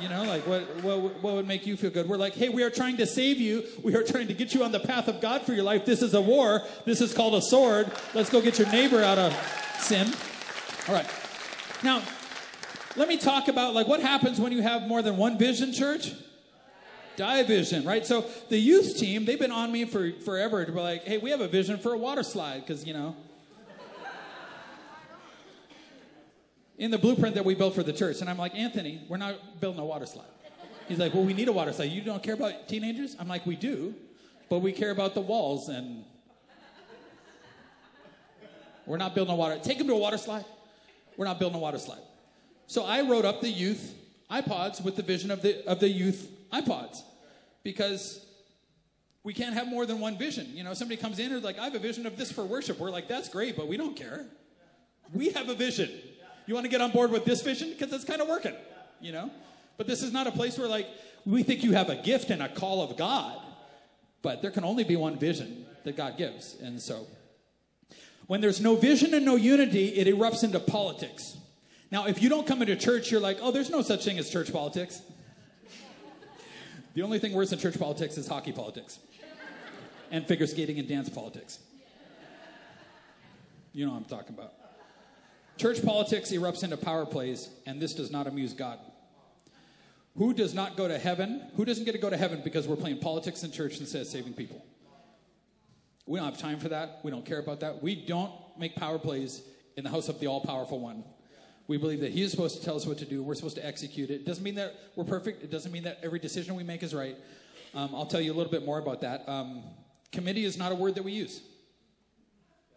You 0.00 0.08
know, 0.08 0.24
like, 0.24 0.46
what, 0.46 0.62
what, 0.82 1.22
what 1.22 1.34
would 1.34 1.46
make 1.46 1.66
you 1.66 1.76
feel 1.76 1.90
good? 1.90 2.08
We're 2.08 2.16
like, 2.16 2.34
hey, 2.34 2.48
we 2.48 2.62
are 2.62 2.70
trying 2.70 2.96
to 2.98 3.06
save 3.06 3.38
you. 3.38 3.64
We 3.82 3.94
are 3.94 4.02
trying 4.02 4.28
to 4.28 4.34
get 4.34 4.54
you 4.54 4.64
on 4.64 4.72
the 4.72 4.80
path 4.80 5.08
of 5.08 5.20
God 5.20 5.42
for 5.42 5.52
your 5.52 5.62
life. 5.64 5.84
This 5.84 6.00
is 6.00 6.14
a 6.14 6.20
war. 6.20 6.62
This 6.86 7.00
is 7.00 7.12
called 7.12 7.34
a 7.34 7.42
sword. 7.42 7.90
Let's 8.14 8.30
go 8.30 8.40
get 8.40 8.58
your 8.58 8.70
neighbor 8.70 9.02
out 9.02 9.18
of 9.18 9.32
sin. 9.78 10.10
All 10.88 10.94
right. 10.94 11.08
Now, 11.82 12.02
let 12.96 13.08
me 13.08 13.16
talk 13.16 13.48
about 13.48 13.74
like 13.74 13.86
what 13.86 14.00
happens 14.00 14.40
when 14.40 14.52
you 14.52 14.62
have 14.62 14.82
more 14.82 15.02
than 15.02 15.16
one 15.16 15.38
vision 15.38 15.72
church 15.72 16.12
die 17.16 17.42
vision 17.42 17.84
right 17.84 18.06
so 18.06 18.24
the 18.48 18.58
youth 18.58 18.96
team 18.96 19.24
they've 19.24 19.38
been 19.38 19.52
on 19.52 19.70
me 19.70 19.84
for 19.84 20.10
forever 20.24 20.64
to 20.64 20.72
be 20.72 20.80
like 20.80 21.04
hey 21.04 21.18
we 21.18 21.30
have 21.30 21.40
a 21.40 21.48
vision 21.48 21.76
for 21.78 21.92
a 21.92 21.98
water 21.98 22.22
slide 22.22 22.60
because 22.60 22.86
you 22.86 22.94
know 22.94 23.14
in 26.80 26.90
the 26.90 26.98
blueprint 26.98 27.36
that 27.36 27.44
we 27.44 27.54
built 27.54 27.74
for 27.74 27.84
the 27.84 27.92
church 27.92 28.20
and 28.20 28.28
i'm 28.28 28.38
like 28.38 28.54
anthony 28.56 29.00
we're 29.08 29.16
not 29.16 29.60
building 29.60 29.80
a 29.80 29.84
water 29.84 30.06
slide 30.06 30.26
he's 30.88 30.98
like 30.98 31.14
well 31.14 31.24
we 31.24 31.32
need 31.32 31.46
a 31.46 31.52
water 31.52 31.72
slide 31.72 31.84
you 31.84 32.02
don't 32.02 32.22
care 32.22 32.34
about 32.34 32.68
teenagers 32.68 33.14
i'm 33.20 33.28
like 33.28 33.46
we 33.46 33.54
do 33.54 33.94
but 34.48 34.58
we 34.58 34.72
care 34.72 34.90
about 34.90 35.14
the 35.14 35.20
walls 35.20 35.68
and 35.68 36.04
we're 38.86 38.96
not 38.96 39.14
building 39.14 39.32
a 39.32 39.36
water 39.36 39.56
take 39.62 39.78
them 39.78 39.86
to 39.86 39.92
a 39.92 39.98
water 39.98 40.18
slide 40.18 40.44
we're 41.16 41.26
not 41.26 41.38
building 41.38 41.56
a 41.56 41.62
water 41.62 41.78
slide 41.78 42.02
so 42.70 42.84
I 42.84 43.00
wrote 43.00 43.24
up 43.24 43.40
the 43.40 43.48
youth 43.48 43.96
iPods 44.30 44.80
with 44.80 44.94
the 44.94 45.02
vision 45.02 45.32
of 45.32 45.42
the, 45.42 45.66
of 45.68 45.80
the 45.80 45.88
youth 45.88 46.30
iPods 46.52 47.02
because 47.64 48.24
we 49.24 49.34
can't 49.34 49.54
have 49.54 49.66
more 49.66 49.86
than 49.86 49.98
one 49.98 50.16
vision. 50.16 50.46
You 50.54 50.62
know, 50.62 50.72
somebody 50.72 50.96
comes 50.96 51.18
in 51.18 51.32
and 51.32 51.42
like, 51.42 51.58
I 51.58 51.64
have 51.64 51.74
a 51.74 51.80
vision 51.80 52.06
of 52.06 52.16
this 52.16 52.30
for 52.30 52.44
worship. 52.44 52.78
We're 52.78 52.92
like, 52.92 53.08
that's 53.08 53.28
great, 53.28 53.56
but 53.56 53.66
we 53.66 53.76
don't 53.76 53.96
care. 53.96 54.24
We 55.12 55.30
have 55.30 55.48
a 55.48 55.54
vision. 55.54 55.90
You 56.50 56.54
want 56.54 56.64
to 56.64 56.68
get 56.68 56.80
on 56.80 56.90
board 56.90 57.12
with 57.12 57.24
this 57.24 57.42
vision? 57.42 57.70
Because 57.70 57.92
it's 57.92 58.02
kind 58.02 58.20
of 58.20 58.26
working, 58.26 58.56
you 59.00 59.12
know? 59.12 59.30
But 59.76 59.86
this 59.86 60.02
is 60.02 60.12
not 60.12 60.26
a 60.26 60.32
place 60.32 60.58
where 60.58 60.66
like 60.66 60.88
we 61.24 61.44
think 61.44 61.62
you 61.62 61.74
have 61.74 61.88
a 61.88 61.94
gift 61.94 62.28
and 62.30 62.42
a 62.42 62.48
call 62.48 62.82
of 62.82 62.96
God, 62.96 63.40
but 64.20 64.42
there 64.42 64.50
can 64.50 64.64
only 64.64 64.82
be 64.82 64.96
one 64.96 65.16
vision 65.16 65.64
that 65.84 65.96
God 65.96 66.18
gives. 66.18 66.56
And 66.60 66.82
so 66.82 67.06
when 68.26 68.40
there's 68.40 68.60
no 68.60 68.74
vision 68.74 69.14
and 69.14 69.24
no 69.24 69.36
unity, 69.36 69.90
it 69.90 70.08
erupts 70.08 70.42
into 70.42 70.58
politics. 70.58 71.36
Now, 71.92 72.08
if 72.08 72.20
you 72.20 72.28
don't 72.28 72.48
come 72.48 72.62
into 72.62 72.74
church, 72.74 73.12
you're 73.12 73.20
like, 73.20 73.38
oh, 73.40 73.52
there's 73.52 73.70
no 73.70 73.80
such 73.80 74.04
thing 74.04 74.18
as 74.18 74.28
church 74.28 74.52
politics. 74.52 75.02
the 76.94 77.02
only 77.02 77.20
thing 77.20 77.32
worse 77.32 77.50
than 77.50 77.60
church 77.60 77.78
politics 77.78 78.18
is 78.18 78.26
hockey 78.26 78.50
politics 78.50 78.98
and 80.10 80.26
figure 80.26 80.48
skating 80.48 80.80
and 80.80 80.88
dance 80.88 81.08
politics. 81.08 81.60
You 83.72 83.86
know 83.86 83.92
what 83.92 83.98
I'm 83.98 84.04
talking 84.06 84.34
about. 84.34 84.54
Church 85.60 85.84
politics 85.84 86.30
erupts 86.30 86.64
into 86.64 86.78
power 86.78 87.04
plays, 87.04 87.50
and 87.66 87.82
this 87.82 87.92
does 87.92 88.10
not 88.10 88.26
amuse 88.26 88.54
God. 88.54 88.78
Who 90.16 90.32
does 90.32 90.54
not 90.54 90.74
go 90.74 90.88
to 90.88 90.98
heaven? 90.98 91.50
Who 91.56 91.66
doesn't 91.66 91.84
get 91.84 91.92
to 91.92 91.98
go 91.98 92.08
to 92.08 92.16
heaven 92.16 92.40
because 92.42 92.66
we're 92.66 92.76
playing 92.76 93.00
politics 93.00 93.42
in 93.42 93.52
church 93.52 93.78
instead 93.78 94.00
of 94.00 94.06
saving 94.06 94.32
people? 94.32 94.64
We 96.06 96.18
don't 96.18 96.24
have 96.24 96.40
time 96.40 96.60
for 96.60 96.70
that. 96.70 97.00
We 97.02 97.10
don't 97.10 97.26
care 97.26 97.40
about 97.40 97.60
that. 97.60 97.82
We 97.82 97.94
don't 97.94 98.32
make 98.58 98.74
power 98.74 98.98
plays 98.98 99.42
in 99.76 99.84
the 99.84 99.90
house 99.90 100.08
of 100.08 100.18
the 100.18 100.28
all 100.28 100.40
powerful 100.40 100.80
one. 100.80 101.04
We 101.68 101.76
believe 101.76 102.00
that 102.00 102.12
He 102.12 102.22
is 102.22 102.30
supposed 102.30 102.56
to 102.58 102.64
tell 102.64 102.76
us 102.76 102.86
what 102.86 102.96
to 102.96 103.04
do. 103.04 103.22
We're 103.22 103.34
supposed 103.34 103.56
to 103.56 103.66
execute 103.66 104.08
it. 104.08 104.14
It 104.14 104.24
doesn't 104.24 104.42
mean 104.42 104.54
that 104.54 104.74
we're 104.96 105.04
perfect. 105.04 105.44
It 105.44 105.50
doesn't 105.50 105.72
mean 105.72 105.82
that 105.82 105.98
every 106.02 106.20
decision 106.20 106.54
we 106.54 106.62
make 106.62 106.82
is 106.82 106.94
right. 106.94 107.16
Um, 107.74 107.94
I'll 107.94 108.06
tell 108.06 108.22
you 108.22 108.32
a 108.32 108.36
little 108.38 108.50
bit 108.50 108.64
more 108.64 108.78
about 108.78 109.02
that. 109.02 109.28
Um, 109.28 109.62
committee 110.10 110.46
is 110.46 110.56
not 110.56 110.72
a 110.72 110.74
word 110.74 110.94
that 110.94 111.04
we 111.04 111.12
use. 111.12 111.42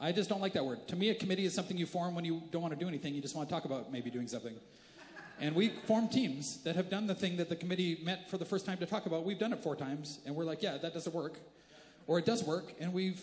I 0.04 0.12
just 0.12 0.30
don't 0.30 0.42
like 0.42 0.52
that 0.54 0.66
word. 0.66 0.86
To 0.90 0.98
me, 0.98 1.10
a 1.12 1.16
committee 1.16 1.46
is 1.46 1.54
something 1.54 1.78
you 1.78 1.86
form 1.86 2.14
when 2.14 2.26
you 2.26 2.44
don't 2.52 2.62
want 2.62 2.74
to 2.74 2.80
do 2.80 2.90
anything. 2.90 3.16
You 3.16 3.22
just 3.22 3.38
want 3.38 3.48
to 3.48 3.56
talk 3.56 3.64
about 3.64 3.90
maybe 3.90 4.10
doing 4.10 4.28
something. 4.28 4.54
And 5.40 5.56
we 5.56 5.70
form 5.88 6.10
teams 6.10 6.62
that 6.64 6.76
have 6.76 6.90
done 6.90 7.08
the 7.08 7.16
thing 7.16 7.38
that 7.38 7.48
the 7.48 7.56
committee 7.56 8.02
met 8.04 8.30
for 8.30 8.38
the 8.38 8.44
first 8.44 8.66
time 8.66 8.78
to 8.80 8.86
talk 8.86 9.06
about. 9.06 9.24
We've 9.24 9.40
done 9.40 9.54
it 9.54 9.64
four 9.64 9.78
times, 9.78 10.20
and 10.26 10.36
we're 10.36 10.44
like, 10.44 10.62
yeah, 10.62 10.78
that 10.78 10.94
doesn't 10.94 11.16
work. 11.16 11.40
Or 12.06 12.20
it 12.20 12.26
does 12.26 12.44
work, 12.44 12.74
and 12.82 12.92
we've 12.92 13.22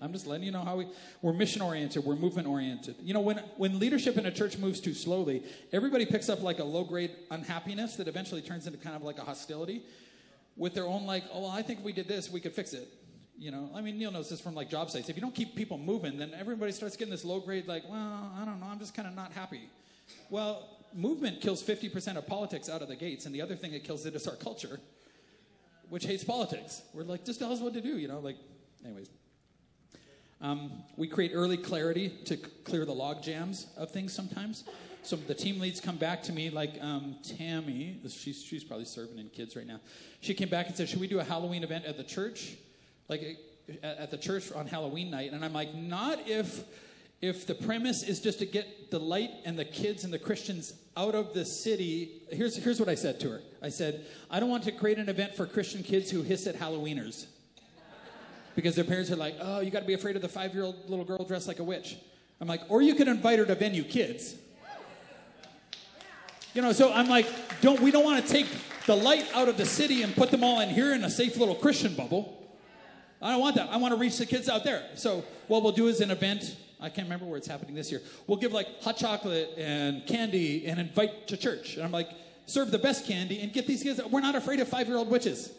I'm 0.00 0.12
just 0.12 0.28
letting 0.28 0.46
you 0.46 0.52
know 0.52 0.62
how 0.62 0.76
we, 0.76 0.86
we're 1.22 1.32
mission 1.32 1.60
oriented, 1.60 2.04
we're 2.04 2.14
movement 2.14 2.46
oriented. 2.46 2.94
You 3.02 3.14
know, 3.14 3.20
when, 3.20 3.38
when 3.56 3.80
leadership 3.80 4.16
in 4.16 4.26
a 4.26 4.30
church 4.30 4.56
moves 4.56 4.78
too 4.78 4.94
slowly, 4.94 5.42
everybody 5.72 6.06
picks 6.06 6.28
up 6.28 6.40
like 6.40 6.60
a 6.60 6.64
low 6.64 6.84
grade 6.84 7.10
unhappiness 7.32 7.96
that 7.96 8.06
eventually 8.06 8.40
turns 8.40 8.68
into 8.68 8.78
kind 8.78 8.94
of 8.94 9.02
like 9.02 9.18
a 9.18 9.22
hostility 9.22 9.82
with 10.56 10.74
their 10.74 10.86
own, 10.86 11.04
like, 11.04 11.24
oh, 11.32 11.40
well, 11.40 11.50
I 11.50 11.62
think 11.62 11.80
if 11.80 11.84
we 11.84 11.92
did 11.92 12.06
this, 12.06 12.30
we 12.30 12.38
could 12.38 12.52
fix 12.52 12.74
it. 12.74 12.88
You 13.38 13.52
know, 13.52 13.70
I 13.72 13.80
mean, 13.80 13.98
Neil 13.98 14.10
knows 14.10 14.28
this 14.28 14.40
from 14.40 14.54
like 14.54 14.68
job 14.68 14.90
sites. 14.90 15.08
If 15.08 15.16
you 15.16 15.22
don't 15.22 15.34
keep 15.34 15.54
people 15.54 15.78
moving, 15.78 16.18
then 16.18 16.32
everybody 16.36 16.72
starts 16.72 16.96
getting 16.96 17.12
this 17.12 17.24
low 17.24 17.38
grade, 17.38 17.68
like, 17.68 17.84
well, 17.88 18.32
I 18.36 18.44
don't 18.44 18.58
know, 18.58 18.66
I'm 18.66 18.80
just 18.80 18.94
kind 18.94 19.06
of 19.06 19.14
not 19.14 19.32
happy. 19.32 19.70
Well, 20.28 20.68
movement 20.92 21.40
kills 21.40 21.62
50% 21.62 22.16
of 22.16 22.26
politics 22.26 22.68
out 22.68 22.82
of 22.82 22.88
the 22.88 22.96
gates, 22.96 23.26
and 23.26 23.34
the 23.34 23.40
other 23.40 23.54
thing 23.54 23.70
that 23.72 23.84
kills 23.84 24.06
it 24.06 24.14
is 24.16 24.26
our 24.26 24.34
culture, 24.34 24.80
which 25.88 26.04
hates 26.04 26.24
politics. 26.24 26.82
We're 26.92 27.04
like, 27.04 27.24
just 27.24 27.38
tell 27.38 27.52
us 27.52 27.60
what 27.60 27.74
to 27.74 27.80
do, 27.80 27.98
you 27.98 28.08
know? 28.08 28.18
Like, 28.18 28.36
anyways. 28.84 29.08
Um, 30.40 30.72
we 30.96 31.06
create 31.06 31.32
early 31.34 31.56
clarity 31.56 32.10
to 32.26 32.36
c- 32.36 32.42
clear 32.64 32.84
the 32.84 32.92
log 32.92 33.22
jams 33.22 33.66
of 33.76 33.90
things 33.90 34.12
sometimes. 34.12 34.64
So 35.02 35.16
the 35.16 35.34
team 35.34 35.58
leads 35.60 35.80
come 35.80 35.96
back 35.96 36.22
to 36.24 36.32
me, 36.32 36.50
like 36.50 36.74
um, 36.80 37.16
Tammy, 37.22 38.00
she's, 38.08 38.42
she's 38.42 38.62
probably 38.62 38.84
serving 38.84 39.18
in 39.18 39.28
kids 39.30 39.56
right 39.56 39.66
now. 39.66 39.80
She 40.20 40.34
came 40.34 40.48
back 40.48 40.66
and 40.66 40.76
said, 40.76 40.88
Should 40.88 41.00
we 41.00 41.08
do 41.08 41.18
a 41.20 41.24
Halloween 41.24 41.64
event 41.64 41.86
at 41.86 41.96
the 41.96 42.04
church? 42.04 42.56
Like 43.08 43.38
at, 43.82 44.10
the 44.10 44.18
church 44.18 44.52
on 44.52 44.66
Halloween 44.66 45.10
night? 45.10 45.32
And 45.32 45.44
I'm 45.44 45.52
like, 45.52 45.74
Not 45.74 46.28
if 46.28 46.64
if 47.20 47.46
the 47.46 47.54
premise 47.54 48.04
is 48.04 48.20
just 48.20 48.38
to 48.38 48.46
get 48.46 48.90
the 48.90 49.00
light 49.00 49.30
and 49.44 49.58
the 49.58 49.64
kids 49.64 50.04
and 50.04 50.12
the 50.12 50.18
Christians 50.18 50.74
out 50.96 51.16
of 51.16 51.34
the 51.34 51.44
city, 51.44 52.22
here's, 52.30 52.56
here's 52.56 52.78
what 52.78 52.88
I 52.88 52.94
said 52.94 53.18
to 53.20 53.30
her. 53.30 53.40
I 53.60 53.70
said, 53.70 54.06
I 54.30 54.38
don't 54.38 54.48
want 54.48 54.62
to 54.64 54.72
create 54.72 54.98
an 54.98 55.08
event 55.08 55.34
for 55.34 55.44
Christian 55.44 55.82
kids 55.82 56.12
who 56.12 56.22
hiss 56.22 56.46
at 56.46 56.54
Halloweeners. 56.54 57.26
Because 58.54 58.76
their 58.76 58.84
parents 58.84 59.10
are 59.10 59.16
like, 59.16 59.34
oh, 59.40 59.60
you 59.60 59.70
got 59.70 59.80
to 59.80 59.86
be 59.86 59.94
afraid 59.94 60.14
of 60.14 60.22
the 60.22 60.28
five 60.28 60.54
year 60.54 60.62
old 60.62 60.88
little 60.88 61.04
girl 61.04 61.24
dressed 61.24 61.48
like 61.48 61.58
a 61.58 61.64
witch. 61.64 61.96
I'm 62.40 62.46
like, 62.46 62.62
or 62.68 62.82
you 62.82 62.94
can 62.94 63.08
invite 63.08 63.40
her 63.40 63.46
to 63.46 63.54
venue 63.56 63.82
kids. 63.82 64.36
You 66.54 66.62
know, 66.62 66.72
so 66.72 66.92
I'm 66.92 67.08
like, 67.08 67.26
don't 67.60 67.80
we 67.80 67.90
don't 67.90 68.04
want 68.04 68.24
to 68.24 68.32
take 68.32 68.46
the 68.86 68.96
light 68.96 69.26
out 69.34 69.48
of 69.48 69.56
the 69.56 69.66
city 69.66 70.02
and 70.02 70.14
put 70.14 70.30
them 70.30 70.42
all 70.42 70.60
in 70.60 70.70
here 70.70 70.92
in 70.94 71.04
a 71.04 71.10
safe 71.10 71.36
little 71.36 71.54
Christian 71.54 71.94
bubble. 71.94 72.37
I 73.20 73.32
don't 73.32 73.40
want 73.40 73.56
that. 73.56 73.70
I 73.70 73.76
want 73.78 73.92
to 73.94 73.98
reach 73.98 74.18
the 74.18 74.26
kids 74.26 74.48
out 74.48 74.64
there. 74.64 74.84
So 74.94 75.24
what 75.48 75.62
we'll 75.62 75.72
do 75.72 75.88
is 75.88 76.00
an 76.00 76.10
event 76.10 76.56
I 76.80 76.88
can't 76.88 77.06
remember 77.06 77.26
where 77.26 77.36
it's 77.36 77.48
happening 77.48 77.74
this 77.74 77.90
year. 77.90 78.00
We'll 78.26 78.38
give 78.38 78.52
like 78.52 78.82
hot 78.82 78.96
chocolate 78.96 79.52
and 79.56 80.06
candy 80.06 80.66
and 80.66 80.78
invite 80.78 81.26
to 81.28 81.36
church. 81.36 81.74
And 81.74 81.84
I'm 81.84 81.90
like, 81.90 82.08
serve 82.46 82.70
the 82.70 82.78
best 82.78 83.04
candy 83.06 83.40
and 83.40 83.52
get 83.52 83.66
these 83.66 83.82
kids. 83.82 84.00
We're 84.10 84.20
not 84.20 84.36
afraid 84.36 84.60
of 84.60 84.68
five 84.68 84.86
year 84.86 84.96
old 84.96 85.10
witches. 85.10 85.52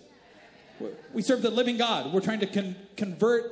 We 1.14 1.22
serve 1.22 1.42
the 1.42 1.50
living 1.50 1.76
God. 1.76 2.14
We're 2.14 2.22
trying 2.22 2.40
to 2.40 2.46
con- 2.46 2.76
convert. 2.96 3.52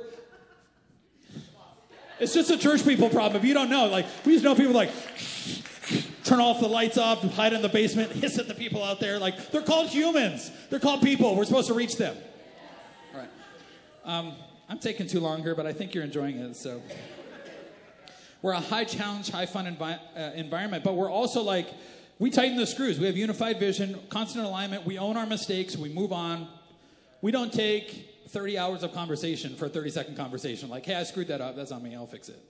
It's 2.18 2.32
just 2.32 2.50
a 2.50 2.56
church 2.56 2.84
people 2.84 3.10
problem. 3.10 3.36
If 3.36 3.46
you 3.46 3.52
don't 3.52 3.68
know, 3.68 3.86
like, 3.86 4.06
we 4.24 4.32
just 4.32 4.44
know 4.44 4.54
people 4.54 4.72
like 4.72 4.90
turn 6.24 6.40
off 6.40 6.60
the 6.60 6.68
lights 6.68 6.96
off, 6.96 7.22
hide 7.34 7.52
in 7.52 7.60
the 7.60 7.68
basement, 7.68 8.12
hiss 8.12 8.38
at 8.38 8.48
the 8.48 8.54
people 8.54 8.82
out 8.82 8.98
there. 8.98 9.18
Like, 9.18 9.50
they're 9.50 9.62
called 9.62 9.88
humans. 9.88 10.50
They're 10.70 10.80
called 10.80 11.02
people. 11.02 11.36
We're 11.36 11.44
supposed 11.44 11.68
to 11.68 11.74
reach 11.74 11.96
them. 11.96 12.16
Um, 14.08 14.32
I'm 14.70 14.78
taking 14.78 15.06
too 15.06 15.20
long 15.20 15.42
here, 15.42 15.54
but 15.54 15.66
I 15.66 15.74
think 15.74 15.94
you're 15.94 16.02
enjoying 16.02 16.38
it, 16.38 16.56
so. 16.56 16.80
We're 18.40 18.52
a 18.52 18.60
high 18.60 18.84
challenge, 18.84 19.30
high 19.30 19.44
fun 19.44 19.66
envi- 19.66 20.00
uh, 20.16 20.32
environment, 20.34 20.82
but 20.82 20.94
we're 20.94 21.10
also 21.10 21.42
like, 21.42 21.68
we 22.18 22.30
tighten 22.30 22.56
the 22.56 22.66
screws. 22.66 22.98
We 22.98 23.04
have 23.04 23.18
unified 23.18 23.60
vision, 23.60 24.00
constant 24.08 24.46
alignment. 24.46 24.86
We 24.86 24.96
own 24.96 25.18
our 25.18 25.26
mistakes. 25.26 25.76
We 25.76 25.90
move 25.90 26.10
on. 26.10 26.48
We 27.20 27.32
don't 27.32 27.52
take 27.52 28.24
30 28.28 28.56
hours 28.56 28.82
of 28.82 28.94
conversation 28.94 29.54
for 29.56 29.66
a 29.66 29.68
30 29.68 29.90
second 29.90 30.16
conversation. 30.16 30.70
Like, 30.70 30.86
hey, 30.86 30.94
I 30.94 31.02
screwed 31.02 31.28
that 31.28 31.42
up. 31.42 31.54
That's 31.54 31.70
on 31.70 31.82
me. 31.82 31.94
I'll 31.94 32.06
fix 32.06 32.30
it. 32.30 32.42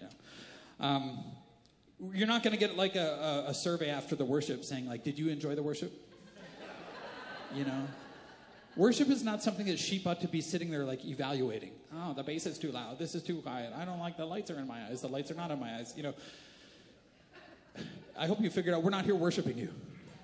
Yeah. 0.00 0.06
Um, 0.78 1.24
you're 2.12 2.28
not 2.28 2.44
going 2.44 2.52
to 2.52 2.60
get 2.60 2.76
like 2.76 2.94
a, 2.94 3.44
a, 3.46 3.50
a 3.50 3.54
survey 3.54 3.90
after 3.90 4.14
the 4.14 4.24
worship 4.24 4.64
saying, 4.64 4.86
like, 4.86 5.02
did 5.02 5.18
you 5.18 5.30
enjoy 5.30 5.56
the 5.56 5.64
worship? 5.64 5.92
you 7.56 7.64
know? 7.64 7.88
Worship 8.76 9.08
is 9.08 9.24
not 9.24 9.42
something 9.42 9.66
that 9.66 9.78
sheep 9.78 10.06
ought 10.06 10.20
to 10.20 10.28
be 10.28 10.42
sitting 10.42 10.70
there 10.70 10.84
like 10.84 11.04
evaluating. 11.04 11.72
Oh, 11.94 12.12
the 12.12 12.22
bass 12.22 12.44
is 12.44 12.58
too 12.58 12.70
loud. 12.70 12.98
This 12.98 13.14
is 13.14 13.22
too 13.22 13.40
quiet. 13.40 13.72
I 13.74 13.86
don't 13.86 13.98
like 13.98 14.18
the 14.18 14.26
lights 14.26 14.50
are 14.50 14.58
in 14.58 14.66
my 14.66 14.84
eyes. 14.84 15.00
The 15.00 15.08
lights 15.08 15.30
are 15.30 15.34
not 15.34 15.50
in 15.50 15.58
my 15.58 15.76
eyes. 15.76 15.94
You 15.96 16.02
know, 16.02 16.14
I 18.18 18.26
hope 18.26 18.40
you 18.40 18.50
figured 18.50 18.74
out 18.74 18.82
we're 18.82 18.90
not 18.90 19.06
here 19.06 19.14
worshiping 19.14 19.56
you. 19.56 19.72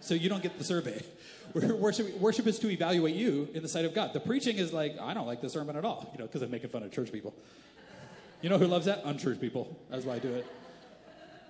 So 0.00 0.14
you 0.14 0.28
don't 0.28 0.42
get 0.42 0.58
the 0.58 0.64
survey. 0.64 1.02
Worship, 1.54 2.16
worship 2.18 2.46
is 2.46 2.58
to 2.60 2.70
evaluate 2.70 3.14
you 3.14 3.46
in 3.52 3.62
the 3.62 3.68
sight 3.68 3.84
of 3.84 3.92
God. 3.92 4.14
The 4.14 4.20
preaching 4.20 4.56
is 4.56 4.72
like, 4.72 4.98
I 4.98 5.12
don't 5.12 5.26
like 5.26 5.42
the 5.42 5.50
sermon 5.50 5.76
at 5.76 5.84
all, 5.84 6.08
you 6.12 6.18
know, 6.18 6.24
because 6.24 6.40
I'm 6.40 6.50
making 6.50 6.70
fun 6.70 6.82
of 6.82 6.90
church 6.90 7.12
people. 7.12 7.34
You 8.40 8.48
know 8.48 8.56
who 8.56 8.66
loves 8.66 8.86
that? 8.86 9.04
Unchurch 9.04 9.38
people. 9.38 9.78
That's 9.90 10.06
why 10.06 10.14
I 10.14 10.18
do 10.18 10.32
it. 10.32 10.46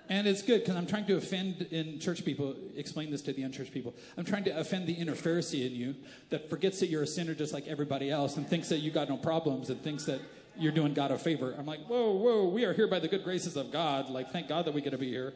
And 0.09 0.27
it's 0.27 0.43
good 0.43 0.61
because 0.61 0.77
I'm 0.77 0.87
trying 0.87 1.07
to 1.07 1.17
offend 1.17 1.63
in 1.71 1.99
church 1.99 2.25
people, 2.25 2.55
explain 2.77 3.11
this 3.11 3.23
to 3.23 3.33
the 3.33 3.43
unchurched 3.43 3.73
people. 3.73 3.95
I'm 4.17 4.25
trying 4.25 4.45
to 4.45 4.59
offend 4.59 4.87
the 4.87 4.93
inner 4.93 5.15
Pharisee 5.15 5.67
in 5.67 5.73
you 5.73 5.95
that 6.31 6.51
forgets 6.51 6.81
that 6.81 6.89
you're 6.89 7.03
a 7.03 7.07
sinner 7.07 7.35
just 7.35 7.55
like 7.55 7.67
everybody 7.67 8.11
else 8.11 8.37
and 8.37 8.47
thinks 8.47 8.69
that 8.69 8.79
you 8.79 8.91
got 8.91 9.09
no 9.09 9.17
problems 9.17 9.71
and 9.71 9.81
thinks 9.83 10.05
that 10.05 10.21
you're 10.59 10.73
doing 10.73 10.93
God 10.93 11.13
a 11.13 11.19
favor. 11.19 11.55
I'm 11.57 11.67
like, 11.67 11.87
whoa, 11.87 12.13
whoa, 12.13 12.49
we 12.49 12.65
are 12.65 12.73
here 12.75 12.87
by 12.87 12.99
the 12.99 13.09
good 13.09 13.25
graces 13.25 13.57
of 13.57 13.71
God. 13.73 14.11
Like, 14.11 14.33
thank 14.33 14.49
God 14.49 14.67
that 14.67 14.75
we 14.75 14.83
get 14.83 14.91
to 14.91 14.99
be 14.99 15.09
here. 15.09 15.33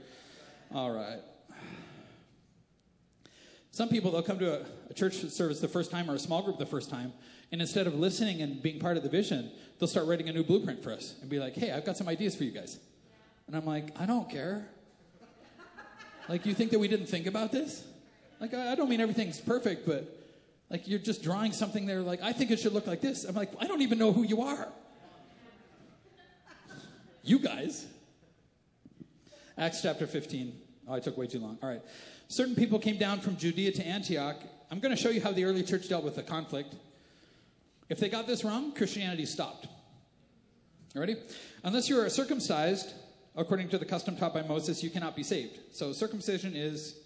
All 0.75 0.91
right. 0.91 1.21
Some 3.71 3.89
people, 3.89 4.11
they'll 4.11 4.23
come 4.23 4.39
to 4.39 4.61
a, 4.61 4.67
a 4.91 4.95
church 4.95 5.15
service 5.15 5.61
the 5.61 5.69
first 5.69 5.91
time 5.91 6.11
or 6.11 6.15
a 6.15 6.19
small 6.19 6.43
group 6.43 6.59
the 6.59 6.67
first 6.67 6.91
time, 6.91 7.13
and 7.53 7.61
instead 7.61 7.87
of 7.87 7.95
listening 7.95 8.43
and 8.43 8.63
being 8.63 8.79
part 8.79 8.97
of 8.97 9.03
the 9.03 9.09
vision, 9.09 9.51
they'll 9.79 9.89
start 9.89 10.07
writing 10.07 10.29
a 10.29 10.33
new 10.33 10.43
blueprint 10.43 10.83
for 10.83 10.93
us 10.93 11.15
and 11.21 11.31
be 11.31 11.39
like, 11.39 11.55
hey, 11.55 11.71
I've 11.71 11.85
got 11.85 11.97
some 11.97 12.09
ideas 12.09 12.35
for 12.35 12.45
you 12.45 12.51
guys. 12.51 12.79
And 13.47 13.57
I'm 13.57 13.65
like, 13.65 13.99
I 14.01 14.07
don't 14.07 14.29
care. 14.29 14.69
Like, 16.29 16.47
you 16.47 16.55
think 16.55 16.73
that 16.73 16.79
we 16.79 16.89
didn't 16.89 17.07
think 17.07 17.27
about 17.27 17.53
this? 17.53 17.85
Like, 18.41 18.53
I, 18.55 18.73
I 18.73 18.75
don't 18.75 18.89
mean 18.89 19.01
everything's 19.01 19.41
perfect, 19.41 19.87
but 19.87 20.13
like 20.71 20.89
you're 20.89 20.99
just 20.99 21.23
drawing 21.23 21.53
something 21.53 21.87
there, 21.87 22.01
like, 22.01 22.21
I 22.23 22.33
think 22.33 22.51
it 22.51 22.59
should 22.59 22.73
look 22.73 22.87
like 22.87 23.01
this. 23.01 23.25
I'm 23.25 23.35
like, 23.35 23.53
I 23.61 23.67
don't 23.67 23.83
even 23.83 23.99
know 23.99 24.13
who 24.13 24.25
you 24.25 24.43
are. 24.43 24.69
You 27.23 27.39
guys. 27.39 27.87
Acts 29.59 29.83
chapter 29.83 30.07
15. 30.07 30.61
Oh, 30.89 30.95
I 30.95 31.01
took 31.01 31.17
way 31.17 31.27
too 31.27 31.41
long. 31.41 31.59
All 31.63 31.69
right. 31.69 31.83
Certain 32.29 32.55
people 32.55 32.79
came 32.79 32.99
down 32.99 33.21
from 33.21 33.37
Judea 33.37 33.73
to 33.73 33.87
Antioch. 33.87 34.37
I'm 34.71 34.81
going 34.81 34.95
to 34.95 35.01
show 35.01 35.09
you 35.11 35.21
how 35.21 35.33
the 35.33 35.45
early 35.45 35.63
church 35.63 35.89
dealt 35.89 36.05
with 36.05 36.17
the 36.17 36.23
conflict. 36.23 36.75
If 37.89 37.99
they 37.99 38.09
got 38.09 38.27
this 38.27 38.45
wrong, 38.45 38.73
Christianity 38.73 39.27
stopped. 39.27 39.69
Ready? 40.95 41.17
Unless 41.63 41.89
you 41.89 42.01
are 42.01 42.09
circumcised 42.09 42.93
according 43.37 43.69
to 43.71 43.79
the 43.79 43.85
custom 43.85 44.17
taught 44.17 44.35
by 44.35 44.43
Moses, 44.43 44.83
you 44.83 44.91
cannot 44.91 45.15
be 45.15 45.23
saved. 45.23 45.59
So 45.73 45.93
circumcision 45.93 46.55
is. 46.55 46.97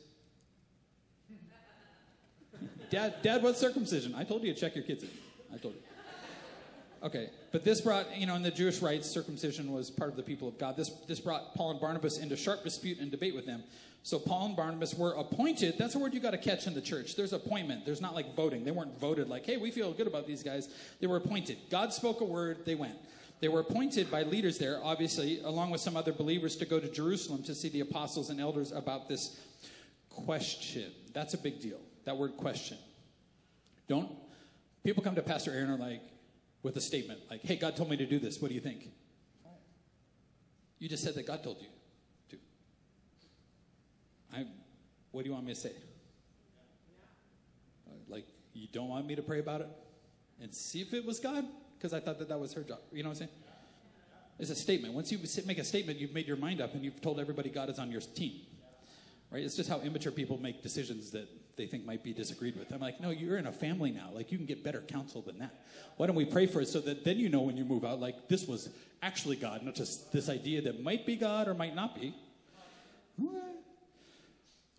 Dad, 2.91 3.15
Dad, 3.23 3.43
what's 3.43 3.59
circumcision? 3.59 4.15
I 4.15 4.25
told 4.25 4.43
you 4.43 4.53
to 4.53 4.59
check 4.59 4.75
your 4.75 4.85
kids 4.85 5.03
in. 5.03 5.11
I 5.53 5.59
told 5.59 5.75
you. 5.75 5.81
Okay, 7.03 7.31
but 7.51 7.65
this 7.65 7.81
brought, 7.81 8.15
you 8.15 8.27
know, 8.27 8.35
in 8.35 8.43
the 8.43 8.51
Jewish 8.51 8.83
rites, 8.83 9.09
circumcision 9.09 9.73
was 9.73 9.91
part 9.91 10.11
of 10.11 10.17
the 10.17 10.23
people 10.23 10.47
of 10.47 10.59
God. 10.59 10.77
This, 10.77 10.91
this 11.09 11.19
brought 11.19 11.55
Paul 11.55 11.71
and 11.71 11.81
Barnabas 11.81 12.19
into 12.19 12.37
sharp 12.37 12.63
dispute 12.63 12.99
and 12.99 13.11
debate 13.11 13.35
with 13.35 13.47
them. 13.47 13.65
So 14.03 14.19
Paul 14.19 14.47
and 14.47 14.57
Barnabas 14.57 14.95
were 14.95 15.13
appointed. 15.13 15.77
That's 15.79 15.95
a 15.95 15.99
word 15.99 16.13
you 16.13 16.21
got 16.21 16.31
to 16.33 16.39
catch 16.39 16.67
in 16.67 16.75
the 16.75 16.81
church. 16.81 17.17
There's 17.17 17.33
appointment. 17.33 17.87
There's 17.87 18.03
not 18.03 18.15
like 18.15 18.35
voting. 18.35 18.65
They 18.65 18.71
weren't 18.71 18.99
voted 18.99 19.29
like, 19.29 19.47
hey, 19.47 19.57
we 19.57 19.71
feel 19.71 19.93
good 19.93 20.07
about 20.07 20.27
these 20.27 20.43
guys. 20.43 20.69
They 21.01 21.07
were 21.07 21.17
appointed. 21.17 21.57
God 21.71 21.93
spoke 21.93 22.21
a 22.21 22.25
word, 22.25 22.67
they 22.67 22.75
went. 22.75 22.97
They 23.41 23.49
were 23.49 23.61
appointed 23.61 24.11
by 24.11 24.23
leaders 24.23 24.59
there, 24.59 24.79
obviously, 24.83 25.41
along 25.41 25.71
with 25.71 25.81
some 25.81 25.97
other 25.97 26.13
believers, 26.13 26.57
to 26.57 26.67
go 26.67 26.79
to 26.79 26.89
Jerusalem 26.89 27.43
to 27.45 27.55
see 27.55 27.71
the 27.71 27.81
apostles 27.81 28.29
and 28.29 28.39
elders 28.39 28.71
about 28.71 29.09
this 29.09 29.41
question. 30.11 30.93
That's 31.15 31.33
a 31.33 31.39
big 31.39 31.61
deal, 31.61 31.81
that 32.05 32.17
word 32.17 32.37
question. 32.37 32.77
Don't, 33.89 34.11
people 34.85 35.03
come 35.03 35.15
to 35.15 35.23
Pastor 35.23 35.53
Aaron 35.53 35.71
are 35.71 35.79
like, 35.79 36.03
with 36.63 36.77
a 36.77 36.81
statement, 36.81 37.21
like, 37.31 37.41
hey, 37.43 37.57
God 37.57 37.75
told 37.77 37.89
me 37.89 37.97
to 37.97 38.07
do 38.07 38.19
this. 38.19 38.41
What 38.41 38.49
do 38.49 38.55
you 38.55 38.61
think? 38.61 38.91
You 40.79 40.89
just 40.89 41.03
said 41.03 41.15
that 41.15 41.27
God 41.27 41.43
told 41.43 41.57
you 41.61 41.69
to. 42.31 42.37
I, 44.35 44.45
what 45.11 45.23
do 45.23 45.29
you 45.29 45.35
want 45.35 45.47
me 45.47 45.55
to 45.55 45.61
say? 45.61 45.73
Like, 48.09 48.27
you 48.53 48.69
don't 48.71 48.89
want 48.89 49.07
me 49.07 49.15
to 49.15 49.23
pray 49.23 49.41
about 49.41 49.63
it 49.63 49.69
and 50.43 50.55
see 50.55 50.83
if 50.83 50.93
it 50.93 51.07
was 51.07 51.21
God? 51.21 51.45
Because 51.81 51.95
I 51.95 52.01
thought 52.01 52.19
that 52.19 52.29
that 52.29 52.39
was 52.39 52.53
her 52.53 52.63
job. 52.63 52.81
You 52.93 53.03
know 53.03 53.09
what 53.09 53.15
I'm 53.15 53.19
saying? 53.21 53.31
It's 54.39 54.51
a 54.51 54.55
statement. 54.55 54.93
Once 54.93 55.11
you 55.11 55.19
make 55.47 55.57
a 55.57 55.65
statement, 55.65 55.99
you've 55.99 56.13
made 56.13 56.27
your 56.27 56.37
mind 56.37 56.61
up 56.61 56.75
and 56.75 56.85
you've 56.85 57.01
told 57.01 57.19
everybody 57.19 57.49
God 57.49 57.71
is 57.71 57.79
on 57.79 57.91
your 57.91 58.03
team. 58.03 58.43
Right? 59.31 59.43
It's 59.43 59.57
just 59.57 59.71
how 59.71 59.81
immature 59.81 60.13
people 60.13 60.39
make 60.39 60.63
decisions 60.63 61.11
that 61.13 61.27
they 61.57 61.67
think 61.67 61.87
might 61.87 62.05
be 62.05 62.13
disagreed 62.13 62.57
with. 62.59 62.71
I'm 62.71 62.81
like, 62.81 63.01
no, 63.01 63.09
you're 63.09 63.39
in 63.39 63.47
a 63.47 63.53
family 63.53 63.93
now. 63.93 64.11
Like, 64.13 64.31
you 64.31 64.37
can 64.37 64.47
get 64.47 64.63
better 64.63 64.81
counsel 64.83 65.23
than 65.23 65.39
that. 65.39 65.55
Why 65.97 66.07
don't 66.07 66.17
we 66.17 66.27
pray 66.27 66.47
for 66.47 66.61
it 66.61 66.69
so 66.69 66.81
that 66.81 67.03
then 67.03 67.17
you 67.17 67.31
know 67.31 67.41
when 67.41 67.57
you 67.57 67.65
move 67.65 67.85
out, 67.85 67.99
like, 67.99 68.29
this 68.29 68.47
was 68.47 68.69
actually 69.03 69.37
God, 69.37 69.63
not 69.63 69.75
just 69.75 70.13
this 70.13 70.29
idea 70.29 70.61
that 70.63 70.83
might 70.83 71.07
be 71.07 71.17
God 71.17 71.49
or 71.49 71.55
might 71.55 71.75
not 71.75 71.95
be. 71.95 72.15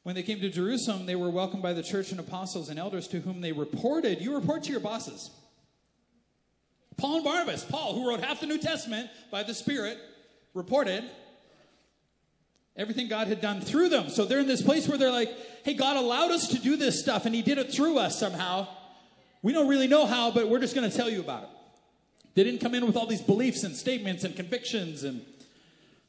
When 0.03 0.15
they 0.15 0.23
came 0.23 0.39
to 0.41 0.49
Jerusalem, 0.49 1.07
they 1.07 1.15
were 1.15 1.30
welcomed 1.32 1.63
by 1.63 1.73
the 1.73 1.84
church 1.84 2.11
and 2.11 2.19
apostles 2.19 2.69
and 2.69 2.78
elders 2.78 3.07
to 3.09 3.21
whom 3.21 3.41
they 3.41 3.53
reported. 3.53 4.21
You 4.21 4.36
report 4.36 4.63
to 4.63 4.71
your 4.71 4.82
bosses. 4.82 5.32
Paul 7.01 7.15
and 7.15 7.23
Barnabas, 7.25 7.65
Paul, 7.65 7.95
who 7.95 8.07
wrote 8.07 8.23
half 8.23 8.39
the 8.39 8.45
New 8.45 8.59
Testament 8.59 9.09
by 9.31 9.41
the 9.43 9.55
Spirit, 9.55 9.97
reported 10.53 11.03
everything 12.77 13.07
God 13.07 13.27
had 13.27 13.41
done 13.41 13.59
through 13.59 13.89
them. 13.89 14.09
So 14.09 14.23
they're 14.23 14.39
in 14.39 14.47
this 14.47 14.61
place 14.61 14.87
where 14.87 14.97
they're 14.97 15.11
like, 15.11 15.29
hey, 15.65 15.73
God 15.73 15.97
allowed 15.97 16.31
us 16.31 16.47
to 16.49 16.59
do 16.59 16.75
this 16.75 17.01
stuff 17.01 17.25
and 17.25 17.33
He 17.33 17.41
did 17.41 17.57
it 17.57 17.73
through 17.73 17.97
us 17.97 18.19
somehow. 18.19 18.67
We 19.41 19.51
don't 19.51 19.67
really 19.67 19.87
know 19.87 20.05
how, 20.05 20.29
but 20.31 20.47
we're 20.47 20.59
just 20.59 20.75
going 20.75 20.89
to 20.89 20.95
tell 20.95 21.09
you 21.09 21.19
about 21.19 21.43
it. 21.43 21.49
They 22.35 22.43
didn't 22.43 22.61
come 22.61 22.75
in 22.75 22.85
with 22.85 22.95
all 22.95 23.07
these 23.07 23.21
beliefs 23.21 23.63
and 23.63 23.75
statements 23.75 24.23
and 24.23 24.35
convictions 24.35 25.03
and 25.03 25.25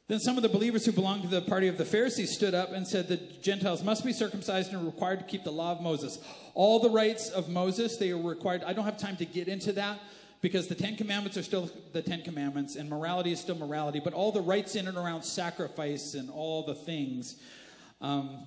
Then 0.09 0.21
some 0.21 0.37
of 0.37 0.43
the 0.43 0.49
believers 0.49 0.85
who 0.85 0.93
belonged 0.93 1.23
to 1.23 1.29
the 1.29 1.41
party 1.41 1.69
of 1.69 1.79
the 1.79 1.85
Pharisees 1.87 2.35
stood 2.35 2.55
up 2.55 2.71
and 2.73 2.87
said 2.87 3.09
the 3.09 3.17
Gentiles 3.17 3.83
must 3.83 4.05
be 4.05 4.13
circumcised 4.13 4.73
and 4.73 4.85
required 4.85 5.21
to 5.21 5.25
keep 5.25 5.43
the 5.43 5.51
law 5.51 5.73
of 5.73 5.81
Moses. 5.81 6.19
All 6.55 6.81
the 6.81 6.91
rites 6.91 7.31
of 7.31 7.49
Moses, 7.49 7.97
they 7.97 8.11
are 8.11 8.21
required. 8.21 8.63
I 8.65 8.75
don't 8.75 8.85
have 8.85 8.99
time 8.99 9.17
to 9.17 9.25
get 9.25 9.49
into 9.49 9.73
that 9.73 9.99
because 10.43 10.67
the 10.67 10.75
Ten 10.75 10.97
Commandments 10.97 11.39
are 11.39 11.43
still 11.43 11.71
the 11.93 12.03
Ten 12.03 12.23
Commandments 12.23 12.77
and 12.77 12.91
morality 12.91 13.33
is 13.33 13.41
still 13.41 13.55
morality, 13.55 14.01
but 14.05 14.13
all 14.13 14.33
the 14.33 14.43
rites 14.43 14.75
in 14.75 14.89
and 14.89 14.99
around 14.99 15.23
sacrifice 15.23 16.13
and 16.15 16.29
all 16.29 16.67
the 16.67 16.75
things. 16.75 17.37
Um, 18.03 18.47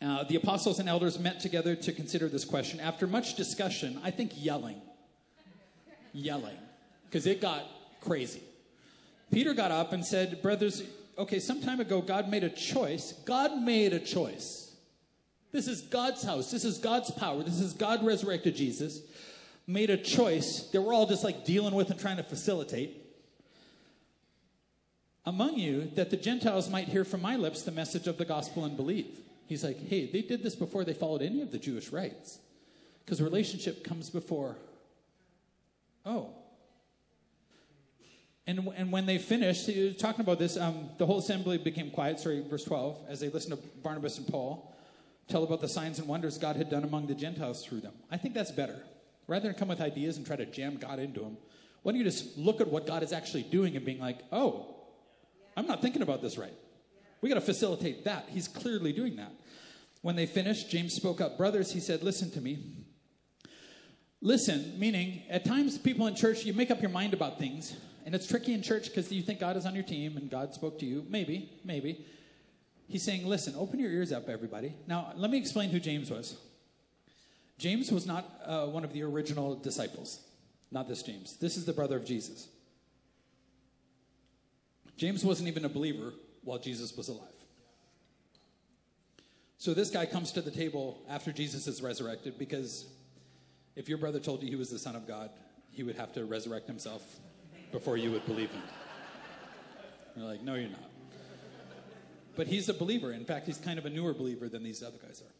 uh, 0.00 0.22
the 0.22 0.36
apostles 0.36 0.78
and 0.78 0.88
elders 0.88 1.18
met 1.18 1.40
together 1.40 1.74
to 1.74 1.92
consider 1.92 2.28
this 2.28 2.44
question. 2.44 2.78
After 2.78 3.08
much 3.08 3.34
discussion, 3.34 4.00
I 4.04 4.12
think 4.12 4.30
yelling, 4.36 4.80
yelling, 6.12 6.56
because 7.06 7.26
it 7.26 7.40
got 7.40 7.64
crazy. 8.00 8.42
Peter 9.32 9.54
got 9.54 9.72
up 9.72 9.92
and 9.92 10.06
said, 10.06 10.40
Brothers, 10.40 10.84
okay, 11.18 11.40
some 11.40 11.60
time 11.60 11.80
ago, 11.80 12.00
God 12.00 12.28
made 12.28 12.44
a 12.44 12.48
choice. 12.48 13.12
God 13.24 13.60
made 13.60 13.92
a 13.92 13.98
choice. 13.98 14.72
This 15.50 15.66
is 15.66 15.80
God's 15.80 16.22
house. 16.22 16.52
This 16.52 16.64
is 16.64 16.78
God's 16.78 17.10
power. 17.10 17.42
This 17.42 17.58
is 17.58 17.72
God 17.72 18.06
resurrected 18.06 18.54
Jesus. 18.54 19.00
Made 19.68 19.90
a 19.90 19.96
choice 19.96 20.68
that 20.72 20.80
we're 20.80 20.92
all 20.92 21.06
just 21.06 21.22
like 21.22 21.44
dealing 21.44 21.74
with 21.74 21.90
and 21.90 22.00
trying 22.00 22.16
to 22.16 22.24
facilitate 22.24 23.04
among 25.28 25.58
you 25.58 25.90
that 25.94 26.08
the 26.08 26.16
Gentiles 26.16 26.70
might 26.70 26.88
hear 26.88 27.04
from 27.04 27.20
my 27.20 27.36
lips 27.36 27.62
the 27.62 27.70
message 27.70 28.06
of 28.06 28.16
the 28.16 28.24
gospel 28.24 28.64
and 28.64 28.76
believe. 28.76 29.20
He's 29.46 29.62
like, 29.62 29.78
hey, 29.88 30.10
they 30.10 30.22
did 30.22 30.42
this 30.42 30.56
before 30.56 30.84
they 30.84 30.94
followed 30.94 31.20
any 31.20 31.42
of 31.42 31.52
the 31.52 31.58
Jewish 31.58 31.90
rites. 31.90 32.38
Because 33.04 33.20
relationship 33.20 33.84
comes 33.84 34.08
before. 34.08 34.56
Oh. 36.06 36.30
And, 38.46 38.70
and 38.76 38.90
when 38.90 39.04
they 39.04 39.18
finished, 39.18 39.68
talking 39.98 40.22
about 40.22 40.38
this, 40.38 40.56
um, 40.56 40.88
the 40.96 41.04
whole 41.04 41.18
assembly 41.18 41.58
became 41.58 41.90
quiet, 41.90 42.18
sorry, 42.18 42.42
verse 42.48 42.64
12, 42.64 42.98
as 43.08 43.20
they 43.20 43.28
listened 43.28 43.60
to 43.60 43.68
Barnabas 43.82 44.16
and 44.16 44.26
Paul 44.26 44.74
tell 45.28 45.44
about 45.44 45.60
the 45.60 45.68
signs 45.68 45.98
and 45.98 46.08
wonders 46.08 46.38
God 46.38 46.56
had 46.56 46.70
done 46.70 46.84
among 46.84 47.06
the 47.06 47.14
Gentiles 47.14 47.62
through 47.62 47.80
them. 47.80 47.92
I 48.10 48.16
think 48.16 48.32
that's 48.32 48.50
better. 48.50 48.82
Rather 49.28 49.48
than 49.48 49.56
come 49.56 49.68
with 49.68 49.80
ideas 49.80 50.16
and 50.16 50.26
try 50.26 50.34
to 50.34 50.46
jam 50.46 50.76
God 50.76 50.98
into 50.98 51.20
them, 51.20 51.36
why 51.82 51.92
don't 51.92 52.00
you 52.00 52.04
just 52.04 52.36
look 52.36 52.60
at 52.60 52.68
what 52.68 52.86
God 52.86 53.04
is 53.04 53.12
actually 53.12 53.44
doing 53.44 53.76
and 53.76 53.84
being 53.84 54.00
like, 54.00 54.18
oh, 54.32 54.74
I'm 55.56 55.66
not 55.66 55.80
thinking 55.80 56.02
about 56.02 56.22
this 56.22 56.36
right. 56.36 56.54
We 57.20 57.28
got 57.28 57.36
to 57.36 57.40
facilitate 57.40 58.04
that. 58.04 58.26
He's 58.30 58.48
clearly 58.48 58.92
doing 58.92 59.16
that. 59.16 59.32
When 60.02 60.16
they 60.16 60.26
finished, 60.26 60.70
James 60.70 60.94
spoke 60.94 61.20
up. 61.20 61.36
Brothers, 61.36 61.72
he 61.72 61.80
said, 61.80 62.02
listen 62.02 62.30
to 62.32 62.40
me. 62.40 62.58
Listen, 64.20 64.78
meaning 64.78 65.22
at 65.28 65.44
times 65.44 65.78
people 65.78 66.06
in 66.06 66.14
church, 66.14 66.44
you 66.44 66.52
make 66.52 66.70
up 66.70 66.80
your 66.80 66.90
mind 66.90 67.14
about 67.14 67.38
things, 67.38 67.76
and 68.04 68.14
it's 68.14 68.26
tricky 68.26 68.52
in 68.52 68.62
church 68.62 68.86
because 68.88 69.12
you 69.12 69.22
think 69.22 69.38
God 69.38 69.56
is 69.56 69.66
on 69.66 69.74
your 69.74 69.84
team 69.84 70.16
and 70.16 70.30
God 70.30 70.54
spoke 70.54 70.78
to 70.80 70.86
you. 70.86 71.04
Maybe, 71.08 71.52
maybe. 71.64 72.06
He's 72.88 73.02
saying, 73.02 73.26
listen, 73.26 73.54
open 73.56 73.78
your 73.78 73.90
ears 73.90 74.12
up, 74.12 74.28
everybody. 74.28 74.74
Now, 74.86 75.12
let 75.16 75.30
me 75.30 75.38
explain 75.38 75.70
who 75.70 75.78
James 75.78 76.10
was. 76.10 76.36
James 77.58 77.90
was 77.90 78.06
not 78.06 78.40
uh, 78.44 78.66
one 78.66 78.84
of 78.84 78.92
the 78.92 79.02
original 79.02 79.56
disciples, 79.56 80.20
not 80.70 80.88
this 80.88 81.02
James. 81.02 81.36
This 81.36 81.56
is 81.56 81.64
the 81.64 81.72
brother 81.72 81.96
of 81.96 82.04
Jesus. 82.04 82.48
James 84.96 85.24
wasn't 85.24 85.48
even 85.48 85.64
a 85.64 85.68
believer 85.68 86.12
while 86.44 86.58
Jesus 86.58 86.96
was 86.96 87.08
alive. 87.08 87.28
So 89.58 89.74
this 89.74 89.90
guy 89.90 90.06
comes 90.06 90.30
to 90.32 90.40
the 90.40 90.52
table 90.52 91.02
after 91.08 91.32
Jesus 91.32 91.66
is 91.66 91.82
resurrected 91.82 92.38
because 92.38 92.86
if 93.74 93.88
your 93.88 93.98
brother 93.98 94.20
told 94.20 94.42
you 94.42 94.48
he 94.48 94.56
was 94.56 94.70
the 94.70 94.78
Son 94.78 94.94
of 94.94 95.06
God, 95.06 95.30
he 95.70 95.82
would 95.82 95.96
have 95.96 96.12
to 96.14 96.24
resurrect 96.24 96.68
himself 96.68 97.02
before 97.72 97.96
you 97.96 98.12
would 98.12 98.24
believe 98.26 98.50
him. 98.50 98.62
You're 100.16 100.26
like, 100.26 100.42
no, 100.42 100.54
you're 100.54 100.70
not. 100.70 100.90
But 102.36 102.46
he's 102.46 102.68
a 102.68 102.74
believer. 102.74 103.12
In 103.12 103.24
fact, 103.24 103.46
he's 103.46 103.58
kind 103.58 103.78
of 103.78 103.86
a 103.86 103.90
newer 103.90 104.14
believer 104.14 104.48
than 104.48 104.62
these 104.62 104.82
other 104.82 104.98
guys 104.98 105.22
are. 105.22 105.34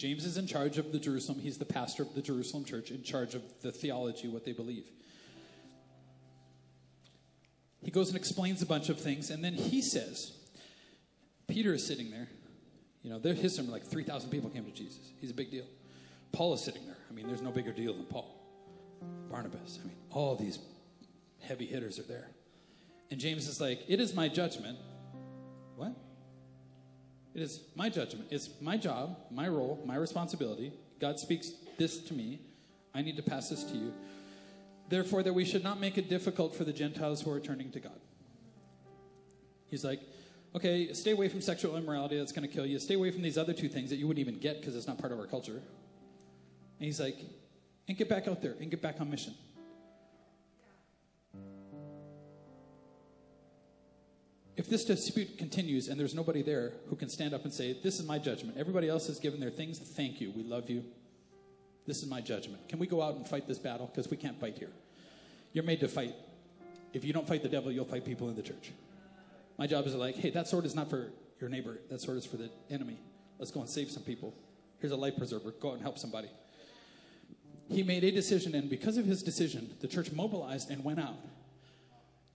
James 0.00 0.24
is 0.24 0.38
in 0.38 0.46
charge 0.46 0.78
of 0.78 0.92
the 0.92 0.98
Jerusalem. 0.98 1.38
He's 1.40 1.58
the 1.58 1.66
pastor 1.66 2.04
of 2.04 2.14
the 2.14 2.22
Jerusalem 2.22 2.64
church, 2.64 2.90
in 2.90 3.02
charge 3.02 3.34
of 3.34 3.42
the 3.60 3.70
theology, 3.70 4.28
what 4.28 4.46
they 4.46 4.52
believe. 4.52 4.86
He 7.82 7.90
goes 7.90 8.08
and 8.08 8.16
explains 8.16 8.62
a 8.62 8.66
bunch 8.66 8.88
of 8.88 8.98
things, 8.98 9.28
and 9.28 9.44
then 9.44 9.52
he 9.52 9.82
says, 9.82 10.32
Peter 11.48 11.74
is 11.74 11.86
sitting 11.86 12.10
there. 12.10 12.28
You 13.02 13.10
know, 13.10 13.18
there, 13.18 13.34
his 13.34 13.54
sermon, 13.54 13.72
like 13.72 13.84
3,000 13.84 14.30
people 14.30 14.48
came 14.48 14.64
to 14.64 14.70
Jesus. 14.70 15.12
He's 15.20 15.32
a 15.32 15.34
big 15.34 15.50
deal. 15.50 15.66
Paul 16.32 16.54
is 16.54 16.62
sitting 16.62 16.86
there. 16.86 16.96
I 17.10 17.12
mean, 17.12 17.26
there's 17.26 17.42
no 17.42 17.50
bigger 17.50 17.72
deal 17.72 17.92
than 17.92 18.06
Paul. 18.06 18.34
Barnabas. 19.30 19.80
I 19.82 19.86
mean, 19.86 19.96
all 20.08 20.34
these 20.34 20.60
heavy 21.40 21.66
hitters 21.66 21.98
are 21.98 22.04
there. 22.04 22.30
And 23.10 23.20
James 23.20 23.46
is 23.46 23.60
like, 23.60 23.80
It 23.86 24.00
is 24.00 24.14
my 24.14 24.28
judgment. 24.28 24.78
What? 25.76 25.92
It 27.34 27.42
is 27.42 27.60
my 27.76 27.88
judgment. 27.88 28.28
It's 28.30 28.50
my 28.60 28.76
job, 28.76 29.16
my 29.30 29.48
role, 29.48 29.82
my 29.86 29.96
responsibility. 29.96 30.72
God 31.00 31.18
speaks 31.18 31.52
this 31.78 31.98
to 32.04 32.14
me. 32.14 32.40
I 32.94 33.02
need 33.02 33.16
to 33.16 33.22
pass 33.22 33.48
this 33.50 33.64
to 33.64 33.76
you. 33.76 33.94
Therefore, 34.88 35.22
that 35.22 35.32
we 35.32 35.44
should 35.44 35.62
not 35.62 35.78
make 35.78 35.96
it 35.96 36.08
difficult 36.08 36.54
for 36.56 36.64
the 36.64 36.72
Gentiles 36.72 37.22
who 37.22 37.30
are 37.30 37.38
turning 37.38 37.70
to 37.70 37.80
God. 37.80 38.00
He's 39.66 39.84
like, 39.84 40.00
okay, 40.56 40.92
stay 40.92 41.12
away 41.12 41.28
from 41.28 41.40
sexual 41.40 41.76
immorality, 41.76 42.18
that's 42.18 42.32
going 42.32 42.46
to 42.46 42.52
kill 42.52 42.66
you. 42.66 42.78
Stay 42.80 42.94
away 42.94 43.12
from 43.12 43.22
these 43.22 43.38
other 43.38 43.52
two 43.52 43.68
things 43.68 43.90
that 43.90 43.96
you 43.96 44.08
wouldn't 44.08 44.26
even 44.26 44.40
get 44.40 44.60
because 44.60 44.74
it's 44.74 44.88
not 44.88 44.98
part 44.98 45.12
of 45.12 45.20
our 45.20 45.26
culture. 45.26 45.52
And 45.52 46.86
he's 46.86 47.00
like, 47.00 47.18
and 47.86 47.96
get 47.96 48.08
back 48.08 48.26
out 48.26 48.42
there 48.42 48.56
and 48.60 48.70
get 48.70 48.82
back 48.82 49.00
on 49.00 49.08
mission. 49.10 49.34
If 54.56 54.68
this 54.68 54.84
dispute 54.84 55.38
continues 55.38 55.88
and 55.88 55.98
there's 55.98 56.14
nobody 56.14 56.42
there 56.42 56.72
who 56.88 56.96
can 56.96 57.08
stand 57.08 57.34
up 57.34 57.44
and 57.44 57.52
say, 57.52 57.76
This 57.82 57.98
is 57.98 58.06
my 58.06 58.18
judgment, 58.18 58.58
everybody 58.58 58.88
else 58.88 59.06
has 59.06 59.18
given 59.18 59.40
their 59.40 59.50
things, 59.50 59.78
thank 59.78 60.20
you, 60.20 60.32
we 60.36 60.42
love 60.42 60.68
you, 60.68 60.84
this 61.86 62.02
is 62.02 62.08
my 62.08 62.20
judgment. 62.20 62.68
Can 62.68 62.78
we 62.78 62.86
go 62.86 63.02
out 63.02 63.16
and 63.16 63.26
fight 63.26 63.48
this 63.48 63.58
battle? 63.58 63.86
Because 63.86 64.10
we 64.10 64.16
can't 64.16 64.38
fight 64.38 64.58
here. 64.58 64.70
You're 65.52 65.64
made 65.64 65.80
to 65.80 65.88
fight. 65.88 66.14
If 66.92 67.04
you 67.04 67.12
don't 67.12 67.26
fight 67.26 67.42
the 67.42 67.48
devil, 67.48 67.72
you'll 67.72 67.84
fight 67.84 68.04
people 68.04 68.28
in 68.28 68.36
the 68.36 68.42
church. 68.42 68.72
My 69.58 69.66
job 69.66 69.86
is 69.86 69.94
like, 69.94 70.16
hey, 70.16 70.30
that 70.30 70.48
sword 70.48 70.64
is 70.64 70.74
not 70.74 70.88
for 70.88 71.10
your 71.40 71.50
neighbor. 71.50 71.78
That 71.90 72.00
sword 72.00 72.18
is 72.18 72.26
for 72.26 72.36
the 72.36 72.50
enemy. 72.70 72.98
Let's 73.38 73.50
go 73.50 73.60
and 73.60 73.68
save 73.68 73.90
some 73.90 74.02
people. 74.02 74.34
Here's 74.78 74.92
a 74.92 74.96
life 74.96 75.16
preserver. 75.16 75.50
Go 75.52 75.70
out 75.70 75.74
and 75.74 75.82
help 75.82 75.98
somebody. 75.98 76.28
He 77.68 77.82
made 77.82 78.02
a 78.04 78.10
decision, 78.10 78.54
and 78.54 78.68
because 78.68 78.96
of 78.96 79.04
his 79.04 79.22
decision, 79.22 79.74
the 79.80 79.86
church 79.86 80.10
mobilized 80.12 80.70
and 80.70 80.82
went 80.82 80.98
out 80.98 81.16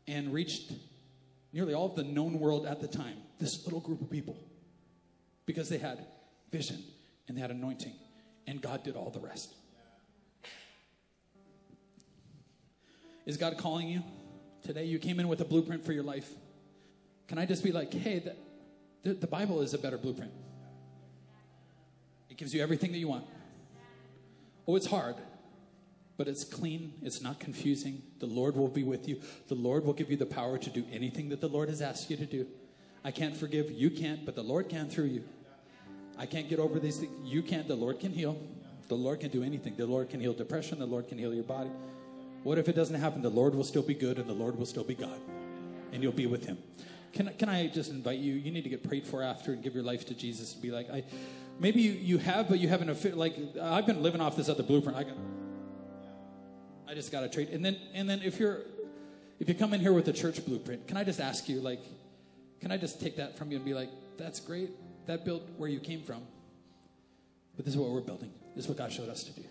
and 0.07 0.32
reached 0.32 0.72
nearly 1.55 1.73
all 1.73 1.85
of 1.85 1.95
the 1.95 2.03
known 2.03 2.37
world 2.37 2.65
at 2.65 2.81
the 2.81 2.87
time. 2.87 3.15
This 3.39 3.63
little 3.63 3.79
group 3.79 4.01
of 4.01 4.11
people. 4.11 4.37
Because 5.45 5.69
they 5.69 5.77
had 5.77 6.05
vision 6.51 6.83
and 7.27 7.37
they 7.37 7.41
had 7.41 7.49
anointing 7.49 7.93
and 8.45 8.61
God 8.61 8.83
did 8.83 8.97
all 8.97 9.09
the 9.09 9.21
rest. 9.21 9.55
Is 13.25 13.37
God 13.37 13.57
calling 13.57 13.87
you 13.87 14.03
today? 14.63 14.83
You 14.83 14.99
came 14.99 15.19
in 15.19 15.29
with 15.29 15.39
a 15.39 15.45
blueprint 15.45 15.85
for 15.85 15.93
your 15.93 16.03
life. 16.03 16.29
Can 17.27 17.39
I 17.39 17.45
just 17.45 17.63
be 17.63 17.71
like, 17.71 17.91
hey, 17.91 18.19
the, 18.19 18.35
the, 19.03 19.13
the 19.21 19.27
Bible 19.27 19.61
is 19.61 19.73
a 19.73 19.79
better 19.79 19.97
blueprint? 19.97 20.31
It 22.29 22.37
gives 22.37 22.53
you 22.53 22.61
everything 22.61 22.91
that 22.91 22.99
you 22.99 23.07
want. 23.07 23.25
Oh, 24.67 24.75
it's 24.75 24.87
hard, 24.87 25.15
but 26.18 26.28
it's 26.28 26.43
clean. 26.43 26.93
It's 27.01 27.22
not 27.22 27.39
confusing. 27.39 28.01
The 28.20 28.26
Lord 28.26 28.55
will 28.55 28.68
be 28.68 28.84
with 28.84 29.07
you. 29.07 29.20
The 29.47 29.55
Lord 29.55 29.86
will 29.86 29.93
give 29.93 30.09
you 30.09 30.18
the 30.18 30.26
power 30.26 30.57
to 30.57 30.70
do 30.70 30.86
anything 30.91 31.30
that 31.30 31.41
the 31.41 31.47
Lord 31.47 31.70
has 31.70 31.82
asked 31.82 32.09
you 32.09 32.18
to 32.18 32.26
do. 32.26 32.47
I 33.03 33.11
can't 33.11 33.36
forgive. 33.36 33.72
You 33.72 33.89
can't, 33.89 34.26
but 34.26 34.36
the 34.36 34.43
Lord 34.43 34.70
can 34.70 34.89
through 34.89 35.05
you. 35.05 35.24
I 36.18 36.26
can't 36.26 36.49
get 36.49 36.59
over 36.59 36.80
these 36.80 36.97
things. 36.97 37.11
You 37.24 37.41
can't. 37.41 37.68
The 37.68 37.76
Lord 37.76 37.99
can 37.99 38.11
heal. 38.11 38.38
The 38.88 38.95
Lord 38.95 39.20
can 39.20 39.30
do 39.30 39.43
anything. 39.43 39.76
The 39.76 39.86
Lord 39.86 40.09
can 40.09 40.20
heal 40.20 40.34
depression. 40.34 40.80
The 40.80 40.86
Lord 40.86 41.07
can 41.07 41.18
heal 41.18 41.34
your 41.34 41.43
body. 41.43 41.70
What 42.43 42.57
if 42.57 42.70
it 42.70 42.76
doesn't 42.76 42.99
happen? 42.99 43.22
The 43.22 43.30
Lord 43.30 43.55
will 43.55 43.63
still 43.63 43.82
be 43.82 43.95
good 43.95 44.18
and 44.18 44.30
the 44.30 44.34
Lord 44.34 44.57
will 44.57 44.66
still 44.66 44.84
be 44.84 44.95
God. 44.95 45.20
And 45.91 46.03
you'll 46.03 46.11
be 46.11 46.28
with 46.28 46.45
Him. 46.45 46.57
Can, 47.11 47.34
can 47.39 47.49
I 47.49 47.68
just 47.68 47.91
invite 47.91 48.20
you? 48.20 48.34
You 48.34 48.51
need 48.51 48.63
to 48.63 48.70
get 48.70 48.84
prayed 48.84 49.07
for 49.07 49.24
after 49.24 49.53
and 49.53 49.63
give 49.63 49.74
your 49.74 49.84
life 49.84 50.05
to 50.07 50.13
Jesus 50.13 50.53
and 50.53 50.61
be 50.61 50.70
like, 50.70 50.89
I, 50.89 51.03
maybe 51.59 51.82
you, 51.82 51.91
you 51.91 52.18
have, 52.18 52.49
but 52.49 52.59
you 52.59 52.68
haven't, 52.68 53.18
like, 53.18 53.36
I've 53.61 53.86
been 53.86 54.03
living 54.03 54.22
off 54.22 54.36
this 54.36 54.49
other 54.49 54.63
blueprint. 54.63 54.97
I 54.97 55.03
got, 55.03 55.16
I 56.88 56.93
just 56.93 57.11
got 57.11 57.21
to 57.21 57.29
trade. 57.29 57.49
And 57.49 57.63
then, 57.63 57.77
and 57.93 58.09
then 58.09 58.21
if 58.21 58.39
you're, 58.39 58.59
if 59.39 59.49
you 59.49 59.55
come 59.55 59.73
in 59.73 59.79
here 59.79 59.93
with 59.93 60.07
a 60.07 60.13
church 60.13 60.45
blueprint, 60.45 60.88
can 60.88 60.97
I 60.97 61.03
just 61.03 61.19
ask 61.19 61.49
you, 61.49 61.61
like, 61.61 61.81
can 62.61 62.71
I 62.71 62.77
just 62.77 63.01
take 63.01 63.17
that 63.17 63.38
from 63.38 63.51
you 63.51 63.57
and 63.57 63.65
be 63.65 63.73
like, 63.73 63.89
that's 64.17 64.39
great 64.39 64.69
that 65.07 65.25
built 65.25 65.47
where 65.57 65.69
you 65.69 65.79
came 65.79 66.01
from. 66.01 66.21
But 67.55 67.65
this 67.65 67.73
is 67.73 67.79
what 67.79 67.89
we're 67.89 68.01
building. 68.01 68.31
This 68.55 68.65
is 68.65 68.69
what 68.69 68.77
God 68.77 68.91
showed 68.91 69.09
us 69.09 69.23
to 69.23 69.31
do. 69.31 69.43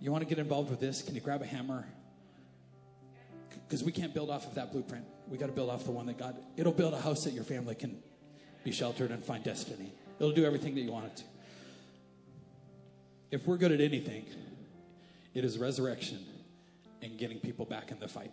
You 0.00 0.10
want 0.10 0.22
to 0.22 0.28
get 0.28 0.38
involved 0.38 0.70
with 0.70 0.80
this? 0.80 1.02
Can 1.02 1.14
you 1.14 1.20
grab 1.20 1.42
a 1.42 1.46
hammer? 1.46 1.86
Because 3.68 3.84
we 3.84 3.92
can't 3.92 4.12
build 4.12 4.30
off 4.30 4.46
of 4.46 4.54
that 4.56 4.72
blueprint. 4.72 5.04
We 5.28 5.38
got 5.38 5.46
to 5.46 5.52
build 5.52 5.70
off 5.70 5.84
the 5.84 5.92
one 5.92 6.06
that 6.06 6.18
God. 6.18 6.36
It'll 6.56 6.72
build 6.72 6.92
a 6.92 7.00
house 7.00 7.24
that 7.24 7.32
your 7.32 7.44
family 7.44 7.74
can 7.74 8.02
be 8.64 8.72
sheltered 8.72 9.10
and 9.10 9.24
find 9.24 9.44
destiny. 9.44 9.92
It'll 10.18 10.32
do 10.32 10.44
everything 10.44 10.74
that 10.74 10.80
you 10.80 10.92
want 10.92 11.06
it 11.06 11.16
to. 11.18 11.24
If 13.30 13.46
we're 13.46 13.56
good 13.56 13.72
at 13.72 13.80
anything, 13.80 14.26
it 15.34 15.44
is 15.44 15.58
resurrection 15.58 16.24
and 17.04 17.18
getting 17.18 17.38
people 17.38 17.66
back 17.66 17.90
in 17.90 17.98
the 18.00 18.08
fight. 18.08 18.32